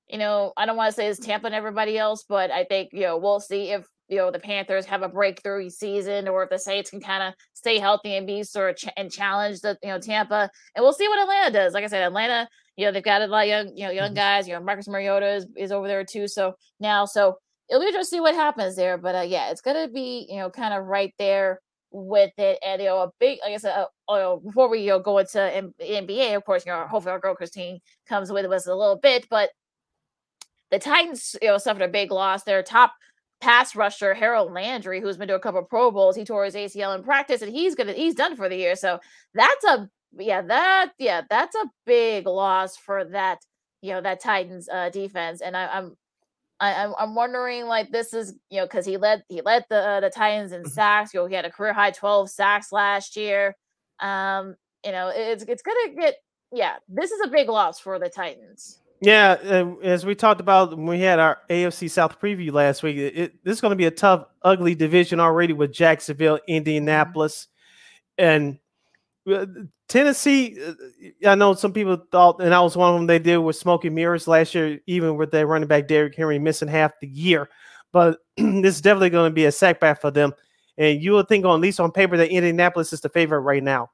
[0.07, 2.89] you know, I don't want to say it's Tampa and everybody else, but I think
[2.93, 6.49] you know we'll see if you know the Panthers have a breakthrough season, or if
[6.49, 9.77] the Saints can kind of stay healthy and be sort of ch- and challenge the
[9.81, 11.73] you know Tampa, and we'll see what Atlanta does.
[11.73, 12.47] Like I said, Atlanta,
[12.77, 14.15] you know, they've got a lot of young you know young mm-hmm.
[14.15, 14.47] guys.
[14.47, 16.27] You know, Marcus Mariota is, is over there too.
[16.27, 17.37] So now, so
[17.69, 18.97] it'll be interesting to see what happens there.
[18.97, 21.61] But uh, yeah, it's gonna be you know kind of right there
[21.91, 22.59] with it.
[22.65, 24.99] And you know, a big, like I said, uh, you know, before we you know,
[24.99, 28.67] go into M- NBA, of course, you know, hopefully our girl Christine comes with us
[28.67, 29.49] a little bit, but
[30.71, 32.43] the Titans, you know, suffered a big loss.
[32.43, 32.93] Their top
[33.41, 36.55] pass rusher Harold Landry, who's been to a couple of Pro Bowls, he tore his
[36.55, 38.75] ACL in practice, and he's gonna he's done for the year.
[38.75, 38.99] So
[39.33, 43.39] that's a yeah that yeah that's a big loss for that
[43.81, 45.41] you know that Titans uh, defense.
[45.41, 45.97] And I, I'm
[46.59, 49.77] I, am I'm wondering like this is you know because he led he led the
[49.77, 50.69] uh, the Titans in mm-hmm.
[50.69, 51.13] sacks.
[51.13, 53.55] You know he had a career high 12 sacks last year.
[53.99, 54.55] Um,
[54.85, 56.15] you know it's it's gonna get
[56.51, 56.75] yeah.
[56.87, 58.77] This is a big loss for the Titans.
[59.03, 62.97] Yeah, uh, as we talked about when we had our AFC South preview last week,
[62.97, 66.51] it, it, this is going to be a tough, ugly division already with Jacksonville, mm-hmm.
[66.51, 67.47] Indianapolis,
[68.19, 68.59] and
[69.87, 70.57] Tennessee.
[70.63, 70.73] Uh,
[71.29, 73.07] I know some people thought, and I was one of them.
[73.07, 76.67] They did with smoky mirrors last year, even with their running back Derrick Henry missing
[76.67, 77.49] half the year.
[77.91, 80.33] But this is definitely going to be a setback for them.
[80.77, 83.63] And you would think, on at least on paper, that Indianapolis is the favorite right
[83.63, 83.91] now.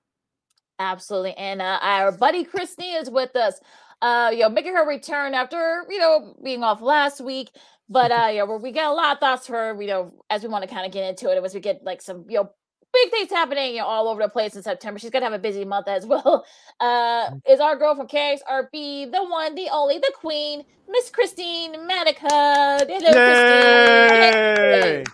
[0.79, 3.59] Absolutely, and uh, our buddy Christy is with us
[4.01, 7.49] uh, you know, making her return after, you know, being off last week.
[7.89, 10.49] But uh, yeah, we get a lot of thoughts for her, you know, as we
[10.49, 12.51] want to kind of get into it, as we get like some, you know,
[12.93, 14.99] big things happening you know, all over the place in September.
[14.99, 16.45] She's gonna have a busy month as well.
[16.79, 17.41] Uh, mm.
[17.49, 22.27] is our girl from KXRB the one, the only, the queen, Miss Christine Manica.
[22.29, 23.03] Hello, Yay!
[25.03, 25.13] Christine.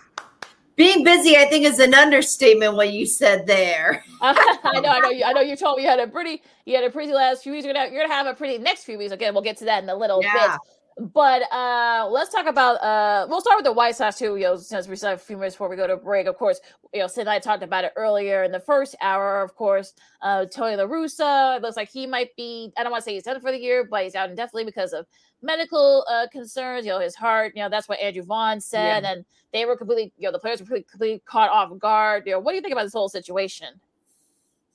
[0.76, 2.74] Being busy, I think, is an understatement.
[2.74, 4.04] What you said there.
[4.20, 4.32] I
[4.80, 5.10] know, I know.
[5.10, 5.40] You, I know.
[5.40, 7.64] You told me you had a pretty, you had a pretty last few weeks.
[7.64, 9.12] You're gonna, you're gonna have a pretty next few weeks.
[9.12, 10.32] Again, we'll get to that in a little yeah.
[10.32, 10.60] bit.
[10.96, 14.36] But uh, let's talk about uh, we'll start with the White Sox too.
[14.36, 16.28] You know, since we still have a few minutes before we go to break.
[16.28, 16.60] Of course,
[16.92, 19.42] you know, Sid and I talked about it earlier in the first hour.
[19.42, 21.56] Of course, uh, Tony La Russa.
[21.56, 22.72] It looks like he might be.
[22.76, 24.92] I don't want to say he's done for the year, but he's out indefinitely because
[24.92, 25.06] of
[25.42, 26.86] medical uh, concerns.
[26.86, 27.54] You know, his heart.
[27.56, 29.12] You know, that's what Andrew Vaughn said, yeah.
[29.12, 30.12] and they were completely.
[30.16, 32.22] You know, the players were completely, completely caught off guard.
[32.24, 33.80] You know, what do you think about this whole situation?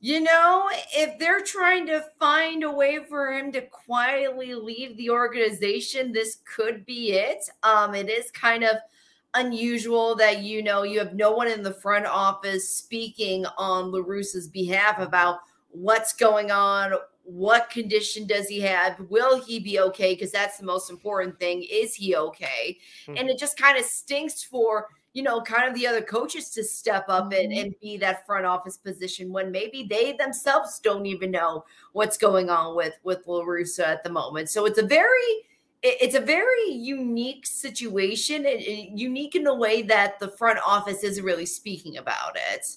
[0.01, 5.09] You know, if they're trying to find a way for him to quietly leave the
[5.09, 7.49] organization, this could be it.
[7.63, 8.77] Um, it is kind of
[9.33, 13.99] unusual that you know you have no one in the front office speaking on La
[13.99, 15.39] Russa's behalf about
[15.69, 16.93] what's going on,
[17.23, 20.15] what condition does he have, will he be okay?
[20.15, 21.63] Because that's the most important thing.
[21.71, 22.77] Is he okay?
[23.05, 23.17] Mm-hmm.
[23.17, 26.63] And it just kind of stinks for you know, kind of the other coaches to
[26.63, 27.65] step up and, mm-hmm.
[27.65, 32.49] and be that front office position when maybe they themselves don't even know what's going
[32.49, 34.49] on with with La Russa at the moment.
[34.49, 35.45] So it's a very
[35.81, 41.45] it's a very unique situation, unique in the way that the front office isn't really
[41.45, 42.67] speaking about it.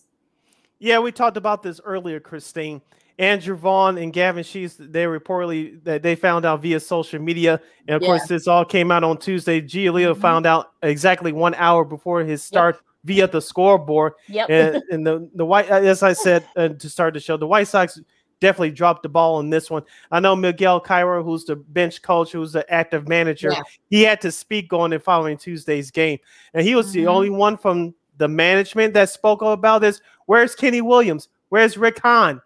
[0.79, 2.81] Yeah, we talked about this earlier, Christine.
[3.23, 7.61] Andrew Vaughn and Gavin Sheets, they reportedly that they found out via social media.
[7.87, 8.09] And of yeah.
[8.09, 9.61] course, this all came out on Tuesday.
[9.61, 10.21] Giolito mm-hmm.
[10.21, 12.85] found out exactly one hour before his start yep.
[13.05, 14.15] via the scoreboard.
[14.27, 14.51] Yep.
[14.51, 17.69] And, and, the, the White, as I said uh, to start the show, the White
[17.69, 18.01] Sox
[18.41, 19.85] definitely dropped the ball on this one.
[20.11, 23.63] I know Miguel Cairo, who's the bench coach, who's the active manager, yeah.
[23.89, 26.19] he had to speak on it following Tuesday's game.
[26.55, 27.05] And he was mm-hmm.
[27.05, 30.01] the only one from the management that spoke about this.
[30.27, 31.29] Where's Kenny Williams?
[31.51, 32.41] Where's Rick Hahn?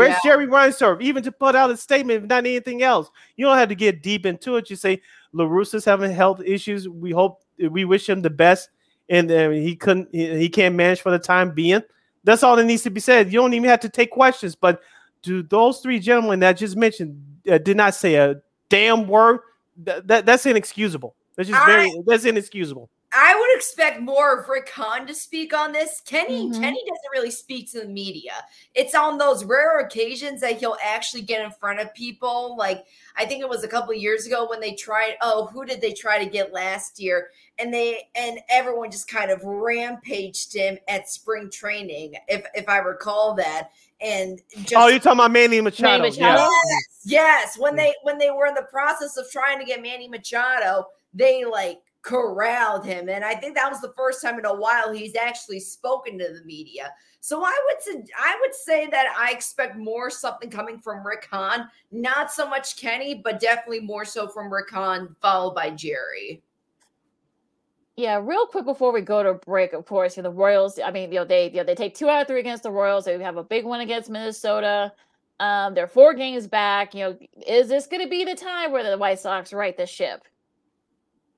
[0.00, 0.30] Where's yeah.
[0.30, 1.00] Jerry Reinsdorf?
[1.00, 3.10] Even to put out a statement, if not anything else.
[3.36, 4.70] You don't have to get deep into it.
[4.70, 5.00] You say
[5.32, 6.88] La Russa's having health issues.
[6.88, 8.70] We hope we wish him the best,
[9.08, 10.08] and uh, he couldn't.
[10.12, 11.82] He, he can't manage for the time being.
[12.24, 13.32] That's all that needs to be said.
[13.32, 14.54] You don't even have to take questions.
[14.54, 14.80] But
[15.22, 19.40] do those three gentlemen that I just mentioned uh, did not say a damn word?
[19.84, 21.14] That, that that's inexcusable.
[21.36, 21.90] That's just very.
[22.06, 22.90] That's inexcusable.
[23.12, 26.00] I would expect more of Rick Hahn to speak on this.
[26.06, 26.60] Kenny mm-hmm.
[26.60, 28.32] Kenny doesn't really speak to the media.
[28.74, 32.56] It's on those rare occasions that he'll actually get in front of people.
[32.56, 32.84] Like
[33.16, 35.14] I think it was a couple years ago when they tried.
[35.22, 37.30] Oh, who did they try to get last year?
[37.58, 42.78] And they and everyone just kind of rampaged him at spring training, if if I
[42.78, 43.70] recall that.
[44.00, 46.04] And just, oh, you're talking about Manny Machado?
[46.04, 46.42] Manny Machado?
[46.42, 47.58] Yes, yes.
[47.58, 51.44] When they when they were in the process of trying to get Manny Machado, they
[51.44, 53.08] like corralled him.
[53.08, 56.32] And I think that was the first time in a while he's actually spoken to
[56.32, 56.92] the media.
[57.20, 61.68] So I would I would say that I expect more something coming from Rick Hahn,
[61.92, 66.42] not so much Kenny, but definitely more so from Rick Hahn, followed by Jerry.
[67.96, 70.78] Yeah, real quick before we go to break, of course, you know, the Royals.
[70.82, 72.70] I mean, you know, they you know, they take two out of three against the
[72.70, 73.04] Royals.
[73.04, 74.90] They have a big one against Minnesota.
[75.40, 76.94] Um, they're four games back.
[76.94, 79.86] You know, is this going to be the time where the White Sox right the
[79.86, 80.22] ship?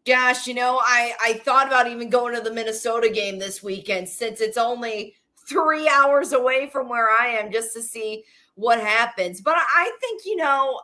[0.04, 4.08] Gosh, you know, I I thought about even going to the Minnesota game this weekend
[4.08, 5.14] since it's only
[5.48, 8.24] three hours away from where I am just to see
[8.56, 9.40] what happens.
[9.40, 10.80] But I think you know,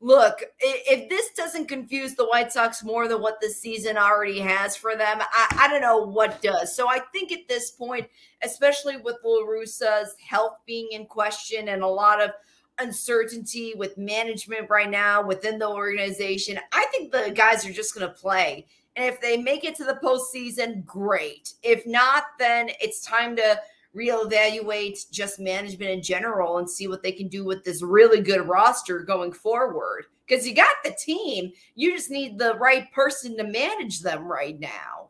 [0.00, 4.76] look, if this doesn't confuse the White Sox more than what the season already has
[4.76, 6.76] for them, I, I don't know what does.
[6.76, 8.06] So I think at this point,
[8.42, 12.32] especially with La Russa's health being in question and a lot of
[12.78, 16.58] uncertainty with management right now within the organization.
[16.72, 18.66] I think the guys are just going to play.
[18.96, 21.54] And if they make it to the postseason, great.
[21.62, 23.60] If not, then it's time to
[23.94, 28.46] reevaluate just management in general and see what they can do with this really good
[28.46, 30.04] roster going forward.
[30.26, 34.58] Because you got the team, you just need the right person to manage them right
[34.58, 35.05] now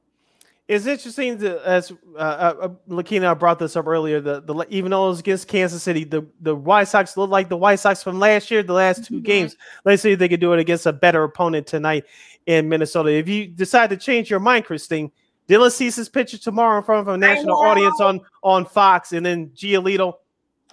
[0.68, 4.20] it's interesting to, as uh, uh, Lakina brought this up earlier.
[4.20, 7.48] The, the even though it was against Kansas City, the, the White Sox looked like
[7.48, 9.22] the White Sox from last year, the last 2 mm-hmm.
[9.22, 9.56] games.
[9.84, 12.04] Let's see if they could do it against a better opponent tonight
[12.46, 13.10] in Minnesota.
[13.10, 15.12] If you decide to change your mind, Christine,
[15.48, 19.50] Dylan Cease's picture tomorrow in front of a national audience on on Fox, and then
[19.50, 20.14] Giolito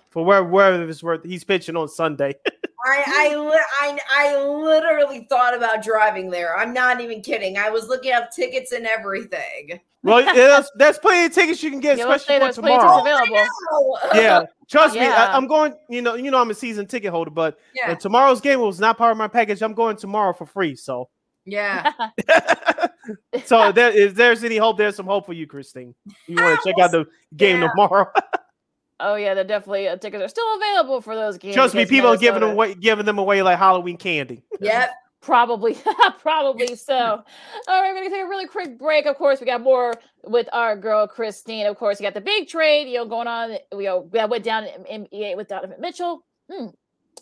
[0.10, 2.36] for where wherever it's worth, he's pitching on Sunday.
[2.86, 6.58] I, I, I, I literally thought about driving there.
[6.58, 7.58] I'm not even kidding.
[7.58, 9.80] I was looking up tickets and everything.
[10.04, 13.02] Well, there's, there's plenty of tickets you can get, yeah, especially for tomorrow.
[13.02, 13.98] Available.
[14.14, 15.02] yeah, trust yeah.
[15.02, 15.08] me.
[15.08, 15.74] I, am going.
[15.90, 17.96] You know, you know, I'm a season ticket holder, but yeah.
[17.96, 19.62] tomorrow's game was not part of my package.
[19.62, 20.76] I'm going tomorrow for free.
[20.76, 21.10] So
[21.46, 21.92] yeah.
[23.46, 25.94] so there, if there's any hope, there's some hope for you, Christine.
[26.28, 27.06] You want to check out the
[27.36, 27.70] game yeah.
[27.70, 28.12] tomorrow.
[29.00, 31.56] Oh yeah, they're definitely uh, tickets are still available for those games.
[31.56, 32.16] Trust me, people Minnesota.
[32.16, 34.44] are giving them away, giving them away like Halloween candy.
[34.60, 34.92] Yep.
[35.22, 35.78] Probably,
[36.20, 36.94] probably so.
[36.98, 37.24] All
[37.82, 39.06] right, we're gonna take a really quick break.
[39.06, 39.94] Of course, we got more
[40.26, 41.66] with our girl Christine.
[41.66, 43.56] Of course, we got the big trade, you know, going on.
[43.74, 46.26] We, uh, that went down in NBA with Donovan Mitchell.
[46.52, 46.68] Hmm.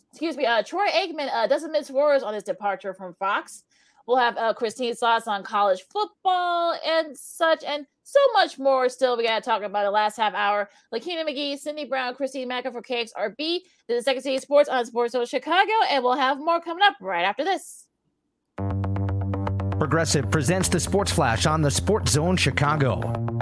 [0.10, 0.48] Excuse me.
[0.48, 3.66] Uh, Troy Aikman uh, doesn't miss words on his departure from Fox.
[4.08, 8.90] We'll have uh, Christine's thoughts on college football and such, and so much more.
[8.90, 10.70] Still, we got to talk about the last half hour.
[10.94, 13.60] Lakina McGee, Cindy Brown, Christine Macca for KXRB.
[13.88, 17.24] Is Second City Sports on Sports Zone Chicago, and we'll have more coming up right
[17.24, 17.88] after this.
[19.78, 23.41] Progressive presents the Sports Flash on the Sports Zone Chicago.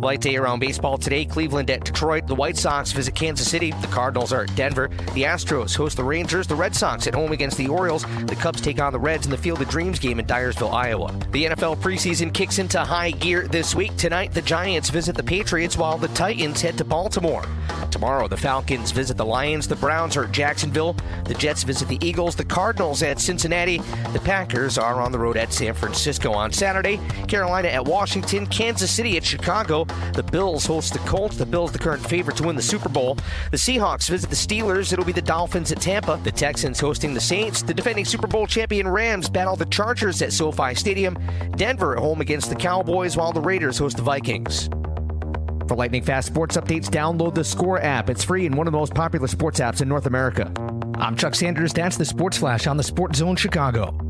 [0.00, 1.26] Light day around baseball today.
[1.26, 2.26] Cleveland at Detroit.
[2.26, 3.70] The White Sox visit Kansas City.
[3.82, 4.88] The Cardinals are at Denver.
[5.12, 6.46] The Astros host the Rangers.
[6.46, 8.06] The Red Sox at home against the Orioles.
[8.24, 11.12] The Cubs take on the Reds in the Field of Dreams game in Dyersville, Iowa.
[11.32, 13.94] The NFL preseason kicks into high gear this week.
[13.98, 17.44] Tonight, the Giants visit the Patriots while the Titans head to Baltimore.
[17.90, 19.68] Tomorrow, the Falcons visit the Lions.
[19.68, 20.96] The Browns are at Jacksonville.
[21.24, 22.36] The Jets visit the Eagles.
[22.36, 23.78] The Cardinals at Cincinnati.
[24.12, 26.98] The Packers are on the road at San Francisco on Saturday.
[27.28, 28.46] Carolina at Washington.
[28.46, 29.86] Kansas City at Chicago.
[30.14, 31.36] The Bills host the Colts.
[31.36, 33.16] The Bills, the current favorite to win the Super Bowl.
[33.50, 34.92] The Seahawks visit the Steelers.
[34.92, 36.20] It'll be the Dolphins at Tampa.
[36.22, 37.62] The Texans hosting the Saints.
[37.62, 41.18] The defending Super Bowl champion Rams battle the Chargers at SoFi Stadium.
[41.56, 44.68] Denver at home against the Cowboys, while the Raiders host the Vikings.
[45.68, 48.10] For lightning fast sports updates, download the Score app.
[48.10, 50.52] It's free and one of the most popular sports apps in North America.
[50.98, 51.72] I'm Chuck Sanders.
[51.72, 54.09] That's the Sports Flash on the Sports Zone Chicago.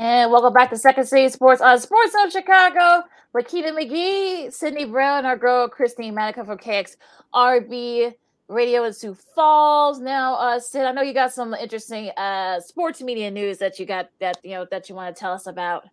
[0.00, 3.06] And welcome back to Second City Sports on Sports Zone Chicago.
[3.34, 8.14] Lakina McGee, Sydney Brown, our girl Christine Manica from KXRB
[8.48, 10.00] Radio in Sioux Falls.
[10.00, 13.84] Now, uh, Sid, I know you got some interesting uh sports media news that you
[13.84, 15.86] got that you know that you want to tell us about.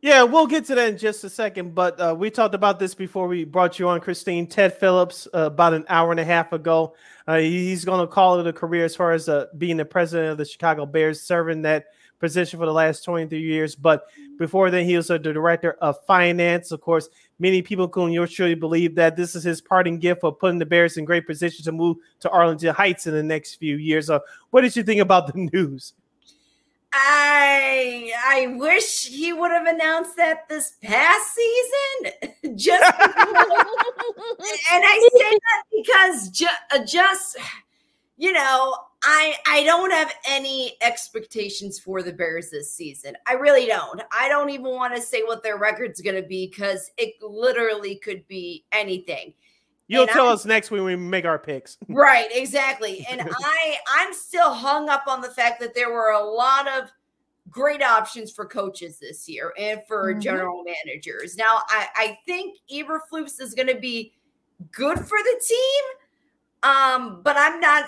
[0.00, 1.74] Yeah, we'll get to that in just a second.
[1.74, 4.46] But uh, we talked about this before we brought you on, Christine.
[4.46, 6.94] Ted Phillips, uh, about an hour and a half ago,
[7.28, 10.32] uh, he's going to call it a career as far as uh, being the president
[10.32, 11.88] of the Chicago Bears, serving that
[12.22, 13.74] position for the last 23 years.
[13.74, 14.06] But
[14.38, 16.72] before then, he was the director of finance.
[16.72, 20.64] Of course, many people truly believe that this is his parting gift for putting the
[20.64, 24.08] Bears in great position to move to Arlington Heights in the next few years.
[24.08, 24.20] Uh,
[24.50, 25.92] what did you think about the news?
[26.94, 32.56] I I wish he would have announced that this past season.
[32.56, 36.46] just and I say that because ju-
[36.86, 37.38] just
[38.22, 43.16] you know, I I don't have any expectations for the Bears this season.
[43.26, 44.00] I really don't.
[44.16, 47.96] I don't even want to say what their record's going to be because it literally
[47.96, 49.34] could be anything.
[49.88, 51.78] You'll and tell I'm, us next when we make our picks.
[51.88, 53.04] Right, exactly.
[53.10, 56.92] And I I'm still hung up on the fact that there were a lot of
[57.50, 60.20] great options for coaches this year and for mm-hmm.
[60.20, 61.36] general managers.
[61.36, 64.12] Now I I think Eberflus is going to be
[64.70, 65.82] good for the team
[66.62, 67.86] um, but I'm not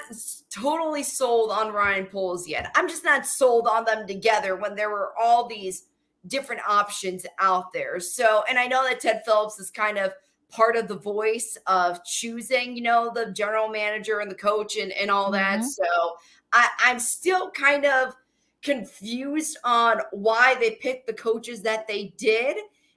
[0.51, 2.71] totally sold on Ryan Poles yet.
[2.75, 5.85] I'm just not sold on them together when there were all these
[6.27, 8.01] different options out there.
[8.01, 10.13] So, and I know that Ted Phillips is kind of
[10.51, 14.93] part of the voice of choosing, you know, the general manager and the coach and,
[14.93, 15.61] and all that.
[15.61, 15.69] Mm-hmm.
[15.69, 15.85] So
[16.53, 18.15] I, I'm still kind of
[18.63, 22.57] confused on why they picked the coaches that they did.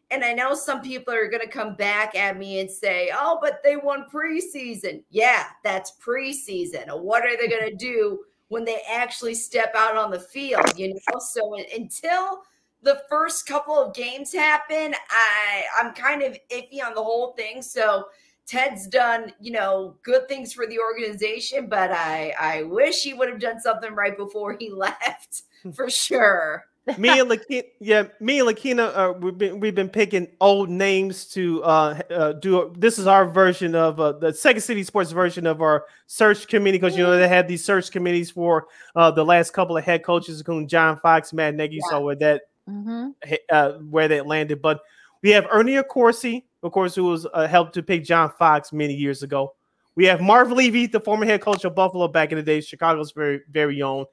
[0.10, 3.40] And I know some people are going to come back at me and say, oh,
[3.42, 5.04] but they won preseason.
[5.10, 7.02] Yeah, that's preseason.
[7.02, 10.78] What are they going to do when they actually step out on the field?
[10.78, 12.44] You know, so until
[12.84, 17.62] the first couple of games happen, I, I'm kind of iffy on the whole thing.
[17.62, 18.06] So
[18.46, 23.28] Ted's done, you know, good things for the organization, but I, I wish he would
[23.28, 25.44] have done something right before he left
[25.74, 26.66] for sure
[26.98, 31.26] me and Lakina, yeah, me and Lakina, uh, we've been we've been picking old names
[31.26, 32.74] to uh, uh do.
[32.78, 36.78] This is our version of uh, the Second City Sports version of our search committee
[36.78, 40.04] because you know they had these search committees for uh the last couple of head
[40.04, 41.76] coaches, including John Fox, Matt Nagy.
[41.76, 41.90] Yeah.
[41.90, 43.10] So where that mm-hmm.
[43.50, 44.82] uh, where that landed, but
[45.22, 48.94] we have Ernie Accorsi, of course, who was uh, helped to pick John Fox many
[48.94, 49.56] years ago.
[49.96, 53.12] We have Marv Levy, the former head coach of Buffalo back in the day, Chicago's
[53.12, 54.06] very very own,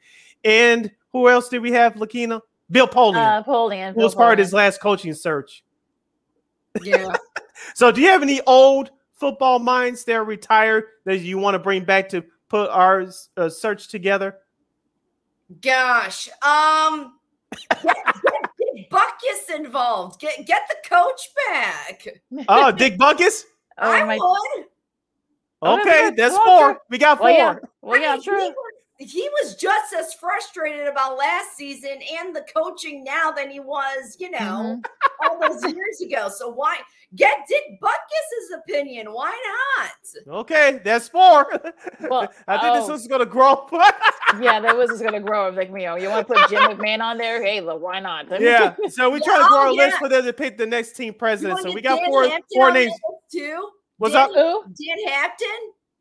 [0.42, 2.40] and who else did we have, Lakina?
[2.74, 3.38] Bill Polian.
[3.38, 3.94] Uh, Polian.
[3.94, 5.62] Who was part of his last coaching search.
[6.82, 7.14] Yeah.
[7.74, 11.60] so, do you have any old football minds that are retired that you want to
[11.60, 13.06] bring back to put our
[13.36, 14.38] uh, search together?
[15.60, 17.14] Gosh, um,
[17.70, 20.20] get, get, get involved.
[20.20, 22.08] Get get the coach back.
[22.48, 23.44] Oh, Dick Butkus?
[23.78, 24.18] Oh, I my...
[24.20, 24.64] would.
[25.80, 26.80] Okay, that's four.
[26.90, 27.26] We got four.
[27.26, 28.52] Well, yeah, well, yeah true
[28.98, 34.16] he was just as frustrated about last season and the coaching now than he was,
[34.20, 34.80] you know, mm-hmm.
[35.22, 36.28] all those years ago.
[36.28, 36.78] So why
[37.16, 39.12] get Dick Butkus's opinion?
[39.12, 39.32] Why
[40.26, 40.34] not?
[40.40, 41.46] Okay, that's four.
[42.00, 42.80] Well, I think oh.
[42.80, 43.66] this was gonna grow.
[44.40, 45.48] yeah, that was gonna grow.
[45.48, 47.42] I'm Like you know, you want to put Jim McMahon on there?
[47.42, 48.26] Hey, look, why not?
[48.40, 48.74] yeah.
[48.90, 49.86] So we try to grow oh, a yeah.
[49.86, 51.60] list for them to pick the next team president.
[51.60, 52.92] So we got Dan four Hampton four names
[53.32, 53.68] too.
[53.96, 54.64] What's Dan, up?
[54.64, 55.48] Dan Hampton.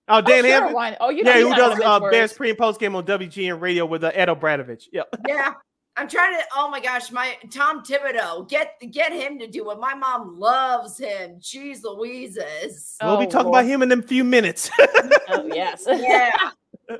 [0.07, 0.97] Oh, Dan oh, sure, Hampton.
[0.99, 3.85] Oh, you know, yeah, who does uh, Bears pre and post game on WGN Radio
[3.85, 4.87] with uh, Ed O'Bradovich.
[4.91, 5.03] Yeah.
[5.27, 5.53] Yeah.
[5.95, 6.43] I'm trying to.
[6.55, 9.79] Oh my gosh, my Tom Thibodeau, get get him to do it.
[9.79, 11.39] My mom loves him.
[11.39, 12.95] Jeez Louises.
[13.01, 13.63] We'll be oh, talking Lord.
[13.63, 14.71] about him in a few minutes.
[15.29, 15.83] oh yes.
[15.87, 16.49] Yeah.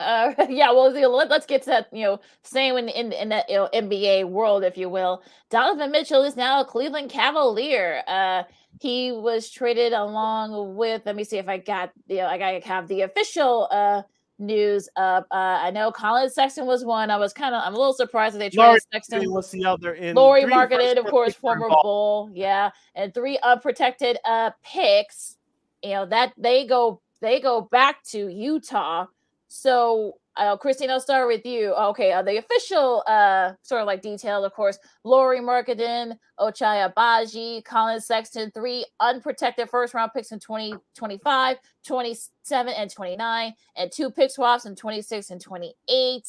[0.00, 1.88] Uh, yeah, well, let, us get to that.
[1.92, 5.22] You know, staying in in, in that you know, NBA world, if you will.
[5.50, 8.02] Donovan Mitchell is now a Cleveland Cavalier.
[8.06, 8.44] Uh,
[8.80, 11.02] he was traded along with.
[11.06, 14.02] Let me see if I got you know I got to have the official uh
[14.38, 15.26] news up.
[15.30, 17.10] Uh, I know Collin Sexton was one.
[17.10, 19.32] I was kind of I'm a little surprised that they traded Lauri Sexton.
[19.32, 24.50] Was the other in Lauri Markkanen, of course, former Bull, yeah, and three unprotected uh
[24.62, 25.36] picks.
[25.82, 29.06] You know that they go they go back to Utah.
[29.48, 31.72] So uh, Christine, I'll start with you.
[31.74, 37.64] Okay, uh, the official uh, sort of like details, of course, Lauri Markkanen, Ochai Agbaji,
[37.64, 41.56] Collin Sexton, three unprotected first round picks in 2025,
[41.86, 46.28] 27, and 29, and two pick swaps in 26 and 28.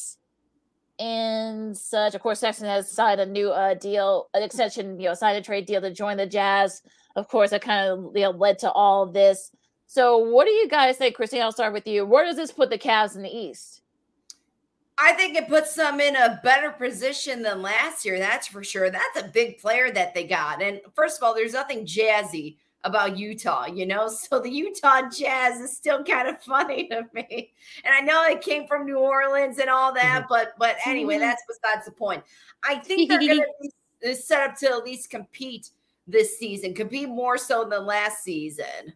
[1.00, 5.14] And such, of course, Sexton has signed a new uh, deal, an extension, you know,
[5.14, 6.82] signed a trade deal to join the Jazz.
[7.16, 9.52] Of course, that kind of you know, led to all this.
[9.88, 11.42] So, what do you guys think, Christine?
[11.42, 12.06] I'll start with you.
[12.06, 13.82] Where does this put the Cavs in the East?
[14.98, 18.20] I think it puts them in a better position than last year.
[18.20, 18.90] That's for sure.
[18.90, 20.62] That's a big player that they got.
[20.62, 24.10] And first of all, there's nothing jazzy about Utah, you know?
[24.28, 27.54] So the Utah Jazz is still kind of funny to me.
[27.86, 30.28] And I know it came from New Orleans and all that, mm-hmm.
[30.30, 31.22] but but anyway, mm-hmm.
[31.22, 32.24] that's besides the point.
[32.64, 33.70] I think they're going to
[34.02, 35.70] be set up to at least compete
[36.08, 38.94] this season, compete more so than last season.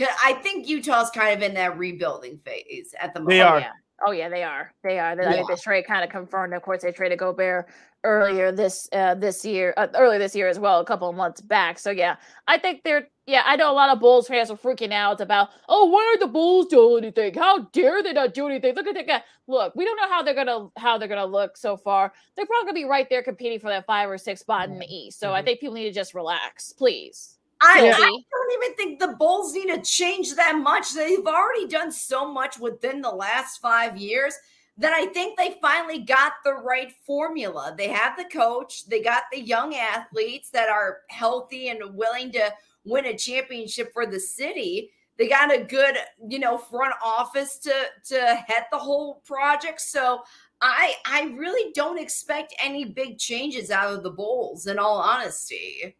[0.00, 3.30] I think Utah's kind of in that rebuilding phase at the moment.
[3.30, 3.56] They are.
[3.56, 3.72] Oh, yeah.
[4.06, 4.74] Oh yeah, they are.
[4.82, 5.14] They are.
[5.14, 5.30] They, yeah.
[5.30, 6.52] I think the trade kind of confirmed.
[6.52, 7.68] Of course, they traded Gobert
[8.02, 11.40] earlier this uh, this year, uh, earlier this year as well, a couple of months
[11.40, 11.78] back.
[11.78, 12.16] So yeah,
[12.48, 13.08] I think they're.
[13.26, 16.18] Yeah, I know a lot of Bulls fans are freaking out about, oh, why are
[16.18, 17.32] the Bulls doing anything?
[17.32, 18.74] How dare they not do anything?
[18.74, 19.22] Look at that guy.
[19.46, 22.12] Look, we don't know how they're gonna how they're gonna look so far.
[22.36, 24.86] They're probably gonna be right there competing for that five or six spot in the
[24.86, 25.20] East.
[25.20, 25.36] So mm-hmm.
[25.36, 27.33] I think people need to just relax, please.
[27.64, 30.94] I, I, don't even think the Bulls need to change that much.
[30.94, 34.34] They've already done so much within the last five years
[34.76, 37.74] that I think they finally got the right formula.
[37.76, 42.52] They have the coach, they got the young athletes that are healthy and willing to
[42.84, 44.90] win a championship for the city.
[45.16, 45.96] They got a good,
[46.28, 47.72] you know, front office to
[48.08, 49.80] to head the whole project.
[49.80, 50.22] So
[50.60, 55.94] I I really don't expect any big changes out of the Bulls in all honesty.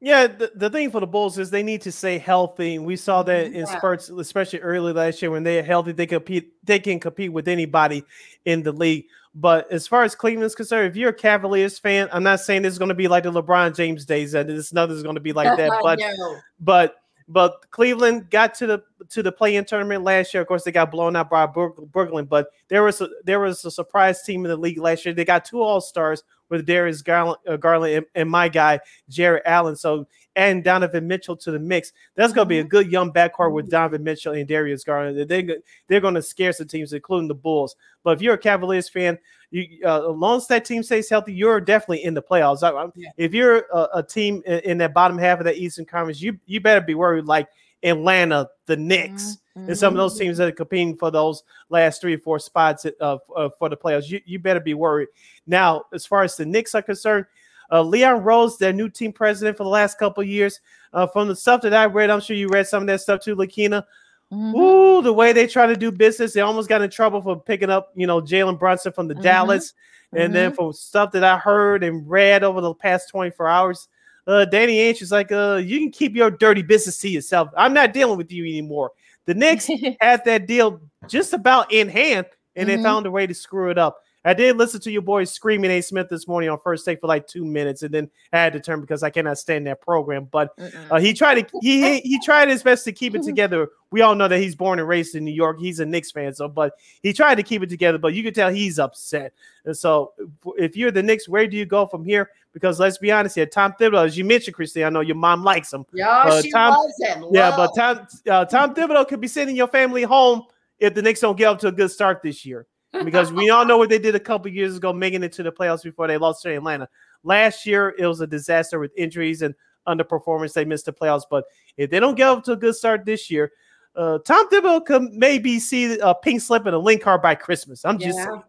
[0.00, 2.78] Yeah, the, the thing for the Bulls is they need to stay healthy.
[2.78, 3.64] We saw that in yeah.
[3.64, 8.04] spurts, especially early last year when they're healthy, they compete, they can compete with anybody
[8.44, 9.06] in the league.
[9.34, 12.72] But as far as Cleveland's concerned, if you're a Cavaliers fan, I'm not saying this
[12.72, 15.34] is going to be like the LeBron James days, and this nothing's going to be
[15.34, 15.78] like that.
[15.82, 16.38] But no.
[16.58, 16.96] but
[17.28, 20.40] but Cleveland got to the to the play-in tournament last year.
[20.40, 23.70] Of course, they got blown out by Brooklyn, but there was a, there was a
[23.70, 25.14] surprise team in the league last year.
[25.14, 29.42] They got two All Stars with Darius Garland, uh, Garland and, and, my guy Jarrett
[29.46, 29.76] Allen.
[29.76, 30.06] So
[30.36, 31.92] and Donovan Mitchell to the mix.
[32.14, 35.28] That's going to be a good young backcourt with Donovan Mitchell and Darius Garland.
[35.28, 35.48] They
[35.88, 37.74] they're going to scare some teams, including the Bulls.
[38.04, 39.18] But if you're a Cavaliers fan,
[39.50, 42.62] you uh, as long as that team stays healthy, you're definitely in the playoffs.
[42.62, 43.10] I, yeah.
[43.16, 46.38] If you're a, a team in, in, that bottom half of that Eastern Conference, you
[46.46, 47.48] you better be worried like
[47.82, 49.32] Atlanta, the Knicks, mm-hmm.
[49.56, 50.24] And some of those mm-hmm.
[50.24, 53.76] teams that are competing for those last three or four spots uh, uh, for the
[53.76, 54.10] playoffs.
[54.10, 55.08] You, you better be worried.
[55.46, 57.24] Now, as far as the Knicks are concerned,
[57.72, 60.60] uh, Leon Rose, their new team president for the last couple years,
[60.92, 63.20] uh, from the stuff that I read, I'm sure you read some of that stuff
[63.20, 63.84] too, Lakina.
[64.32, 64.56] Mm-hmm.
[64.56, 67.70] Ooh, the way they try to do business, they almost got in trouble for picking
[67.70, 69.22] up, you know, Jalen Brunson from the mm-hmm.
[69.22, 69.72] Dallas.
[70.12, 70.32] And mm-hmm.
[70.32, 73.88] then from stuff that I heard and read over the past 24 hours,
[74.26, 77.48] uh, Danny Ainge is like, uh, you can keep your dirty business to yourself.
[77.56, 78.92] I'm not dealing with you anymore.
[79.26, 79.68] The Knicks
[80.00, 82.76] had that deal just about in hand, and mm-hmm.
[82.76, 83.98] they found a way to screw it up.
[84.26, 85.80] I did listen to your boy screaming A.
[85.80, 88.60] Smith this morning on first take for like two minutes, and then I had to
[88.60, 90.24] turn because I cannot stand that program.
[90.24, 90.52] But
[90.90, 93.68] uh, he tried to he he tried his best to keep it together.
[93.92, 95.60] We all know that he's born and raised in New York.
[95.60, 96.74] He's a Knicks fan, so but
[97.04, 97.98] he tried to keep it together.
[97.98, 99.32] But you can tell he's upset.
[99.64, 100.12] And so
[100.58, 102.30] if you're the Knicks, where do you go from here?
[102.52, 105.44] Because let's be honest here, Tom Thibodeau, as you mentioned, Christy, I know your mom
[105.44, 105.86] likes him.
[105.92, 107.26] Yeah, uh, she Tom, loves him.
[107.30, 110.42] Yeah, but Tom uh, Tom Thibodeau could be sending your family home
[110.80, 112.66] if the Knicks don't get up to a good start this year
[113.04, 115.52] because we all know what they did a couple years ago, making it to the
[115.52, 116.88] playoffs before they lost to Atlanta.
[117.22, 119.54] Last year, it was a disaster with injuries and
[119.86, 120.52] underperformance.
[120.52, 121.24] They missed the playoffs.
[121.30, 121.44] But
[121.76, 123.52] if they don't get up to a good start this year,
[123.94, 127.84] uh, Tom Thibodeau could maybe see a pink slip and a link card by Christmas.
[127.84, 128.40] I'm just yeah.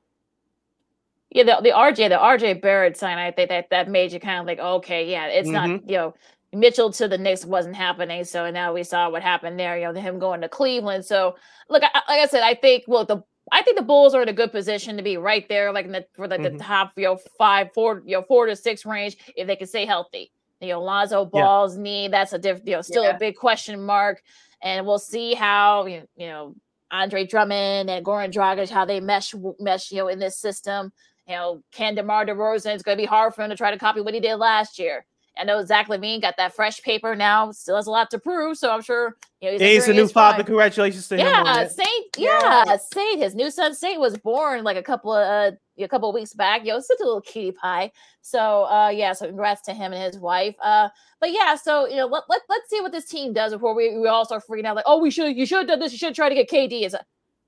[1.29, 4.39] Yeah, the, the RJ, the RJ Barrett sign, I think that that made you kind
[4.39, 5.71] of like, okay, yeah, it's mm-hmm.
[5.71, 6.15] not, you know,
[6.53, 8.23] Mitchell to the Knicks wasn't happening.
[8.23, 11.03] So now we saw what happened there, you know, him going to Cleveland.
[11.05, 11.35] So
[11.69, 14.29] look, I, like I said, I think, well, the I think the Bulls are in
[14.29, 16.57] a good position to be right there, like in the for like mm-hmm.
[16.57, 19.67] the top, you know, five, four, you know, four to six range if they can
[19.67, 20.31] stay healthy.
[20.59, 21.83] You know, Lonzo Ball's yeah.
[21.83, 23.15] knee, that's a diff, you know, still yeah.
[23.15, 24.21] a big question mark.
[24.61, 26.55] And we'll see how you know
[26.91, 30.91] Andre Drummond and Goran Dragic, how they mesh mesh, you know, in this system.
[31.27, 34.01] You know, can DeMar DeRozan, it's gonna be hard for him to try to copy
[34.01, 35.05] what he did last year.
[35.39, 38.57] I know Zach LaVine got that fresh paper now, still has a lot to prove.
[38.57, 40.43] So I'm sure you know, he's, he's a new father.
[40.43, 41.45] Congratulations to yeah, him.
[41.45, 42.17] Yeah, Saint.
[42.17, 43.21] Yeah, yeah, Saint.
[43.21, 46.33] His new son Saint was born like a couple of uh, a couple of weeks
[46.33, 46.65] back.
[46.65, 47.91] Yo, such a little cutie pie.
[48.21, 50.55] So uh, yeah, so congrats to him and his wife.
[50.61, 50.89] Uh,
[51.19, 53.97] but yeah, so you know, let, let let's see what this team does before we,
[53.97, 54.75] we all start freaking out.
[54.75, 55.91] Like, oh, we should you should have done this.
[55.91, 56.83] You should try to get KD.
[56.83, 56.95] Is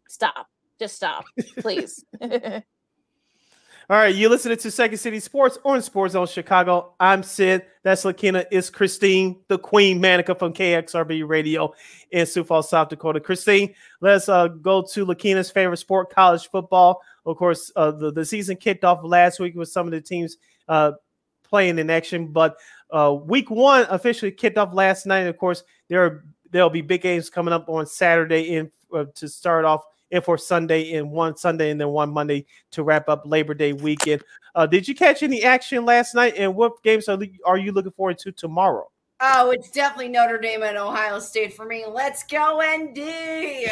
[0.08, 0.48] stop.
[0.80, 1.26] Just stop,
[1.58, 2.06] please.
[3.92, 6.94] All right, you listening to Second City Sports on Sports on Chicago.
[7.00, 7.66] I'm Sid.
[7.82, 8.46] That's Lakina.
[8.52, 11.74] It's Christine, the Queen Manica from KXRB Radio
[12.12, 13.20] in Sioux Falls, South Dakota.
[13.20, 17.02] Christine, let's uh, go to Lakina's favorite sport, college football.
[17.26, 20.38] Of course, uh, the, the season kicked off last week with some of the teams
[20.68, 20.92] uh,
[21.42, 22.58] playing in action, but
[22.92, 25.22] uh, week one officially kicked off last night.
[25.22, 29.06] And Of course, there are, there'll be big games coming up on Saturday in uh,
[29.16, 33.10] to start off and for Sunday and one Sunday and then one Monday to wrap
[33.10, 34.24] up Labor Day weekend.
[34.56, 36.34] Uh, did you catch any action last night?
[36.38, 38.90] And what games are, are you looking forward to tomorrow?
[39.22, 41.86] Oh, it's definitely Notre Dame and Ohio State for me.
[41.86, 42.96] Let's go, ND.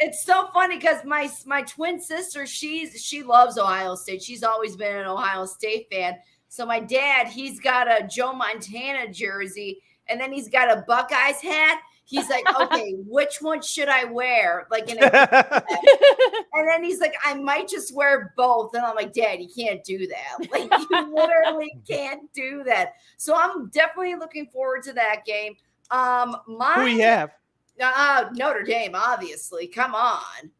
[0.00, 4.24] it's so funny because my my twin sister, she's she loves Ohio State.
[4.24, 6.16] She's always been an Ohio State fan.
[6.48, 11.40] So my dad, he's got a Joe Montana jersey, and then he's got a Buckeyes
[11.40, 11.80] hat.
[12.06, 14.66] He's like, okay, which one should I wear?
[14.70, 15.04] Like, in a,
[16.52, 18.74] and then he's like, I might just wear both.
[18.74, 20.48] And I'm like, Dad, you can't do that.
[20.54, 22.94] Like, you literally can't do that.
[23.16, 25.56] So I'm definitely looking forward to that game.
[25.90, 27.30] Um, my we have?
[27.80, 29.66] Uh, Notre Dame, obviously.
[29.66, 30.50] Come on.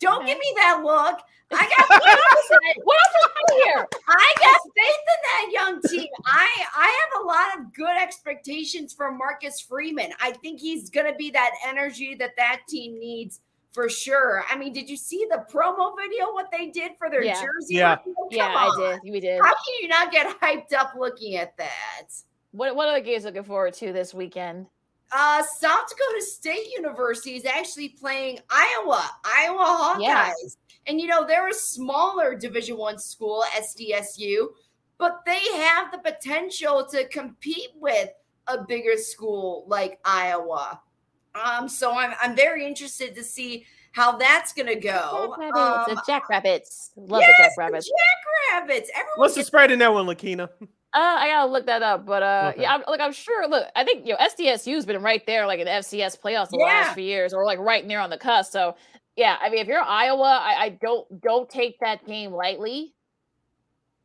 [0.00, 1.20] Don't give me that look.
[1.50, 1.88] I got
[2.84, 3.86] what else here?
[4.08, 6.08] I got faith in that young team.
[6.26, 10.10] I I have a lot of good expectations for Marcus Freeman.
[10.20, 13.40] I think he's going to be that energy that that team needs
[13.72, 14.44] for sure.
[14.50, 16.32] I mean, did you see the promo video?
[16.32, 17.34] What they did for their Yeah.
[17.34, 17.76] jersey?
[17.76, 17.96] Yeah.
[18.06, 18.88] Oh, come yeah, on.
[18.88, 19.12] I did.
[19.12, 19.40] We did.
[19.40, 22.08] How can you not get hyped up looking at that?
[22.52, 24.66] What what other games looking forward to this weekend?
[25.10, 30.00] Uh, South Dakota State University is actually playing Iowa, Iowa Hawkeyes.
[30.02, 30.32] Yeah.
[30.86, 34.48] And you know, they're a smaller Division One school, SDSU,
[34.98, 38.10] but they have the potential to compete with
[38.46, 40.80] a bigger school like Iowa.
[41.34, 45.34] Um, so I'm I'm very interested to see how that's gonna go.
[45.38, 45.58] Jackrabbits.
[45.58, 46.90] Um, the Jackrabbits.
[46.96, 47.90] Love yes, the the Jackrabbits.
[48.50, 48.90] Jackrabbits.
[48.94, 50.48] Everyone What's the spread in that one, Lakina?
[50.94, 52.62] Uh, I gotta look that up, but uh, Okay.
[52.62, 53.46] yeah, I'm, like I'm sure.
[53.46, 56.56] Look, I think you know SDSU's been right there, like in the FCS playoffs the
[56.58, 56.64] Yeah.
[56.64, 58.52] last few years, or like right near on the cusp.
[58.52, 58.74] So
[59.14, 62.94] yeah, I mean, if you're Iowa, I, I don't don't take that game lightly.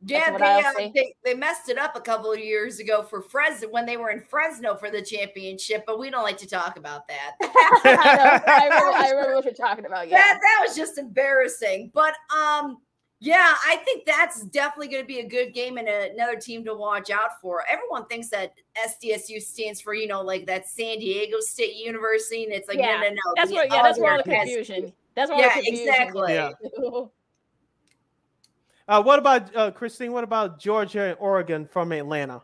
[0.05, 3.69] Yeah, they, uh, they they messed it up a couple of years ago for Fresno
[3.69, 7.07] when they were in Fresno for the championship, but we don't like to talk about
[7.07, 7.35] that.
[7.41, 10.09] I, know, I, remember, I remember what you're talking about.
[10.09, 11.91] Yeah, That that was just embarrassing.
[11.93, 12.79] But um,
[13.23, 16.75] yeah, I think that's definitely going to be a good game and another team to
[16.75, 17.63] watch out for.
[17.71, 18.53] Everyone thinks that
[18.85, 22.97] SDSU stands for you know like that San Diego State University, and it's like Yeah,
[22.97, 23.33] no, no, no.
[23.37, 24.91] that's the where yeah, that's where all the confusion.
[25.15, 25.87] That's where Yeah, all the confusion.
[25.87, 26.33] exactly.
[26.33, 26.49] Yeah.
[28.89, 30.11] Uh, what about uh, Christine?
[30.11, 32.41] What about Georgia and Oregon from Atlanta?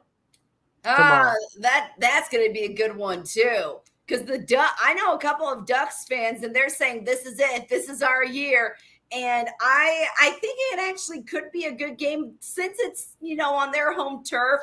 [0.85, 1.34] Ah, tomorrow.
[1.60, 3.80] that that's going to be a good one too.
[4.07, 7.38] Because the duck, I know a couple of Ducks fans, and they're saying this is
[7.39, 8.77] it, this is our year,
[9.11, 13.53] and I I think it actually could be a good game since it's you know
[13.53, 14.61] on their home turf.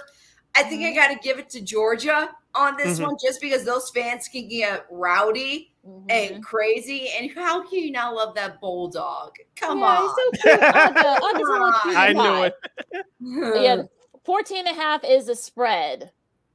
[0.55, 3.02] I think I got to give it to Georgia on this Mhm.
[3.09, 6.06] one just because those fans can get rowdy Mhm.
[6.10, 7.10] and crazy.
[7.10, 9.32] And how can you not love that bulldog?
[9.56, 10.02] Come yeah, on.
[10.02, 10.60] he's so cute.
[10.62, 12.55] Ugga, Ugga's a little Come cutie I knew it.
[13.62, 13.82] Yeah,
[14.24, 16.10] 14 and a half is the spread.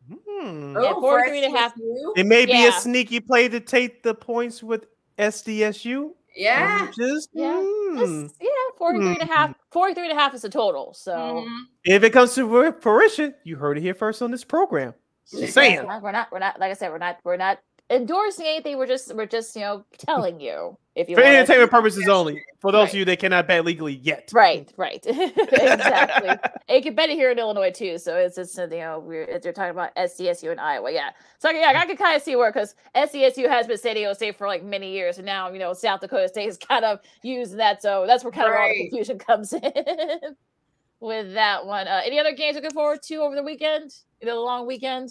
[0.09, 0.75] Hmm.
[0.81, 1.73] Yeah, Oh, 43 and a half.
[2.17, 2.69] It may be Yeah.
[2.69, 4.87] a sneaky play to take the points with
[5.19, 6.15] SDSU.
[6.35, 6.87] Yeah.
[6.97, 7.61] Just, Yeah.
[7.63, 7.80] hmm.
[7.97, 8.47] Just- yeah,
[8.77, 9.53] 43 and a half.
[9.71, 10.93] 43 and a half is the total.
[10.93, 11.57] So Mhm.
[11.83, 14.93] If it comes to fruition, you heard it here first on this program.
[15.29, 15.85] Just saying.
[15.85, 17.59] We're not, we're not, like I said, we're not, we're not
[17.91, 18.77] endorsing anything.
[18.77, 22.41] We're just, we're just, you know, telling you if you For want entertainment purposes only.
[22.59, 22.89] For those Right.
[22.93, 24.29] of you that cannot bet legally yet.
[24.33, 26.29] Right, right, exactly.
[26.69, 27.97] And you can bet it here in Illinois too.
[27.97, 31.09] So it's just you know we're they're talking about SDSU and Iowa, yeah.
[31.39, 34.37] So yeah, I can kind of see where because SDSU has been San Diego State
[34.37, 37.57] for like many years, and now you know South Dakota State is kind of using
[37.57, 37.81] that.
[37.81, 40.35] So that's where kind of all the confusion comes in
[41.01, 41.87] with that one.
[41.87, 43.91] Uh, any other games looking forward to over the weekend?
[44.21, 45.09] The long weekend.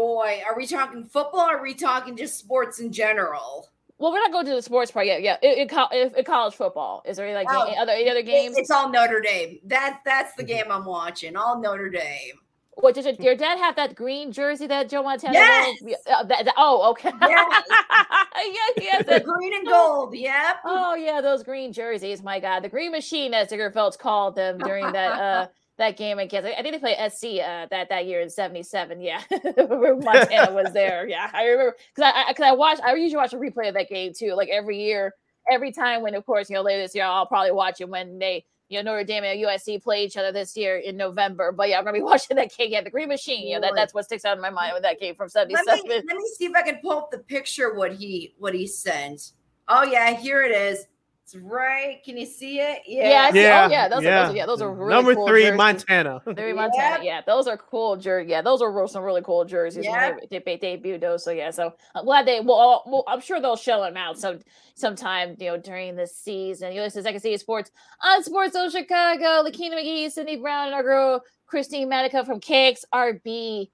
[0.00, 1.48] Boy, are we talking football?
[1.48, 3.66] Or are we talking just sports in general?
[3.98, 5.22] Well, we're not going to the sports part yet.
[5.22, 5.38] Yeah,
[5.70, 8.58] co- in, in college football, is there any like Oh, any other any other games?
[8.58, 9.58] It's all Notre Dame.
[9.64, 10.48] That that's the Mhm.
[10.48, 11.34] game I'm watching.
[11.34, 12.34] All Notre Dame.
[12.74, 15.32] What did your, your dad have that green jersey that Joe Montana?
[15.32, 15.78] Yes!
[16.12, 17.10] uh, that- that- oh, okay.
[17.22, 17.64] Yes.
[18.36, 19.06] yes, yes.
[19.06, 20.14] The green and gold.
[20.14, 20.56] Yep.
[20.66, 22.22] oh, yeah, those green jerseys.
[22.22, 25.46] My God, the Green Machine, as Digger Phelps called them during that uh
[25.78, 26.48] that game against.
[26.48, 29.00] I think they played SC uh, that that year in '77.
[29.00, 31.08] Yeah, Montana was there.
[31.08, 32.82] Yeah, I remember because I because I, watched.
[32.82, 34.34] I usually watch a replay of that game too.
[34.34, 35.14] Like every year,
[35.50, 38.18] every time when, of course, you know, later this year, I'll probably watch it when
[38.18, 38.44] they.
[38.68, 41.52] You know, Notre Dame and USC play each other this year in November.
[41.52, 42.72] But yeah, I remember watching that game.
[42.72, 43.46] Yeah, the Green Machine.
[43.46, 45.54] Yeah, that, that's what sticks out in my mind when that game from Let me
[45.54, 46.04] 77.
[46.04, 49.34] let me see if I can pull up the picture what he what he sent.
[49.68, 50.84] Oh yeah, here it is.
[51.26, 52.00] It's right.
[52.04, 52.82] Can you see it?
[52.86, 54.20] Yeah, I see- Yeah, oh, yeah, those are- yeah.
[54.22, 55.56] those are- yeah, those are really Number cool three, jerseys.
[55.56, 56.22] Montana.
[56.24, 56.56] Very Yep.
[56.56, 57.04] Montana.
[57.04, 58.30] Yeah, those are cool jerseys.
[58.30, 59.92] Yeah, those are some really cool jerseys Yep.
[59.92, 61.24] when they, they, they debuted those.
[61.24, 62.38] So yeah, so I'm glad they.
[62.38, 64.38] Well, uh, well, I'm sure they'll show them out some
[64.76, 65.34] sometime.
[65.40, 66.70] You know, during the season.
[66.72, 67.72] You listen to Second City Sports
[68.04, 69.42] on Sports Zone Chicago.
[69.42, 73.68] Lakina McGee, Cindy Brown, and our girl Christine Medica from KXRB.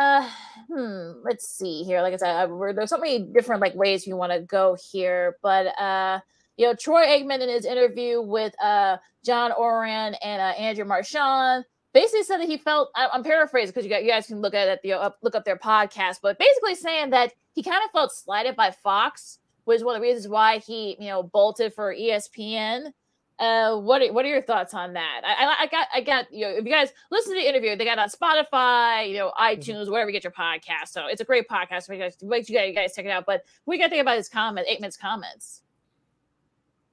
[0.00, 0.26] Uh,
[0.72, 1.10] hmm.
[1.22, 2.00] Let's see here.
[2.00, 5.36] Like I said, I, there's so many different like ways you want to go here,
[5.42, 6.20] but uh,
[6.58, 11.64] you know, Troy Aikman in his interview with uh John Ourand and uh, Andrew Marchand
[11.94, 12.90] basically said that he felt.
[12.94, 15.44] I, am paraphrasing because you, you guys can look at it, you know, look up
[15.44, 19.94] their podcast, but basically saying that he kind of felt slighted by Fox was one
[19.94, 22.92] of the reasons why he, you know, bolted for ESPN.
[23.38, 25.20] Uh, what are, what are your thoughts on that?
[25.24, 27.76] I, I, I got I got you know if you guys listen to the interview,
[27.76, 29.54] they got on Spotify, you know, mm-hmm.
[29.54, 29.92] iTunes, mm-hmm.
[29.92, 30.88] wherever you get your podcast.
[30.88, 31.86] So it's a great podcast.
[31.86, 33.26] For you guys, you guys, you guys check it out.
[33.26, 35.62] But we got to think about his comment, Aikman's comments?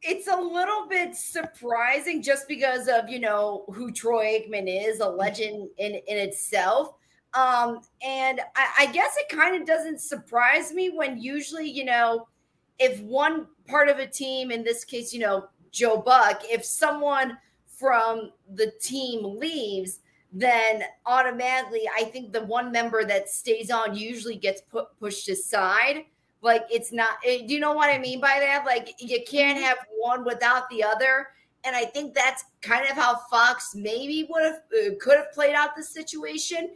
[0.07, 5.07] It's a little bit surprising just because of you know who Troy Aikman is, a
[5.07, 6.93] legend in in itself.
[7.33, 12.27] Um, and I, I guess it kind of doesn't surprise me when usually you know
[12.77, 17.37] if one part of a team, in this case, you know Joe Buck, if someone
[17.67, 20.01] from the team leaves,
[20.31, 26.05] then automatically I think the one member that stays on usually gets put pushed aside.
[26.45, 28.65] Like it's not, it, eh, do you know what I mean by that?
[28.65, 31.29] Like you can't have one without the other.
[31.65, 35.55] And I think that's kind of how Fox maybe would have uh, could have played
[35.55, 36.69] out the situation.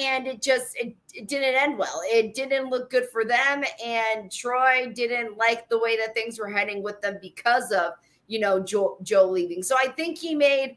[0.00, 2.00] And it just it, it didn't end well.
[2.04, 3.64] It didn't look good for them.
[3.84, 7.94] And Troy didn't like the way that things were heading with them because of
[8.28, 9.62] you know, Joe, Joe leaving.
[9.62, 10.76] So I think he made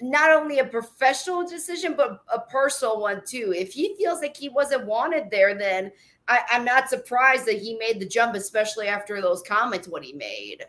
[0.00, 3.54] not only a professional decision, but a personal one too.
[3.56, 5.92] If he feels like he wasn't wanted there, then
[6.28, 10.12] I, I'm not surprised that he made the jump, especially after those comments what he
[10.12, 10.64] made.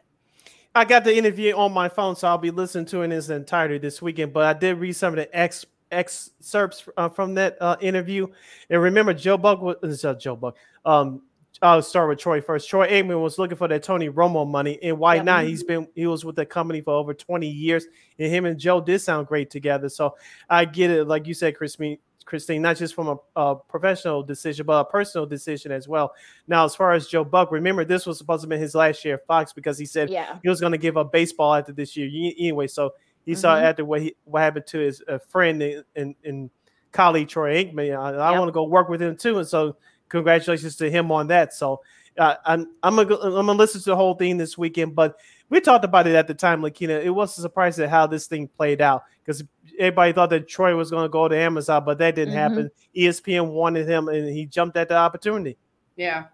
[0.76, 3.30] I got the interview on my phone, so I'll be listening to it in its
[3.30, 4.34] entirety this weekend.
[4.34, 8.28] But I did read some of the ex excerpts uh, from that uh, interview,
[8.70, 10.56] and remember, Joe Buck was uh, Joe Buck.
[10.86, 11.24] Um,
[11.62, 12.70] I'll start with Troy first.
[12.70, 15.46] Troy Aikman was looking for that Tony Romo money, and why not?
[15.46, 17.86] He's been he was with the company for over 20 years,
[18.20, 19.90] and him and Joe did sound great together.
[19.90, 20.16] So
[20.50, 24.68] I get it, like you said, Christine, Christine, not just from a, a, professional decision,
[24.68, 26.14] but a personal decision as well.
[26.48, 29.16] Now, as far as Joe Buck, remember this was supposed to be his last year
[29.16, 30.38] at Fox because he said yeah.
[30.44, 32.08] he was going to give up baseball after this year
[32.38, 32.68] anyway.
[32.68, 32.94] So
[33.26, 33.42] he mm-hmm.
[33.42, 36.52] saw after what he what happened to his uh, friend and, and,
[36.94, 37.96] colleague Troy Aikman.
[37.96, 38.40] I, I yep.
[38.40, 39.76] want to go work with him too, and so
[40.10, 41.54] congratulations to him on that.
[41.54, 41.82] So
[42.18, 44.96] uh, I'm I'm gonna I'm gonna listen to the whole thing this weekend.
[44.96, 45.18] But
[45.50, 47.02] we talked about it at the time, Lakina.
[47.04, 49.44] It was a surprise at how this thing played out because
[49.80, 52.56] everybody thought that Troy was going to go to Amazon, but that didn't mm-hmm.
[52.56, 52.72] happen.
[52.96, 55.58] ESPN wanted him, and he jumped at the opportunity.
[55.96, 56.26] Yeah.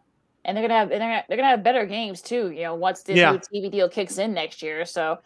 [0.46, 2.52] And they're gonna have they're gonna, they're gonna have better games too.
[2.52, 3.32] You know, once the yeah.
[3.32, 4.84] new TV deal kicks in next year.
[4.84, 5.20] So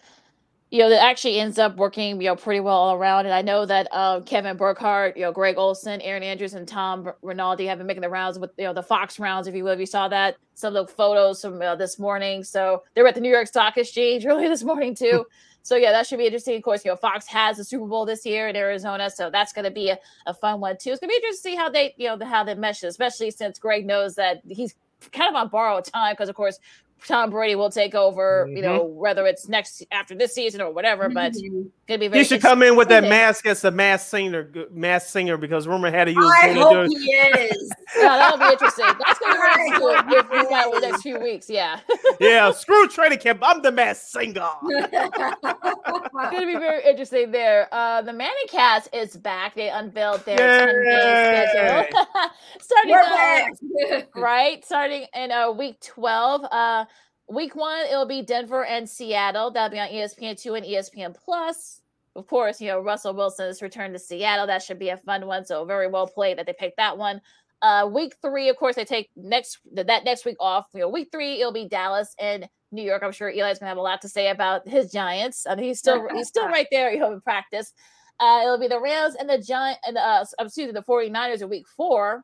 [0.69, 3.25] you know, that actually ends up working, you know, pretty well all around.
[3.25, 7.09] And I know that uh, Kevin Burkhardt, you know, Greg Olsen, Erin Andrews, and Tom
[7.21, 9.71] Rinaldi have been making the rounds with, you know, the Fox rounds, if you will.
[9.71, 12.43] If you saw that, some of the photos from uh, this morning.
[12.43, 15.25] So they were at the New York Stock Exchange earlier this morning, too.
[15.63, 16.57] so, yeah, that should be interesting.
[16.57, 19.09] Of course, you know, Fox has the Super Bowl this year in Arizona.
[19.09, 20.91] So that's going to be a, a fun one, too.
[20.91, 23.31] It's going to be interesting to see how they, you know, how they mesh, especially
[23.31, 24.75] since Greg knows that he's
[25.13, 26.59] kind of on borrowed time because, of course,
[27.05, 28.57] Tom Brady will take over, mm-hmm.
[28.57, 31.09] you know, whether it's next after this season or whatever.
[31.09, 31.63] But mm-hmm.
[31.87, 32.23] gonna be very.
[32.23, 35.91] He should come in with that mask as a mask singer, mask singer, because rumor
[35.91, 36.31] had to use.
[36.41, 37.71] I hope he is.
[37.97, 38.85] yeah, that'll be interesting.
[38.85, 41.49] That's gonna be interesting if we got the next few weeks.
[41.49, 41.79] Yeah.
[42.19, 43.39] yeah, screw training camp.
[43.43, 44.49] I'm the mask singer.
[44.63, 47.67] it's gonna be very interesting there.
[47.71, 49.55] Uh, the Manning Cast is back.
[49.55, 56.43] They unveiled their ten game schedule, starting uh, right, starting in uh, week twelve.
[56.51, 56.85] Uh,
[57.29, 59.51] week one, it'll be Denver and Seattle.
[59.51, 61.81] That'll be on ESPN2 and ESPN Plus.
[62.15, 64.47] Of course, you know, Russell Wilson's return to Seattle.
[64.47, 65.45] That should be a fun one.
[65.45, 67.21] So very well played that they picked that one.
[67.61, 70.67] Uh, week three, of course, they take next that next week off.
[70.73, 73.03] You know, week three, it'll be Dallas and New York.
[73.03, 75.45] I'm sure Eli's gonna have a lot to say about his Giants.
[75.47, 77.73] I mean, he's still he's still right there, you know, in practice.
[78.19, 81.41] Uh, it'll be the Rams and the Giant and the uh, excuse me, the 49ers
[81.41, 82.23] in week four.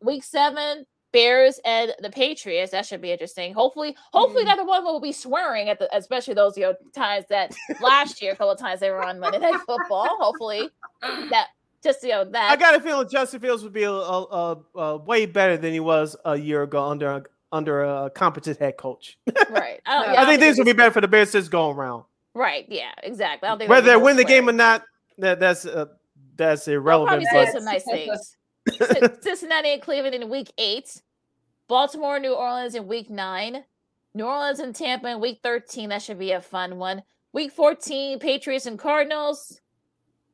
[0.00, 2.72] Week seven, Bears and the Patriots.
[2.72, 3.54] That should be interesting.
[3.54, 4.46] Hopefully, hopefully mm.
[4.46, 8.32] neither one will be swearing at the, especially those you know times that last year,
[8.32, 10.08] a couple of times they were on Monday Night Football.
[10.20, 10.68] Hopefully,
[11.02, 11.48] that
[11.82, 12.50] just you know that.
[12.50, 15.72] I got a feeling Justin Fields would be a, a, a, a way better than
[15.72, 19.18] he was a year ago under under a competent head coach.
[19.50, 19.80] right.
[19.86, 22.04] I, yeah, I, I think things will be better for the Bears this going around.
[22.34, 22.66] Right.
[22.68, 22.90] Yeah.
[23.02, 23.46] Exactly.
[23.46, 24.84] I don't think whether they win the game or not,
[25.18, 25.86] that that's uh,
[26.36, 27.22] that's irrelevant.
[27.22, 28.36] They'll probably say some nice things.
[29.20, 31.02] Cincinnati and Cleveland in week eight.
[31.68, 33.64] Baltimore, New Orleans in week nine.
[34.14, 35.90] New Orleans and Tampa in week 13.
[35.90, 37.02] That should be a fun one.
[37.32, 39.60] Week 14, Patriots and Cardinals.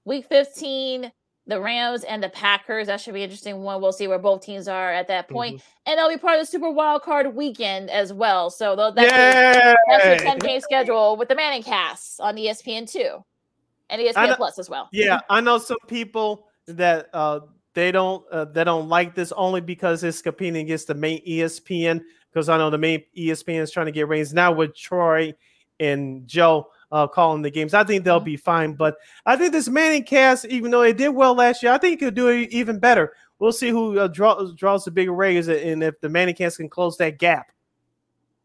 [0.04, 1.10] Week 15,
[1.46, 2.86] the Rams and the Packers.
[2.86, 3.82] That should be interesting one.
[3.82, 5.56] We'll see where both teams are at that point.
[5.56, 5.90] Mm-hmm.
[5.90, 8.48] And they'll be part of the Super Wild Card weekend as well.
[8.48, 13.22] So that's, a, a 10 game schedule with the Manning cast on ESPN2
[13.90, 14.88] and ESPN Plus as well.
[14.92, 17.40] Yeah, I know some people that uh
[17.74, 22.00] they don't uh, they don't like this only because it's competing against the main ESPN.
[22.32, 25.34] Because I know the main ESPN is trying to get ratings now with Troy
[25.78, 27.74] and Joe uh, calling the games.
[27.74, 28.24] I think they'll mm-hmm.
[28.24, 28.74] be fine.
[28.74, 28.96] But
[29.26, 32.04] I think this Manning cast, even though it did well last year, I think it
[32.04, 33.14] could do it even better.
[33.38, 36.68] We'll see who uh, draw, draws the bigger ratings and if the Manning cast can
[36.68, 37.50] close that gap.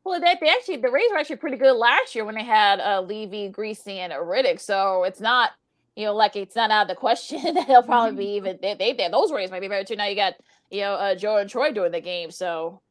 [0.03, 2.79] Well, they, they actually the Rays were actually pretty good last year when they had
[2.79, 4.59] uh, Levy, Griese, and Riddick.
[4.59, 5.51] So it's not
[5.99, 7.57] you know like it's not out of the question.
[7.67, 9.97] They'll probably be even they, they, they those Rays might be better too.
[9.97, 10.35] Now you got
[10.71, 12.81] you know uh, Joe and Troy doing the game, so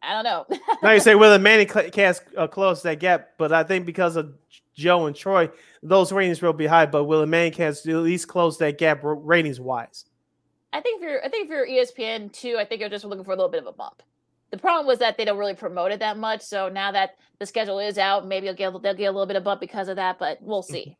[0.00, 0.46] I don't know.
[0.82, 4.14] now you say well the Manning cast uh, close that gap, but I think because
[4.14, 4.32] of
[4.74, 5.50] Joe and Troy,
[5.82, 6.86] those ratings will be high.
[6.86, 10.04] But will the Manning cast at least close that gap ratings wise?
[10.72, 13.36] I think for I think for ESPN too, I think you're just looking for a
[13.36, 14.02] little bit of a bump
[14.52, 16.42] the problem was that they don't really promote it that much.
[16.42, 19.36] So now that the schedule is out, maybe they'll get they'll get a little bit
[19.36, 20.96] of bump because of that, but we'll see.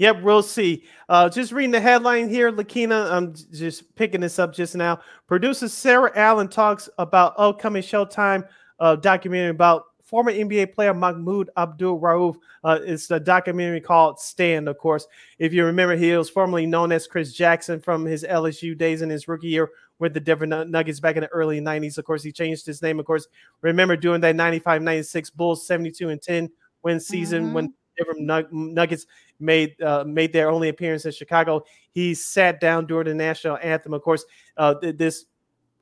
[0.00, 0.84] Yep, we'll see.
[1.10, 3.12] Uh, just reading the headline here, Lakina.
[3.12, 4.98] I'm just picking this up just now.
[5.26, 8.48] Producer Sarah Allen talks about upcoming Showtime
[8.78, 12.36] uh, documentary about former NBA player Mahmoud Abdul Rauf.
[12.64, 15.06] Uh, it's a documentary called Stand, of course.
[15.38, 19.10] If you remember, he was formerly known as Chris Jackson from his LSU days in
[19.10, 19.68] his rookie year
[19.98, 21.98] with the Denver Nuggets back in the early 90s.
[21.98, 22.98] Of course, he changed his name.
[23.00, 23.28] Of course,
[23.60, 26.48] remember doing that 95 96 Bulls 72 and 10
[26.82, 27.52] win season mm-hmm.
[27.52, 29.06] when Denver Nuggets
[29.40, 31.64] made uh, made their only appearance in Chicago.
[31.90, 33.94] He sat down during the national anthem.
[33.94, 34.24] Of course,
[34.56, 35.26] uh, this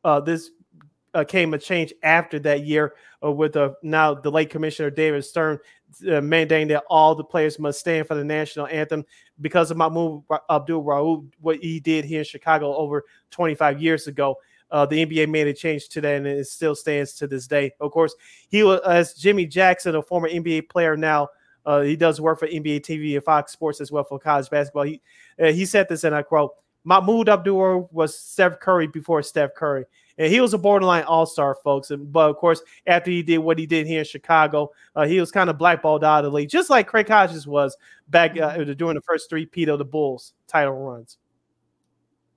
[0.05, 0.51] uh, this
[1.15, 2.95] uh, came a change after that year
[3.25, 5.59] uh, with uh, now the late commissioner David Stern
[6.03, 9.05] mandating that all the players must stand for the national anthem
[9.41, 14.37] because of Mahmoud Abdul Rauf, what he did here in Chicago over 25 years ago.
[14.71, 17.73] Uh, the NBA made a change to that, and it still stands to this day.
[17.81, 18.15] Of course,
[18.49, 21.29] he was as Jimmy Jackson, a former NBA player now.
[21.67, 24.85] Uh, he does work for NBA TV and Fox Sports as well for college basketball.
[24.85, 25.01] He
[25.43, 26.53] uh, he said this, and I quote:
[26.85, 29.85] "Mahmoud Abdul was Steph Curry before Steph Curry."
[30.19, 31.91] and he was a borderline all star, folks.
[31.91, 35.21] And, but of course, after he did what he did here in Chicago, uh, he
[35.21, 37.77] was kind of blackballed out of the league, just like Craig Hodges was
[38.09, 38.73] back uh, mm-hmm.
[38.73, 41.19] during the first three-peat of the Bulls title runs.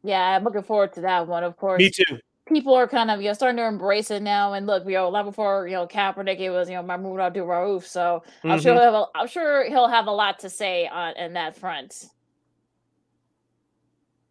[0.03, 1.43] Yeah, I'm looking forward to that one.
[1.43, 2.19] Of course, me too.
[2.47, 5.09] People are kind of you know starting to embrace it now, and look, you know,
[5.09, 7.85] long before you know Kaepernick, it was you know Mahmoud Abdul Rauf.
[7.85, 8.61] So I'm mm-hmm.
[8.61, 11.55] sure he'll have a, I'm sure he'll have a lot to say on in that
[11.55, 12.05] front.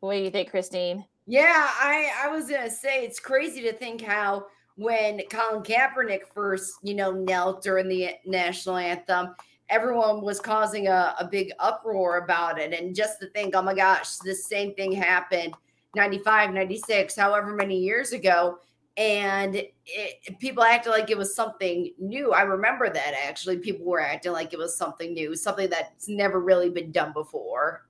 [0.00, 1.04] What do you think, Christine?
[1.26, 4.46] Yeah, I I was gonna say it's crazy to think how
[4.76, 9.34] when Colin Kaepernick first, you know, knelt during the national anthem,
[9.68, 12.72] everyone was causing a, a big uproar about it.
[12.72, 15.54] And just to think, oh my gosh, the same thing happened
[15.94, 18.58] 95, 96, however many years ago.
[18.96, 22.32] And it, people acted like it was something new.
[22.32, 23.58] I remember that actually.
[23.58, 27.86] People were acting like it was something new, something that's never really been done before.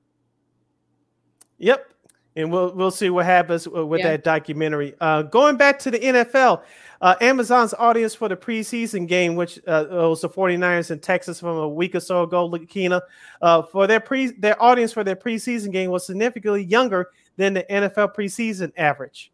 [1.59, 1.91] Yep
[2.37, 4.11] and we'll we'll see what happens with yeah.
[4.11, 4.95] that documentary.
[5.01, 6.63] Uh, going back to the NFL,
[7.01, 11.57] uh, Amazon's audience for the preseason game, which uh, was the 49ers in Texas from
[11.57, 13.01] a week or so ago, Lakina,
[13.43, 17.11] uh, for their pre their audience for their preseason game was significantly younger
[17.41, 19.33] than the NFL preseason average.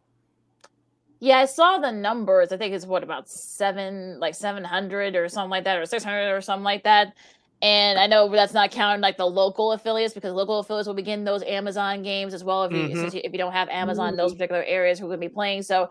[1.19, 2.53] Yeah, I saw the numbers.
[2.53, 6.05] I think it's what about seven, like seven hundred or something like that, or six
[6.05, 7.15] hundred or something like that.
[7.63, 11.25] And I know that's not counting like the local affiliates because local affiliates will begin
[11.25, 13.17] those Amazon games as well if you mm-hmm.
[13.17, 14.39] if you don't have Amazon those mm-hmm.
[14.39, 15.63] particular areas who could be playing.
[15.63, 15.91] So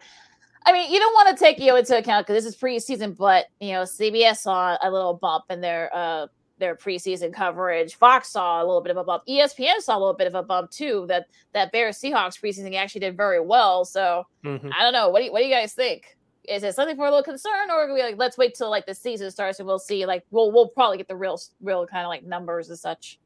[0.66, 3.18] I mean, you don't want to take you know, into account because this is preseason,
[3.18, 7.95] but you know, CBS saw a little bump in their uh their preseason coverage.
[7.95, 9.23] Fox saw a little bit of a bump.
[9.27, 11.06] ESPN saw a little bit of a bump too.
[11.07, 13.86] That that Bears Seahawks preseason actually did very well.
[13.86, 14.69] So mm-hmm.
[14.77, 15.10] I don't know.
[15.10, 16.15] What do you, what do you guys think?
[16.48, 18.86] is it something for a little concern or are we like let's wait till like
[18.86, 22.03] the season starts and we'll see like we'll we'll probably get the real real kind
[22.03, 23.19] of like numbers and such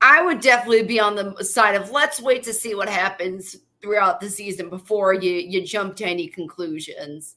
[0.00, 4.20] i would definitely be on the side of let's wait to see what happens throughout
[4.20, 7.36] the season before you you jump to any conclusions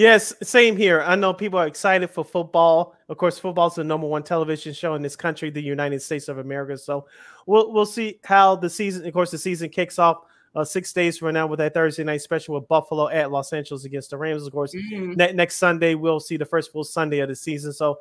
[0.00, 3.84] yes same here i know people are excited for football of course football is the
[3.84, 7.06] number one television show in this country the united states of america so
[7.46, 10.24] we'll we'll see how the season of course the season kicks off
[10.54, 13.84] uh, six days from now with that Thursday night special with Buffalo at Los Angeles
[13.84, 14.44] against the Rams.
[14.44, 15.12] Of course, mm-hmm.
[15.12, 17.72] ne- next Sunday we'll see the first full Sunday of the season.
[17.72, 18.00] So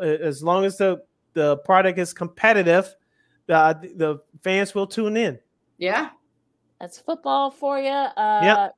[0.00, 1.02] as long as the
[1.34, 2.94] the product is competitive,
[3.46, 5.38] the the fans will tune in.
[5.78, 6.10] Yeah,
[6.80, 7.90] that's football for you.
[7.90, 8.68] Uh, yeah.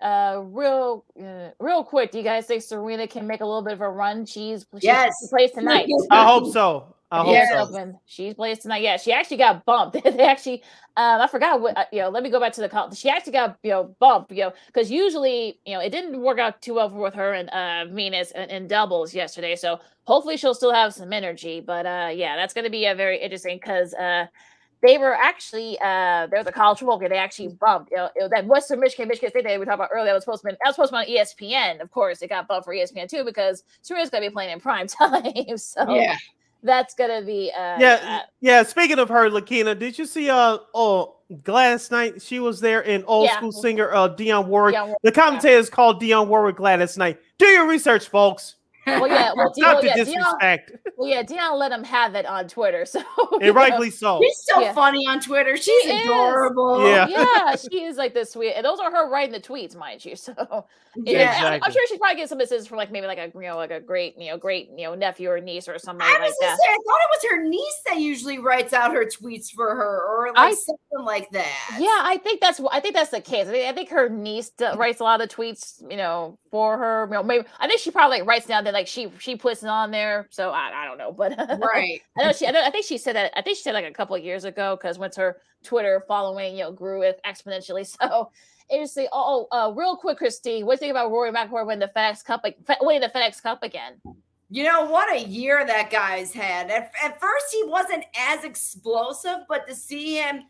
[0.00, 2.10] Uh, real, uh, real quick.
[2.10, 4.24] Do you guys think Serena can make a little bit of a run?
[4.24, 5.88] She's, she's yes, plays tonight.
[6.10, 6.94] I hope so.
[7.12, 7.64] I hope yeah.
[7.64, 8.00] so.
[8.06, 8.82] She's placed tonight.
[8.82, 10.00] Yeah, she actually got bumped.
[10.04, 10.62] they actually,
[10.96, 12.92] um, I forgot what, uh, you know, let me go back to the call.
[12.92, 16.38] She actually got, you know, bumped, you know, because usually, you know, it didn't work
[16.38, 19.56] out too well with her and uh, Venus and, in doubles yesterday.
[19.56, 21.60] So hopefully she'll still have some energy.
[21.60, 24.26] But uh, yeah, that's going to be a very interesting because uh,
[24.82, 27.10] they were actually uh they're the college football game.
[27.10, 29.90] They actually bumped you know, it, that Western Michigan, Michigan State they were talking about
[29.92, 30.06] earlier.
[30.06, 31.80] That was supposed to be that was supposed to be on ESPN.
[31.80, 34.86] Of course, it got bumped for ESPN too because Serena's gonna be playing in prime
[34.88, 35.56] time.
[35.58, 36.16] So Yeah.
[36.62, 38.62] that's gonna be uh Yeah, yeah.
[38.62, 40.30] Speaking of her, Lakina, did you see?
[40.30, 42.20] Uh, oh, Gladys Knight.
[42.22, 43.36] She was there in old Yeah.
[43.36, 44.74] school singer uh Dionne Warwick.
[44.74, 47.18] Dionne Warwick, the commentators called Dionne Warwick Gladys Knight.
[47.38, 48.56] Do your research, folks.
[48.86, 52.14] Well yeah well, Dionne, Not to yeah, Dionne, disrespect, well yeah Dionne let him have
[52.14, 52.84] it on Twitter.
[52.90, 53.52] So you and know.
[53.52, 54.20] rightly so.
[54.22, 54.72] She's so Yeah.
[54.72, 55.56] funny on Twitter.
[55.56, 56.04] She's is.
[56.04, 56.86] adorable.
[56.88, 57.06] Yeah.
[57.08, 58.54] yeah, she is like this sweet.
[58.54, 60.14] And those are her writing the tweets, mind you.
[60.16, 60.34] So
[60.96, 61.46] yeah, Yeah.
[61.50, 63.56] I'm- I'm sure she's probably getting some assistance from like maybe like a you know
[63.56, 66.22] like a great you know great you know nephew or niece or somebody I like
[66.22, 66.58] was gonna that.
[66.58, 70.02] say, I thought it was her niece that usually writes out her tweets for her,
[70.02, 71.76] or like I- something like that.
[71.78, 73.46] Yeah, I think that's wh- I think that's the case.
[73.46, 76.78] I think, I think her niece writes a lot of the tweets, you know, for
[76.78, 77.06] her.
[77.06, 79.62] You know, maybe I think she probably like writes down that like she she puts
[79.62, 80.26] it on there.
[80.30, 82.00] So I, I don't know, but right.
[82.18, 82.46] I know she.
[82.46, 83.32] I, know, I think she said that.
[83.36, 86.56] I think she said like a couple of years ago because once her Twitter following
[86.56, 87.80] you know grew it exponentially.
[88.00, 88.30] So
[88.68, 90.64] it's the oh uh, real quick, Christine.
[90.64, 92.42] What do you think about Rory McIlroy winning the FedEx Cup?
[92.44, 94.00] Like, Winning the FedEx Cup again?
[94.48, 96.70] You know what a year that guy's had.
[96.70, 100.42] At, at first, he wasn't as explosive, but to see him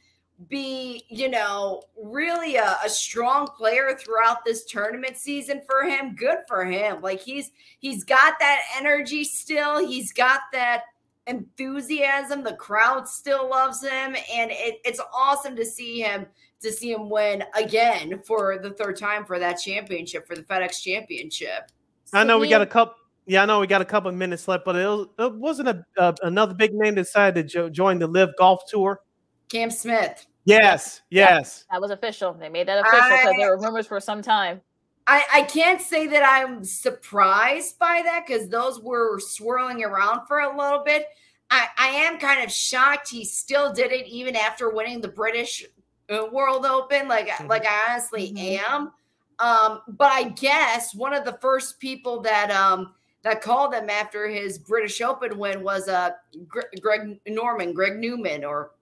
[0.48, 6.38] be, you know, really a, a strong player throughout this tournament season for him, good
[6.48, 7.02] for him.
[7.02, 9.86] Like he's he's got that energy still.
[9.86, 10.82] He's got that
[11.26, 12.42] enthusiasm.
[12.42, 16.26] The crowd still loves him, and it, it's awesome to see him
[16.60, 20.82] to see him win again for the third time for that championship for the FedEx
[20.82, 21.70] Championship.
[22.12, 22.94] I know we got a couple.
[23.26, 25.84] Yeah, I know we got a couple minutes left, but it, was, it wasn't a,
[25.96, 29.00] uh, another big name decided to jo- join the LIV Golf Tour.
[29.48, 30.26] Cam Smith.
[30.50, 31.64] Yes, yes.
[31.70, 32.32] That was official.
[32.34, 34.60] They made that official because there were rumors for some time.
[35.06, 40.40] I, I can't say that I'm surprised by that because those were swirling around for
[40.40, 41.06] a little bit.
[41.50, 45.64] I, I am kind of shocked he still did it even after winning the British
[46.10, 47.08] uh, World Open.
[47.08, 47.48] Like, Mhm.
[47.48, 48.60] like I honestly Mhm.
[48.60, 48.92] am.
[49.38, 54.28] Um, but I guess one of the first people that um that called him after
[54.28, 56.10] his British Open win was uh
[56.46, 58.72] Gre- Greg Norman, Greg Newman, or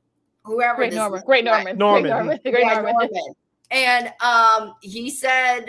[0.49, 0.77] whoever.
[0.77, 1.19] Great this Norman.
[1.19, 1.25] is.
[1.25, 1.77] Great Right.
[1.77, 1.79] Norman.
[1.79, 2.03] Norman.
[2.03, 2.41] Great Norman.
[2.45, 2.93] Great Norman.
[2.95, 3.35] Norman.
[3.71, 5.67] And um, he said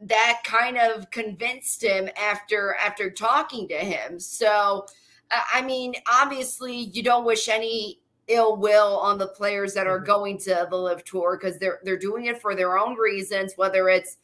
[0.00, 4.18] that kind of convinced him after after talking to him.
[4.18, 4.86] So,
[5.30, 10.00] uh, I mean, obviously, you don't wish any ill will on the players that are
[10.00, 10.06] Mhm.
[10.06, 13.88] going to the LIV Tour because they're they're doing it for their own reasons, whether
[13.88, 14.16] it's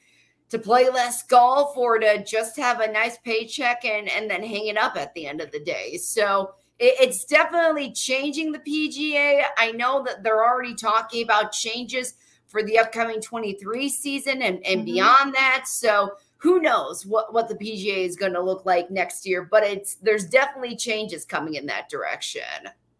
[0.50, 4.66] to play less golf or to just have a nice paycheck and and then hang
[4.68, 5.96] it up at the end of the day.
[5.98, 9.42] So it, it's definitely changing the PGA.
[9.56, 12.14] I know that they're already talking about changes
[12.46, 14.84] for the upcoming 23 season and, and Mhm.
[14.84, 15.64] beyond that.
[15.66, 19.64] So who knows what, what the PGA is going to look like next year, but
[19.64, 22.42] it's there's definitely changes coming in that direction.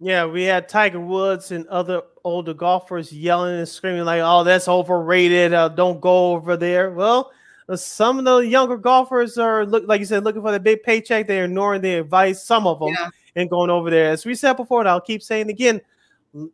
[0.00, 4.68] Yeah, we had Tiger Woods and other older golfers yelling and screaming like, "Oh, that's
[4.68, 5.52] overrated!
[5.54, 7.32] Uh, don't go over there." Well,
[7.68, 10.84] uh, some of the younger golfers are look like you said, looking for the big
[10.84, 11.26] paycheck.
[11.26, 12.44] They're ignoring the advice.
[12.44, 13.08] Some of them Yeah.
[13.38, 14.10] And going over there.
[14.10, 15.80] As we said before, and I'll keep saying again,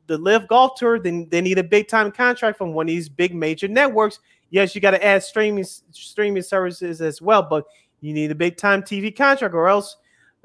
[0.07, 0.99] the LIV Golf Tour.
[0.99, 4.21] They, they need a big time contract from one of these big major networks.
[4.51, 7.65] Yes, you got to add streaming streaming services as well, but
[8.01, 9.97] you need a big time TV contract, or else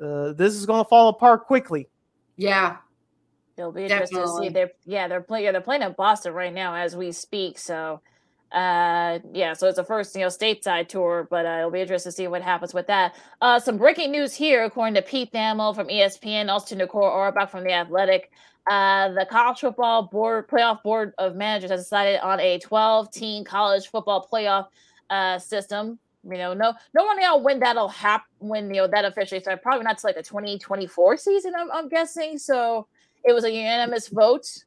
[0.01, 1.89] uh, this is going to fall apart quickly.
[2.37, 2.77] Yeah.
[3.57, 4.47] It'll be interesting to see.
[4.47, 5.43] They're yeah, they're playing.
[5.43, 7.59] Yeah, they're playing in Boston right now as we speak.
[7.59, 8.01] So,
[8.51, 12.11] uh, yeah, so it's a first you know stateside tour, but uh, it'll be interesting
[12.11, 13.15] to see what happens with that.
[13.41, 17.51] Uh, some breaking news here, according to Pete Thamel from ESPN, also to Nicole Auerbach
[17.51, 18.31] from the Athletic.
[18.69, 23.43] Uh, the college football board playoff board of managers has decided on a 12 team
[23.43, 24.67] college football playoff
[25.09, 25.99] uh, system.
[26.23, 28.27] You know, no, no one know when that'll happen.
[28.39, 31.53] When you know that officially started, probably not to like the 2024 season.
[31.57, 32.37] I'm, I'm guessing.
[32.37, 32.87] So
[33.23, 34.63] it was a unanimous vote.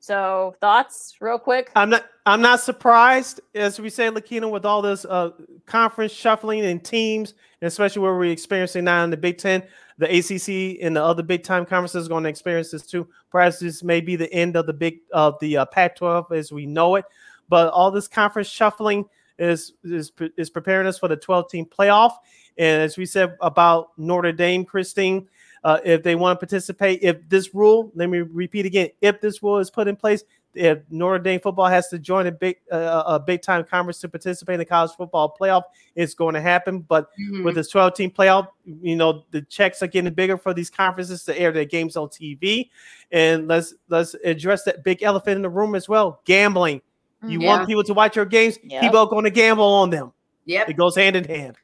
[0.00, 1.70] So thoughts, real quick.
[1.74, 2.06] I'm not.
[2.24, 5.30] I'm not surprised, as we say, Lakina, with all this uh,
[5.66, 9.62] conference shuffling and teams, and especially where we're experiencing now in the Big Ten,
[9.98, 13.08] the ACC and the other big time conferences are going to experience this too.
[13.30, 16.66] Perhaps this may be the end of the big of the uh, Pac-12 as we
[16.66, 17.04] know it.
[17.48, 19.06] But all this conference shuffling
[19.38, 22.12] is is is preparing us for the 12 team playoff.
[22.56, 25.28] And as we said about Notre Dame, Christine,
[25.64, 29.42] uh, if they want to participate, if this rule, let me repeat again, if this
[29.42, 30.22] rule is put in place,
[30.54, 34.08] if Notre Dame football has to join a big uh, a big time conference to
[34.08, 35.62] participate in the college football playoff,
[35.94, 36.80] it's going to happen.
[36.80, 37.44] But Mm-hmm.
[37.44, 41.22] with this 12 team playoff, you know the checks are getting bigger for these conferences
[41.24, 42.70] to air their games on TV.
[43.12, 46.80] And let's let's address that big elephant in the room as well: gambling.
[47.26, 47.46] You Yeah.
[47.48, 48.80] want people to watch your games, Yep.
[48.82, 50.12] people are going to gamble on them.
[50.44, 51.56] Yeah, It goes hand in hand.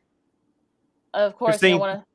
[1.15, 1.81] Of course, you Christine.
[1.81, 2.07] want to.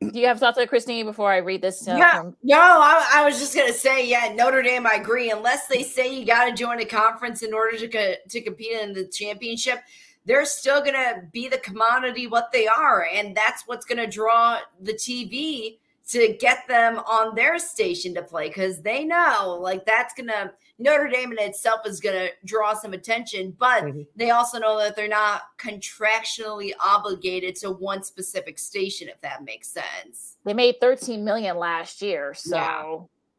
[0.00, 1.88] Do you have thoughts on Christine before I read this?
[1.88, 4.86] Uh, yeah, from- no, I, I, was just gonna say, yeah, Notre Dame.
[4.86, 5.30] I agree.
[5.30, 8.72] Unless they say you got to join a conference in order to co- to compete
[8.72, 9.78] in the championship,
[10.26, 14.92] they're still gonna be the commodity what they are, and that's what's gonna draw the
[14.92, 15.78] TV
[16.08, 21.08] to get them on their station to play because they know like that's gonna Notre
[21.08, 24.02] Dame in itself is gonna draw some attention, but mm-hmm.
[24.14, 29.68] they also know that they're not contractually obligated to one specific station, if that makes
[29.68, 30.36] sense.
[30.44, 32.96] They made 13 million last year, so yeah.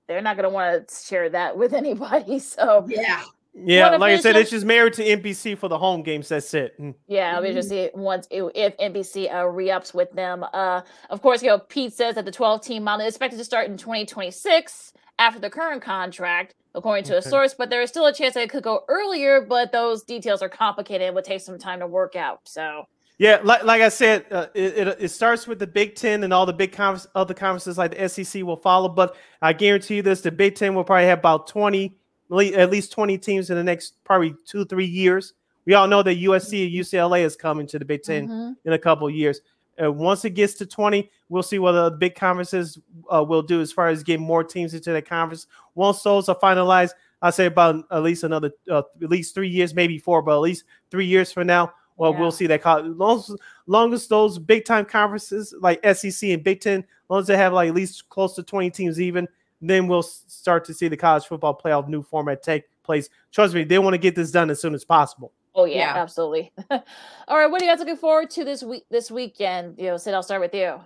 [0.08, 2.40] they're not gonna want to share that with anybody.
[2.48, 3.24] So yeah.
[3.66, 6.30] Yeah, like I said, it's just married to NBC for the home games.
[6.30, 6.80] That's it.
[6.80, 6.94] Mm.
[7.08, 10.46] Yeah, we just see once if NBC uh, re-ups with them.
[10.54, 13.44] Uh, of course, you know Pete says that the 12 team model is expected to
[13.44, 17.28] start in 2026 after the current contract, according to okay.
[17.28, 17.56] a source.
[17.56, 20.50] But there is still a chance that it could go earlier, but those details are
[20.50, 22.42] complicated and would take some time to work out.
[22.44, 22.86] So.
[23.20, 26.32] Yeah, like, like I said, uh, it, it, it, starts with the Big Ten and
[26.32, 28.90] all the big conference, other conferences like the SEC will follow.
[28.90, 31.98] But I guarantee you this: the Big Ten will probably have about 20
[32.32, 35.34] at least 20 teams in the next probably two, three years.
[35.66, 38.54] We all know that USC and UCLA is coming to the Big 10 mm-hmm.
[38.66, 39.42] in a couple years.
[39.78, 42.80] And once it gets to 20, we'll see what the big conferences
[43.14, 45.46] uh, will do as far as getting more teams into the conference.
[45.76, 46.92] Once those are finalized,
[47.22, 50.42] I say about at least another, uh, at least three years, maybe four, but at
[50.42, 52.20] least three years from now, well, yeah.
[52.20, 52.64] we'll see that.
[52.98, 53.24] Long,
[53.66, 57.54] long as those big time conferences like SEC and Big Ten, long as they have
[57.54, 59.28] like at least close to 20 teams even,
[59.62, 63.10] then we'll start to see the college football playoff new format take place.
[63.32, 65.32] Trust me, they want to get this done as soon as possible.
[65.56, 66.02] Oh yeah, yeah.
[66.02, 66.52] absolutely.
[66.72, 68.86] All right, what are you guys looking forward to this week?
[68.92, 70.80] This weekend, you know, Sid, I'll start with you.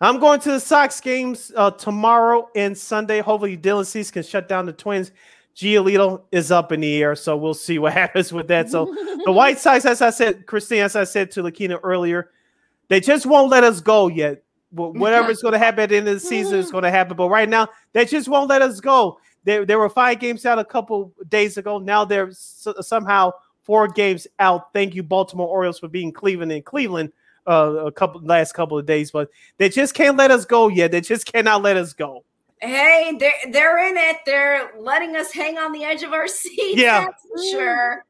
[0.00, 3.20] I'm going to the Sox games uh, tomorrow and Sunday.
[3.20, 5.12] Hopefully, Dylan Cease can shut down the Twins.
[5.54, 8.68] Giolito is up in the air, so we'll see what happens with that.
[8.68, 8.86] So
[9.24, 12.30] the White Sox, as I said, Christine, as I said to Lakina earlier,
[12.88, 14.42] they just won't let us go yet
[14.72, 17.16] whatever's going to happen at the end of the season is going to happen.
[17.16, 19.18] But right now, they just won't let us go.
[19.44, 21.78] They, they were five games out a couple days ago.
[21.78, 23.32] Now they're somehow
[23.62, 24.72] four games out.
[24.72, 27.12] Thank you, Baltimore Orioles, for being Cleveland in Cleveland
[27.46, 29.10] uh, a couple last couple of days.
[29.10, 30.92] But they just can't let us go yet.
[30.92, 32.24] They just cannot let us go.
[32.60, 34.18] Hey, they're they're in it.
[34.24, 36.76] They're letting us hang on the edge of our seat.
[36.76, 37.08] Yeah,
[37.50, 38.04] sure.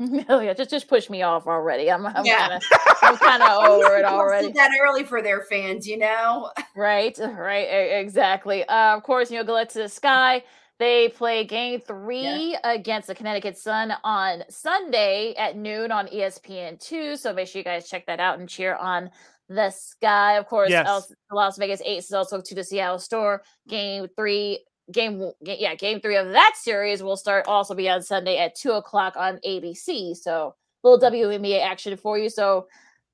[0.28, 1.90] Oh yeah, just just push me off already.
[1.90, 2.48] I'm I'm yeah.
[2.48, 2.62] kind of
[3.02, 4.50] I'm kind of over it already.
[4.52, 6.50] That early for their fans, you know.
[6.76, 7.64] right, right,
[8.00, 8.64] exactly.
[8.66, 10.42] Uh, of course, you know, go to the sky.
[10.78, 12.72] They play game three yeah.
[12.72, 17.16] against the Connecticut Sun on Sunday at noon on ESPN two.
[17.16, 19.10] So make sure you guys check that out and cheer on
[19.50, 20.38] the sky.
[20.38, 21.12] Of course, yes.
[21.30, 23.40] Las Vegas Aces is also to the Seattle Storm.
[23.68, 28.38] Game three game, yeah, game three of that series will start also be on Sunday
[28.38, 30.16] at two o'clock on ABC.
[30.16, 32.30] So little WNBA action for you.
[32.30, 32.66] So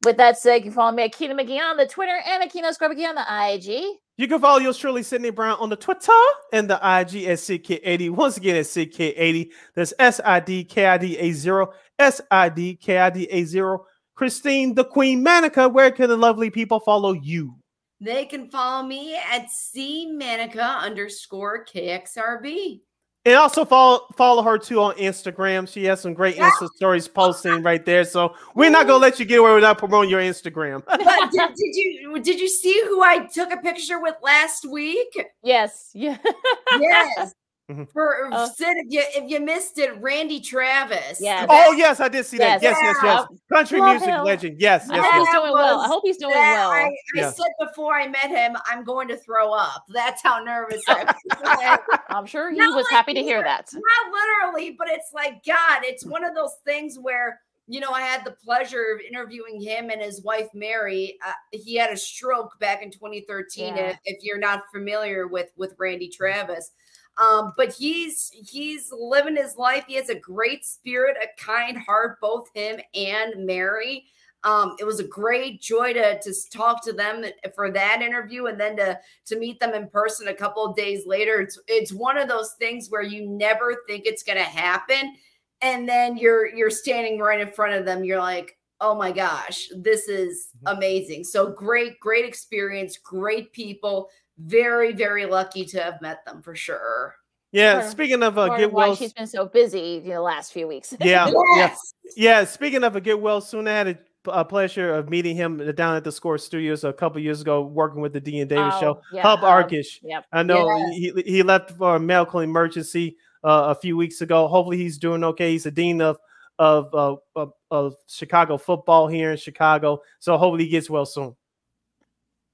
[0.04, 2.50] with that said, you can follow me at Keena McGee on the Twitter and at
[2.50, 3.98] Keena Scrub McGee on the IG.
[4.18, 6.12] You can follow yours truly, Sydney Brown, on the Twitter
[6.52, 8.10] and the IG at SidKid80.
[8.10, 9.50] Once again, at SidKid80.
[9.74, 11.72] That's S I D K I D A 0.
[11.98, 13.84] S I D K I D A 0.
[14.14, 17.54] Christine, the Queen Manica, where can the lovely people follow you?
[18.00, 22.80] They can follow me at cmanica underscore KXRB.
[23.26, 25.68] And also follow follow her too on Instagram.
[25.68, 26.48] She has some great yeah.
[26.48, 28.04] Insta stories posting right there.
[28.04, 30.84] So we're not gonna let you get away without promoting your Instagram.
[30.86, 31.00] but
[31.32, 35.12] did, did, you did you see who I took a picture with last week?
[35.42, 35.90] Yes.
[35.92, 36.18] Yeah.
[36.78, 37.34] yes.
[37.70, 37.84] Mm-hmm.
[37.92, 41.20] For uh, Sid, if you if you missed it, Randy Travis.
[41.20, 41.46] Yeah.
[41.48, 42.62] Oh yes, I did see that.
[42.62, 43.26] Yes, yes, yes.
[43.28, 43.40] yes.
[43.52, 44.24] Country Love music him.
[44.24, 44.60] legend.
[44.60, 45.00] Yes, yes.
[45.00, 45.80] I hope he's doing well.
[45.80, 46.70] I hope he's doing well.
[46.70, 47.30] I, I yeah.
[47.30, 49.84] said before I met him, I'm going to throw up.
[49.88, 51.12] That's how nervous I
[51.42, 51.98] was.
[52.08, 53.68] I'm sure he not was like happy to hear that.
[53.72, 55.80] Not literally, but it's like God.
[55.82, 59.90] It's one of those things where you know, I had the pleasure of interviewing him
[59.90, 61.18] and his wife Mary.
[61.26, 63.76] Uh, he had a stroke back in 2013.
[63.76, 63.88] Yeah.
[63.88, 66.70] If, if, you're not familiar with with Randy Travis,
[67.18, 69.84] um, but he's he's living his life.
[69.86, 74.04] He has a great spirit, a kind heart, both him and Mary.
[74.44, 77.24] Um, it was a great joy to to talk to them
[77.54, 81.06] for that interview, and then to to meet them in person a couple of days
[81.06, 81.40] later.
[81.40, 85.16] It's it's one of those things where you never think it's going to happen,
[85.62, 88.04] and then you're you're standing right in front of them.
[88.04, 90.76] You're like, oh my gosh, this is mm-hmm.
[90.76, 91.24] amazing.
[91.24, 97.16] So great, great experience, great people very, very lucky to have met them for sure.
[97.52, 100.94] Yeah, speaking of uh, get well, she's been so busy the last few weeks.
[101.00, 101.94] Yeah, yes.
[102.04, 102.44] yeah, yeah.
[102.44, 105.96] Speaking of a get well soon, I had a, a, pleasure of meeting him down
[105.96, 108.80] at the Score Studios a couple years ago, working with the Dean and Davis oh,
[108.80, 109.00] show.
[109.12, 110.00] Yeah, Hub um, Arkush.
[110.02, 110.26] Yep.
[110.32, 111.14] I know yes.
[111.14, 114.48] he he left for a medical emergency uh, a few weeks ago.
[114.48, 115.52] Hopefully, he's doing okay.
[115.52, 116.18] He's the dean of
[116.58, 121.36] of, uh, of of Chicago football here in Chicago, so hopefully he gets well soon.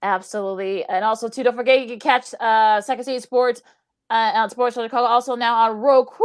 [0.03, 0.85] Absolutely.
[0.85, 3.63] And also, too, don't forget you can catch uh, Second City Sports
[4.13, 5.07] uh, on Sports Zone Chicago.
[5.07, 6.25] Also now on Roku,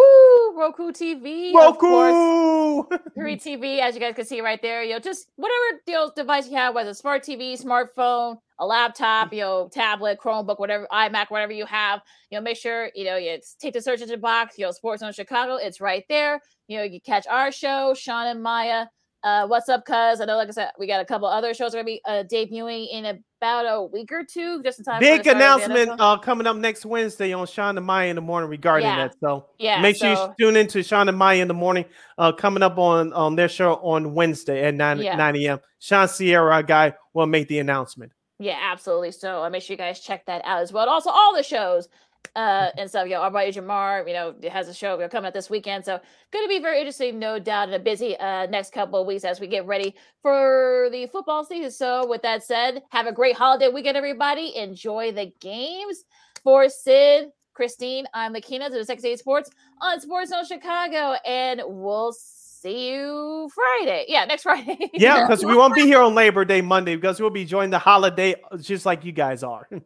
[0.58, 2.84] Roku TV, Roku,
[3.16, 4.84] Three TV, as you guys can see right there.
[4.84, 8.66] You know, just whatever you know, device you have, whether it's smart TV, smartphone, a
[8.66, 12.02] laptop, you know, tablet, Chromebook, whatever, iMac, whatever you have.
[12.30, 14.58] You know, make sure you know you take the search engine box.
[14.58, 15.56] You know, Sports Zone Chicago.
[15.56, 16.42] It's right there.
[16.68, 18.88] You know, you catch our show, Sean and Maya.
[19.24, 20.22] Uh, what's up, cuz?
[20.22, 22.24] I know, like I said, we got a couple other shows are gonna be uh,
[22.32, 25.00] debuting in about a week or two, just in time.
[25.00, 28.88] Big announcement uh, coming up next Wednesday on Sean and Maya in the morning regarding
[28.88, 29.08] Yeah.
[29.08, 29.16] that.
[29.20, 31.86] So Yeah, make sure so- you tune into Sean and Maya in the morning,
[32.20, 35.16] uh, coming up on on their show on Wednesday at nine Yeah.
[35.16, 35.60] nine a.m.
[35.80, 38.12] Sean Sierra, our guy, will make the announcement.
[38.40, 39.12] Yeah, absolutely.
[39.12, 40.84] So uh, make sure you guys check that out as well.
[40.84, 41.88] And also, all the shows
[42.36, 43.08] uh, and stuff.
[43.08, 45.50] You know, our buddy Jamar, you know, has a show you know, coming up this
[45.50, 45.86] weekend.
[45.86, 46.00] So
[46.32, 49.24] going to be very interesting, no doubt, in a busy uh, next couple of weeks
[49.24, 51.72] as we get ready for the football season.
[51.72, 54.56] So with that said, have a great holiday weekend, everybody.
[54.56, 56.04] Enjoy the games.
[56.44, 59.50] For Sid, Christine, I'm Lakina to the Second City Sports
[59.82, 64.06] on Sports Zone Chicago, and we'll see you Friday.
[64.08, 64.78] Yeah, next Friday.
[64.94, 67.80] Yeah, because we won't be here on Labor Day Monday because we'll be enjoying the
[67.80, 69.68] holiday just like you guys are.
[69.72, 69.82] so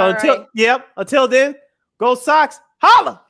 [0.00, 0.46] All until right.
[0.54, 1.56] yep, until then,
[1.98, 3.25] go Sox, holla.